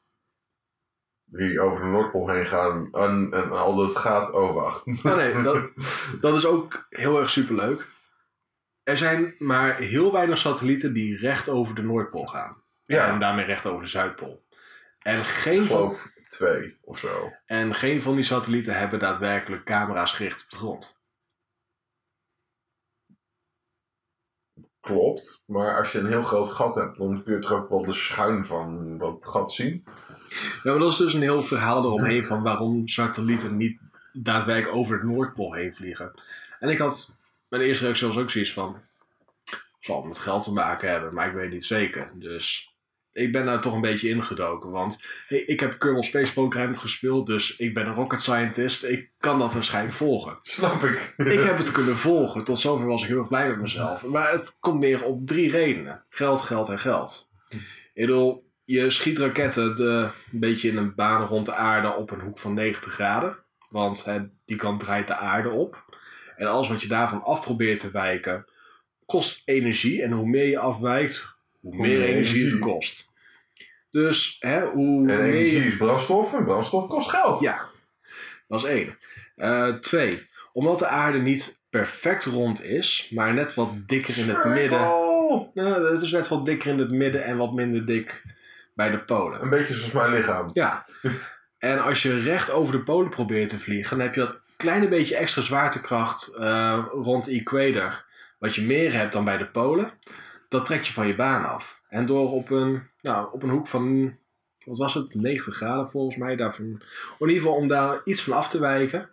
Die 1.25 1.61
over 1.61 1.81
de 1.81 1.87
Noordpool 1.87 2.29
heen 2.29 2.47
gaan 2.47 2.89
en, 2.93 3.29
en 3.33 3.51
al 3.51 3.75
dat 3.77 3.97
gaat, 3.97 4.33
oh 4.33 4.55
wacht. 4.55 4.87
Oh 4.87 5.15
nee, 5.15 5.43
dat, 5.43 5.69
dat 6.21 6.37
is 6.37 6.47
ook 6.47 6.87
heel 6.91 7.21
erg 7.21 7.31
superleuk. 7.31 7.87
Er 8.85 8.99
zijn 8.99 9.35
maar 9.39 9.77
heel 9.77 10.13
weinig 10.13 10.39
satellieten 10.39 10.93
die 10.93 11.17
recht 11.17 11.49
over 11.49 11.75
de 11.75 11.83
Noordpool 11.83 12.27
gaan. 12.27 12.57
Ja. 12.87 13.13
En 13.13 13.19
daarmee 13.19 13.45
recht 13.45 13.67
over 13.67 13.83
de 13.83 13.89
Zuidpool. 13.89 14.45
En 14.99 15.25
geen, 15.25 15.67
van, 15.67 15.77
geloof 15.77 16.13
twee 16.29 16.77
of 16.81 16.99
zo. 16.99 17.33
en 17.47 17.75
geen 17.75 18.03
van 18.03 18.15
die 18.15 18.25
satellieten 18.25 18.79
hebben 18.79 18.99
daadwerkelijk 18.99 19.65
camera's 19.65 20.13
gericht 20.13 20.43
op 20.45 20.51
de 20.51 20.57
grond. 20.57 21.03
Klopt, 24.81 25.43
maar 25.47 25.79
als 25.79 25.93
je 25.93 25.99
een 25.99 26.07
heel 26.07 26.23
groot 26.23 26.49
gat 26.49 26.75
hebt, 26.75 26.99
dan 26.99 27.23
kun 27.23 27.35
je 27.35 27.39
toch 27.39 27.53
ook 27.53 27.69
wel 27.69 27.85
de 27.85 27.93
schuin 27.93 28.45
van 28.45 28.99
dat 28.99 29.27
gat 29.27 29.53
zien. 29.53 29.85
Ja, 30.63 30.71
maar 30.71 30.79
dat 30.79 30.93
is 30.93 30.97
dus 30.97 31.15
een 31.15 31.23
heel 31.23 31.43
verhaal 31.43 31.85
eromheen 31.85 32.25
van 32.25 32.43
waarom 32.43 32.89
satellieten 32.89 33.57
niet 33.57 33.81
daadwerkelijk 34.13 34.77
over 34.77 34.99
de 34.99 35.07
Noordpool 35.07 35.53
heen 35.53 35.75
vliegen. 35.75 36.13
En 36.61 36.69
ik 36.69 36.79
had 36.79 37.17
mijn 37.55 37.67
eerste 37.67 37.85
reactie 37.85 38.07
was 38.07 38.17
ook 38.17 38.31
zoiets 38.31 38.53
van, 38.53 38.81
zal 39.81 39.97
het 39.97 40.07
met 40.07 40.19
geld 40.19 40.45
te 40.45 40.53
maken 40.53 40.91
hebben, 40.91 41.15
maar 41.15 41.29
ik 41.29 41.35
weet 41.35 41.51
niet 41.51 41.65
zeker. 41.65 42.11
Dus 42.15 42.75
ik 43.13 43.33
ben 43.33 43.45
daar 43.45 43.61
toch 43.61 43.75
een 43.75 43.81
beetje 43.81 44.09
ingedoken, 44.09 44.71
want 44.71 45.03
hey, 45.27 45.39
ik 45.39 45.61
heb 45.61 45.79
Kerbal 45.79 46.03
Space 46.03 46.33
Program 46.33 46.77
gespeeld, 46.77 47.27
dus 47.27 47.57
ik 47.57 47.75
ben 47.75 47.87
een 47.87 47.95
rocket 47.95 48.23
scientist, 48.23 48.85
ik 48.85 49.11
kan 49.19 49.39
dat 49.39 49.53
waarschijnlijk 49.53 49.95
volgen. 49.95 50.39
Snap 50.43 50.85
ik. 50.85 51.15
Ik 51.17 51.43
heb 51.43 51.59
het 51.59 51.73
kunnen 51.79 51.97
volgen, 51.97 52.45
tot 52.45 52.59
zover 52.59 52.87
was 52.87 53.03
ik 53.03 53.09
heel 53.09 53.19
erg 53.19 53.29
blij 53.29 53.49
met 53.49 53.61
mezelf. 53.61 54.05
Maar 54.05 54.33
het 54.33 54.57
komt 54.61 54.81
neer 54.81 55.05
op 55.05 55.27
drie 55.27 55.51
redenen. 55.51 56.05
Geld, 56.09 56.41
geld 56.41 56.69
en 56.69 56.79
geld. 56.79 57.31
Ik 57.95 58.07
bedoel, 58.07 58.51
je 58.65 58.91
schiet 58.91 59.19
raketten 59.19 59.77
de, 59.77 60.11
een 60.33 60.41
beetje 60.41 60.69
in 60.69 60.77
een 60.77 60.95
baan 60.95 61.27
rond 61.27 61.47
de 61.47 61.55
aarde 61.55 61.95
op 61.95 62.11
een 62.11 62.21
hoek 62.21 62.39
van 62.39 62.55
90 62.55 62.93
graden. 62.93 63.37
Want 63.69 64.05
hè, 64.05 64.21
die 64.45 64.57
kant 64.57 64.81
draait 64.81 65.07
de 65.07 65.17
aarde 65.17 65.51
op. 65.51 65.84
En 66.37 66.47
alles 66.47 66.69
wat 66.69 66.83
je 66.83 66.89
daarvan 66.89 67.23
af 67.23 67.41
probeert 67.41 67.81
te 67.81 67.91
wijken, 67.91 68.47
kost 69.07 69.43
energie. 69.45 70.03
En 70.03 70.13
hoe 70.13 70.27
meer 70.27 70.49
je 70.49 70.59
afwijkt, 70.59 71.29
hoe 71.61 71.77
meer 71.77 72.03
energie 72.03 72.51
het 72.51 72.59
kost. 72.59 73.13
Dus 73.91 74.37
hè, 74.41 74.65
hoe 74.65 74.99
En 74.99 75.05
meer 75.05 75.21
energie 75.21 75.67
is 75.67 75.77
brandstof 75.77 76.35
en 76.35 76.45
brandstof 76.45 76.89
kost 76.89 77.11
geld. 77.11 77.41
Ja, 77.41 77.69
dat 78.49 78.65
is 78.65 78.71
één. 78.71 78.99
Eh, 79.37 79.75
twee, 79.75 80.29
omdat 80.53 80.79
de 80.79 80.87
aarde 80.87 81.19
niet 81.19 81.61
perfect 81.71 82.25
rond 82.25 82.65
is, 82.65 83.11
maar 83.15 83.35
net 83.35 83.55
wat 83.55 83.71
dikker 83.87 84.19
in 84.19 84.29
het 84.29 84.45
midden. 84.45 84.81
Nou, 85.55 85.93
het 85.93 86.03
is 86.03 86.13
net 86.13 86.29
wat 86.29 86.47
dikker 86.47 86.71
in 86.71 86.79
het 86.79 86.91
midden 86.91 87.25
en 87.25 87.37
wat 87.37 87.53
minder 87.53 87.87
dik 87.87 88.23
bij 88.75 88.91
de 88.91 88.99
polen. 88.99 89.43
Een 89.43 89.49
beetje 89.49 89.75
zoals 89.75 89.93
mijn 89.93 90.11
lichaam. 90.11 90.51
Ja. 90.53 90.87
En 91.59 91.83
als 91.83 92.03
je 92.03 92.21
recht 92.21 92.51
over 92.51 92.73
de 92.73 92.83
polen 92.83 93.11
probeert 93.11 93.49
te 93.49 93.61
vliegen, 93.61 93.97
dan 93.97 94.07
heb 94.07 94.15
je 94.15 94.21
dat 94.21 94.43
kleine 94.57 94.89
beetje 94.89 95.17
extra 95.17 95.43
zwaartekracht 95.43 96.35
eh, 96.35 96.87
rond 96.93 97.25
de 97.25 97.33
equator, 97.33 98.05
wat 98.39 98.55
je 98.55 98.63
meer 98.63 98.93
hebt 98.93 99.13
dan 99.13 99.25
bij 99.25 99.37
de 99.39 99.47
polen. 99.47 99.93
Dat 100.49 100.67
trek 100.67 100.85
je 100.85 100.93
van 100.93 101.07
je 101.07 101.15
baan 101.15 101.45
af. 101.45 101.81
En 101.89 102.07
door 102.07 102.31
op 102.31 102.51
een, 102.51 102.83
nou, 103.01 103.33
op 103.33 103.43
een 103.43 103.51
hoek 103.51 103.67
van, 103.67 104.17
wat 104.65 104.79
was 104.79 104.95
het, 104.95 105.15
90 105.15 105.57
graden 105.57 105.91
volgens 105.91 106.17
mij, 106.17 106.37
daarvan, 106.37 106.65
in 107.19 107.29
ieder 107.29 107.43
geval 107.43 107.57
om 107.57 107.69
daar 107.69 108.01
iets 108.05 108.23
van 108.23 108.33
af 108.33 108.49
te 108.49 108.61
wijken, 108.61 109.11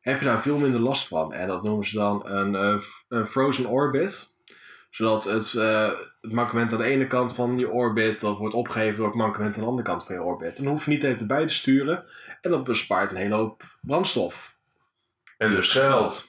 heb 0.00 0.18
je 0.18 0.24
daar 0.24 0.42
veel 0.42 0.58
minder 0.58 0.80
last 0.80 1.08
van. 1.08 1.32
En 1.32 1.48
dat 1.48 1.62
noemen 1.62 1.86
ze 1.86 1.96
dan 1.96 2.26
een, 2.26 2.54
eh, 2.54 2.82
een 3.08 3.26
frozen 3.26 3.66
orbit. 3.66 4.38
Zodat 4.90 5.24
het, 5.24 5.54
eh, 5.54 5.90
het 6.20 6.32
mankement 6.32 6.72
aan 6.72 6.78
de 6.78 6.84
ene 6.84 7.06
kant 7.06 7.34
van 7.34 7.58
je 7.58 7.70
orbit, 7.70 8.20
dat 8.20 8.38
wordt 8.38 8.54
opgegeven 8.54 8.96
door 8.96 9.06
het 9.06 9.16
mankement 9.16 9.54
aan 9.54 9.60
de 9.60 9.68
andere 9.68 9.88
kant 9.88 10.04
van 10.04 10.14
je 10.14 10.22
orbit. 10.22 10.56
En 10.56 10.64
dan 10.64 10.72
hoef 10.72 10.84
je 10.84 10.90
niet 10.90 11.02
even 11.02 11.26
bij 11.26 11.46
te 11.46 11.52
sturen. 11.52 12.04
En 12.40 12.50
dat 12.50 12.64
bespaart 12.64 13.10
een 13.10 13.16
hele 13.16 13.34
hoop 13.34 13.78
brandstof. 13.80 14.56
En 15.38 15.50
dus 15.50 15.70
geld. 15.70 16.28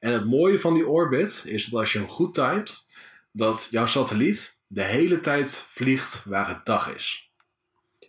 En 0.00 0.12
het 0.12 0.24
mooie 0.24 0.58
van 0.58 0.74
die 0.74 0.86
orbit 0.86 1.42
is 1.46 1.64
dat 1.64 1.80
als 1.80 1.92
je 1.92 1.98
hem 1.98 2.08
goed 2.08 2.34
timet, 2.34 2.86
dat 3.32 3.68
jouw 3.70 3.86
satelliet 3.86 4.60
de 4.66 4.82
hele 4.82 5.20
tijd 5.20 5.66
vliegt 5.68 6.24
waar 6.24 6.48
het 6.48 6.64
dag 6.64 6.94
is. 6.94 7.30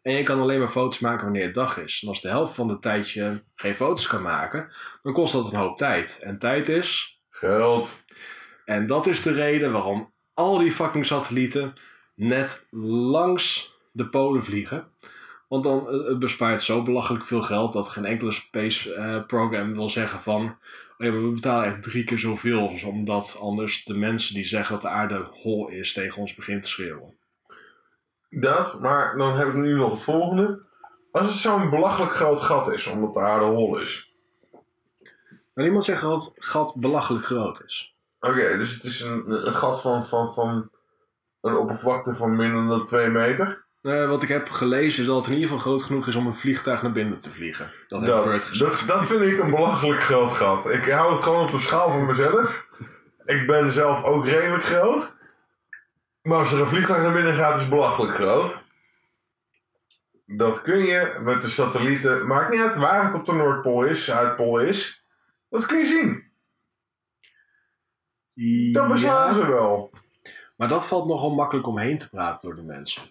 En 0.01 0.13
je 0.13 0.23
kan 0.23 0.39
alleen 0.39 0.59
maar 0.59 0.69
foto's 0.69 0.99
maken 0.99 1.23
wanneer 1.23 1.45
het 1.45 1.53
dag 1.53 1.77
is. 1.77 1.99
En 2.01 2.07
als 2.07 2.21
de 2.21 2.27
helft 2.27 2.55
van 2.55 2.67
de 2.67 2.80
tijd 2.80 3.11
je 3.11 3.43
geen 3.55 3.75
foto's 3.75 4.07
kan 4.07 4.21
maken, 4.21 4.71
dan 5.03 5.13
kost 5.13 5.34
dat 5.34 5.51
een 5.51 5.59
hoop 5.59 5.77
tijd. 5.77 6.19
En 6.23 6.39
tijd 6.39 6.69
is 6.69 7.19
Geld. 7.30 8.05
en 8.65 8.88
dat 8.88 9.07
is 9.07 9.21
de 9.21 9.32
reden 9.32 9.71
waarom 9.71 10.13
al 10.34 10.57
die 10.57 10.71
fucking 10.71 11.05
satellieten 11.05 11.73
net 12.15 12.65
langs 12.71 13.73
de 13.91 14.09
polen 14.09 14.45
vliegen. 14.45 14.88
Want 15.49 15.63
dan 15.63 15.89
eh, 15.89 16.07
het 16.07 16.19
bespaart 16.19 16.63
zo 16.63 16.83
belachelijk 16.83 17.25
veel 17.25 17.41
geld 17.41 17.73
dat 17.73 17.89
geen 17.89 18.05
enkele 18.05 18.31
space 18.31 18.93
eh, 18.93 19.25
program 19.25 19.73
wil 19.73 19.89
zeggen 19.89 20.21
van... 20.21 20.43
"Oh 20.45 21.07
we 21.07 21.31
betalen 21.33 21.65
echt 21.65 21.83
drie 21.83 22.03
keer 22.03 22.19
zoveel. 22.19 22.79
Omdat 22.85 23.37
anders 23.39 23.83
de 23.83 23.93
mensen 23.93 24.33
die 24.33 24.45
zeggen 24.45 24.73
dat 24.73 24.81
de 24.81 24.89
aarde 24.89 25.27
hol 25.31 25.69
is 25.69 25.93
tegen 25.93 26.21
ons 26.21 26.35
beginnen 26.35 26.63
te 26.63 26.69
schreeuwen. 26.69 27.17
Dat, 28.29 28.79
maar 28.81 29.17
dan 29.17 29.37
heb 29.37 29.47
ik 29.47 29.53
nu 29.53 29.75
nog 29.75 29.91
het 29.91 30.03
volgende. 30.03 30.61
Als 31.11 31.27
het 31.27 31.35
zo'n 31.35 31.69
belachelijk 31.69 32.15
groot 32.15 32.39
gat 32.39 32.71
is, 32.71 32.87
omdat 32.87 33.13
de 33.13 33.19
aarde 33.19 33.45
hol 33.45 33.77
is. 33.77 34.13
Maar 35.53 35.63
niemand 35.63 35.85
zegt 35.85 36.01
dat 36.01 36.23
het 36.23 36.45
gat 36.45 36.75
belachelijk 36.75 37.25
groot 37.25 37.63
is. 37.63 37.95
Oké, 38.19 38.57
dus 38.57 38.73
het 38.73 38.83
is 38.83 39.01
een, 39.01 39.47
een 39.47 39.53
gat 39.53 39.81
van, 39.81 40.07
van, 40.07 40.33
van 40.33 40.69
een 41.41 41.55
oppervlakte 41.55 42.15
van 42.15 42.35
minder 42.35 42.67
dan 42.67 42.83
2 42.83 43.09
meter. 43.09 43.65
Eh, 43.82 44.07
wat 44.07 44.23
ik 44.23 44.30
heb 44.30 44.49
gelezen 44.49 45.01
is 45.01 45.07
dat 45.07 45.15
het 45.15 45.25
in 45.25 45.34
ieder 45.34 45.49
geval 45.49 45.63
groot 45.63 45.84
genoeg 45.84 46.07
is 46.07 46.15
om 46.15 46.27
een 46.27 46.34
vliegtuig 46.36 46.82
naar 46.82 46.91
binnen 46.91 47.19
te 47.19 47.30
vliegen. 47.30 47.71
Dat 47.88 48.01
Dat, 48.05 48.49
dat, 48.57 48.84
dat 48.88 49.05
vind 49.05 49.21
ik 49.21 49.39
een 49.39 49.49
belachelijk 49.49 50.01
groot 50.01 50.32
gat. 50.32 50.69
Ik 50.69 50.84
hou 50.89 51.11
het 51.11 51.21
gewoon 51.21 51.45
op 51.45 51.51
de 51.51 51.59
schaal 51.59 51.91
van 51.91 52.05
mezelf. 52.05 52.67
Ik 53.25 53.47
ben 53.47 53.71
zelf 53.71 54.03
ook 54.03 54.25
redelijk 54.25 54.63
groot. 54.63 55.17
Maar 56.21 56.38
als 56.38 56.51
er 56.51 56.59
een 56.59 56.67
vliegtuig 56.67 57.01
naar 57.01 57.13
binnen 57.13 57.34
gaat, 57.34 57.55
is 57.55 57.61
het 57.61 57.69
belachelijk 57.69 58.15
groot. 58.15 58.63
Dat 60.25 60.61
kun 60.61 60.77
je 60.80 61.19
met 61.21 61.41
de 61.41 61.49
satellieten, 61.49 62.27
maakt 62.27 62.51
niet 62.51 62.61
uit 62.61 62.75
waar 62.75 63.05
het 63.05 63.13
op 63.15 63.25
de 63.25 63.34
Noordpool 63.34 63.84
is, 63.84 64.05
Zuidpool 64.05 64.59
is. 64.59 65.05
Dat 65.49 65.65
kun 65.65 65.77
je 65.77 65.86
zien. 65.86 66.27
Dat 68.73 68.88
beslaan 68.88 69.34
ze 69.34 69.47
wel. 69.47 69.91
Maar 70.55 70.67
dat 70.67 70.88
valt 70.88 71.07
nogal 71.07 71.36
makkelijk 71.36 71.67
omheen 71.67 71.97
te 71.97 72.09
praten 72.09 72.47
door 72.49 72.55
de 72.57 72.63
mensen. 72.65 73.03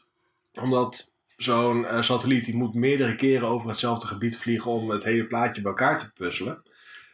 Omdat 0.54 1.12
zo'n 1.36 1.86
eh, 1.86 2.02
satelliet 2.02 2.44
die 2.44 2.56
moet 2.56 2.74
meerdere 2.74 3.14
keren 3.14 3.48
over 3.48 3.68
hetzelfde 3.68 4.06
gebied 4.06 4.38
vliegen 4.38 4.70
om 4.70 4.90
het 4.90 5.04
hele 5.04 5.24
plaatje 5.24 5.62
bij 5.62 5.70
elkaar 5.70 5.98
te 5.98 6.12
puzzelen. 6.12 6.62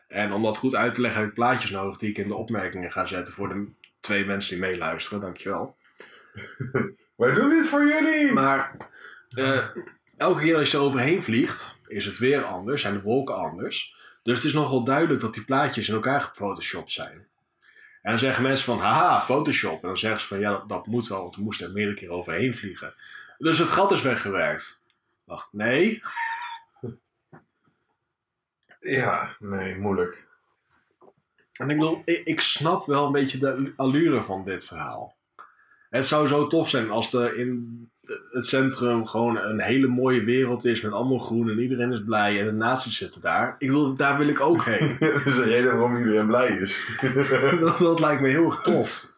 En 0.08 0.32
om 0.32 0.42
dat 0.42 0.56
goed 0.56 0.74
uit 0.74 0.94
te 0.94 1.00
leggen 1.00 1.20
heb 1.20 1.28
ik 1.28 1.34
plaatjes 1.34 1.70
nodig 1.70 1.98
die 1.98 2.10
ik 2.10 2.18
in 2.18 2.28
de 2.28 2.34
opmerkingen 2.34 2.92
ga 2.92 3.06
zetten 3.06 3.34
voor 3.34 3.48
de 3.48 3.66
twee 4.00 4.24
mensen 4.24 4.50
die 4.50 4.64
meeluisteren. 4.66 5.20
Dankjewel. 5.20 5.76
Wij 7.16 7.34
doen 7.34 7.50
dit 7.50 7.66
voor 7.66 7.86
jullie. 7.86 8.32
Maar 8.32 8.76
eh, 9.28 9.66
elke 10.16 10.40
keer 10.40 10.56
als 10.56 10.70
je 10.70 10.76
er 10.76 10.82
overheen 10.82 11.22
vliegt, 11.22 11.80
is 11.86 12.04
het 12.04 12.18
weer 12.18 12.44
anders, 12.44 12.82
zijn 12.82 12.94
de 12.94 13.02
wolken 13.02 13.36
anders. 13.36 13.96
Dus 14.22 14.36
het 14.36 14.44
is 14.44 14.52
nogal 14.52 14.84
duidelijk 14.84 15.20
dat 15.20 15.34
die 15.34 15.44
plaatjes 15.44 15.88
in 15.88 15.94
elkaar 15.94 16.20
gefotoshopt 16.20 16.92
zijn. 16.92 17.26
En 18.02 18.10
dan 18.10 18.18
zeggen 18.18 18.42
mensen 18.42 18.64
van, 18.64 18.78
haha, 18.78 19.20
Photoshop. 19.20 19.82
En 19.82 19.88
dan 19.88 19.98
zeggen 19.98 20.20
ze 20.20 20.26
van, 20.26 20.40
ja, 20.40 20.50
dat, 20.50 20.68
dat 20.68 20.86
moet 20.86 21.08
wel, 21.08 21.20
want 21.22 21.36
we 21.36 21.42
moesten 21.42 21.66
er 21.66 21.72
meerdere 21.72 21.96
keer 21.96 22.10
overheen 22.10 22.56
vliegen. 22.56 22.94
Dus 23.38 23.58
het 23.58 23.70
gat 23.70 23.90
is 23.90 24.02
weggewerkt. 24.02 24.82
Wacht, 25.24 25.52
nee. 25.52 26.02
Ja, 28.80 29.36
nee, 29.38 29.78
moeilijk. 29.78 30.26
En 31.52 31.70
ik 31.70 31.78
bedoel, 31.78 32.02
ik, 32.04 32.24
ik 32.24 32.40
snap 32.40 32.86
wel 32.86 33.06
een 33.06 33.12
beetje 33.12 33.38
de 33.38 33.72
allure 33.76 34.22
van 34.22 34.44
dit 34.44 34.66
verhaal. 34.66 35.16
Het 35.90 36.06
zou 36.06 36.26
zo 36.26 36.46
tof 36.46 36.68
zijn 36.68 36.90
als 36.90 37.12
er 37.12 37.36
in 37.36 37.82
het 38.30 38.46
centrum 38.46 39.06
gewoon 39.06 39.36
een 39.36 39.60
hele 39.60 39.86
mooie 39.86 40.24
wereld 40.24 40.64
is 40.64 40.80
met 40.80 40.92
allemaal 40.92 41.18
groen 41.18 41.50
en 41.50 41.58
iedereen 41.58 41.92
is 41.92 42.04
blij 42.04 42.40
en 42.40 42.46
de 42.46 42.52
nazi's 42.52 42.96
zitten 42.96 43.20
daar. 43.20 43.54
Ik 43.58 43.70
wil, 43.70 43.94
daar 43.94 44.18
wil 44.18 44.28
ik 44.28 44.40
ook 44.40 44.64
heen. 44.70 44.96
dat 45.00 45.26
is 45.26 45.36
een 45.36 45.42
reden 45.42 45.78
waarom 45.78 45.96
iedereen 45.96 46.26
blij 46.26 46.48
is. 46.48 46.98
dat, 47.60 47.78
dat 47.78 48.00
lijkt 48.00 48.22
me 48.22 48.28
heel 48.28 48.44
erg 48.44 48.60
tof. 48.60 49.08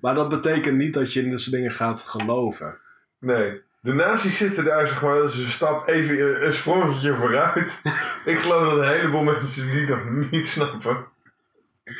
Maar 0.00 0.14
dat 0.14 0.28
betekent 0.28 0.76
niet 0.76 0.94
dat 0.94 1.12
je 1.12 1.22
in 1.22 1.30
deze 1.30 1.50
dingen 1.50 1.72
gaat 1.72 2.00
geloven. 2.00 2.78
Nee. 3.24 3.60
De 3.80 3.92
nazi's 3.94 4.36
zitten 4.36 4.64
daar, 4.64 4.88
zeg 4.88 5.02
maar, 5.02 5.18
dat 5.18 5.32
is 5.34 5.38
een 5.44 5.50
stap 5.50 5.88
even 5.88 6.18
een- 6.20 6.46
een 6.46 6.52
sprongetje 6.52 7.16
vooruit. 7.16 7.80
Ik 8.24 8.38
geloof 8.38 8.68
dat 8.68 8.78
een 8.78 8.88
heleboel 8.88 9.22
mensen 9.22 9.70
die 9.72 9.86
dat 9.86 10.04
niet 10.30 10.46
snappen. 10.46 11.06
Eh, 11.84 11.94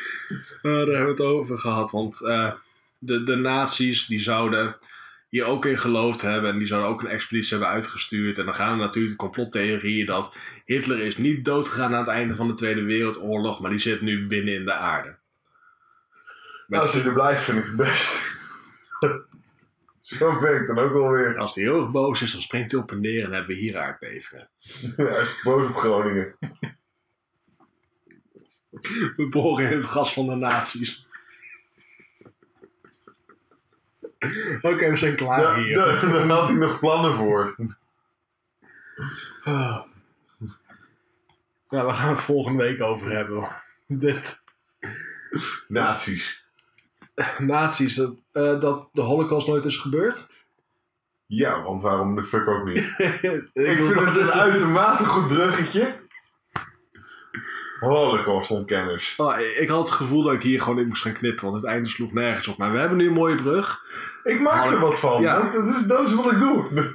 daar 0.61 0.73
hebben 0.77 1.03
we 1.03 1.09
het 1.09 1.19
over 1.21 1.57
gehad. 1.59 1.91
Want 1.91 2.21
eh, 2.25 2.51
de, 2.97 3.23
de 3.23 3.35
nazi's 3.35 4.05
die 4.07 4.19
zouden 4.21 4.75
hier 5.29 5.45
ook 5.45 5.65
in 5.65 5.77
geloofd 5.77 6.21
hebben. 6.21 6.49
En 6.51 6.57
die 6.57 6.67
zouden 6.67 6.89
ook 6.89 7.01
een 7.01 7.07
expeditie 7.09 7.51
hebben 7.57 7.73
uitgestuurd. 7.75 8.37
En 8.37 8.45
dan 8.45 8.55
gaan 8.55 8.71
er 8.71 8.77
natuurlijk 8.77 9.11
de 9.13 9.23
complottheorieën 9.23 10.05
dat 10.05 10.35
Hitler 10.65 10.99
is 10.99 11.17
niet 11.17 11.45
doodgegaan 11.45 11.93
aan 11.93 11.99
het 11.99 12.07
einde 12.07 12.35
van 12.35 12.47
de 12.47 12.53
Tweede 12.53 12.83
Wereldoorlog. 12.83 13.59
Maar 13.59 13.69
die 13.71 13.79
zit 13.79 14.01
nu 14.01 14.27
binnen 14.27 14.53
in 14.53 14.65
de 14.65 14.73
aarde. 14.73 15.15
Met- 16.67 16.79
Als 16.79 16.93
hij 16.93 17.03
er 17.05 17.13
blijft, 17.13 17.43
vind 17.43 17.57
ik 17.57 17.65
het 17.65 17.75
best. 17.75 18.13
Zo 20.05 20.39
ben 20.39 20.61
ik 20.61 20.67
dan 20.67 20.79
ook 20.79 20.93
alweer. 20.93 21.37
Als 21.37 21.55
hij 21.55 21.63
heel 21.63 21.81
erg 21.81 21.91
boos 21.91 22.21
is, 22.21 22.31
dan 22.31 22.41
springt 22.41 22.71
hij 22.71 22.81
op 22.81 22.91
en 22.91 23.01
neer 23.01 23.23
en 23.23 23.31
hebben 23.31 23.55
we 23.55 23.61
hier 23.61 23.77
aardbevingen. 23.77 24.49
Hij 24.95 25.21
is 25.21 25.41
boos 25.43 25.69
op 25.69 25.75
Groningen. 25.75 26.35
We 29.15 29.27
boren 29.29 29.69
in 29.69 29.77
het 29.77 29.85
gas 29.85 30.13
van 30.13 30.25
de 30.25 30.35
nazi's. 30.35 31.07
Oké, 34.61 34.89
we 34.89 34.95
zijn 34.95 35.15
klaar 35.15 35.57
hier. 35.57 35.75
daar, 35.75 36.01
daar 36.01 36.27
had 36.27 36.47
hij 36.47 36.57
nog 36.57 36.79
plannen 36.79 37.15
voor. 37.15 37.55
Ah. 39.43 39.83
Nou, 41.69 41.87
we 41.87 41.93
gaan 41.93 42.09
het 42.09 42.21
volgende 42.21 42.63
week 42.63 42.81
over 42.81 43.11
hebben. 43.11 43.47
Dit. 43.87 44.43
Nazi's. 45.67 46.44
Nazi's, 47.39 47.95
dat, 47.95 48.21
eh, 48.31 48.59
dat 48.59 48.89
de 48.91 49.01
holocaust 49.01 49.47
nooit 49.47 49.65
is 49.65 49.77
gebeurd? 49.77 50.29
Ja, 51.27 51.63
want 51.63 51.81
waarom 51.81 52.15
de 52.15 52.23
fuck 52.23 52.47
ook 52.47 52.67
niet? 52.67 52.77
ik 52.97 53.49
Ik 53.53 53.77
vind 53.77 53.99
het 53.99 54.17
een 54.17 54.31
uitermate 54.31 55.05
goed 55.05 55.27
bruggetje. 55.27 56.03
Holocaust-ontkenners. 57.79 59.13
Oh, 59.17 59.39
ik 59.39 59.69
had 59.69 59.85
het 59.85 59.93
gevoel 59.93 60.23
dat 60.23 60.33
ik 60.33 60.41
hier 60.41 60.61
gewoon 60.61 60.79
in 60.79 60.87
moest 60.87 61.01
gaan 61.01 61.13
knippen, 61.13 61.43
want 61.43 61.61
het 61.61 61.71
einde 61.71 61.89
sloeg 61.89 62.11
nergens 62.13 62.47
op. 62.47 62.57
Maar 62.57 62.71
we 62.71 62.77
hebben 62.77 62.97
nu 62.97 63.07
een 63.07 63.13
mooie 63.13 63.35
brug. 63.35 63.81
Ik 64.23 64.39
maak 64.39 64.71
er 64.71 64.79
wat 64.79 64.99
van. 64.99 65.21
Ja. 65.21 65.41
Dat, 65.41 65.53
dat, 65.53 65.75
is, 65.75 65.83
dat 65.83 66.07
is 66.07 66.13
wat 66.13 66.31
ik 66.31 66.39
doe. 66.39 66.63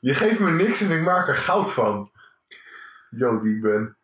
Je 0.00 0.14
geeft 0.14 0.38
me 0.38 0.50
niks 0.50 0.80
en 0.80 0.90
ik 0.90 1.02
maak 1.02 1.28
er 1.28 1.36
goud 1.36 1.72
van. 1.72 2.10
Yo, 3.10 3.40
die 3.40 3.54
ik 3.56 3.62
ben. 3.62 3.96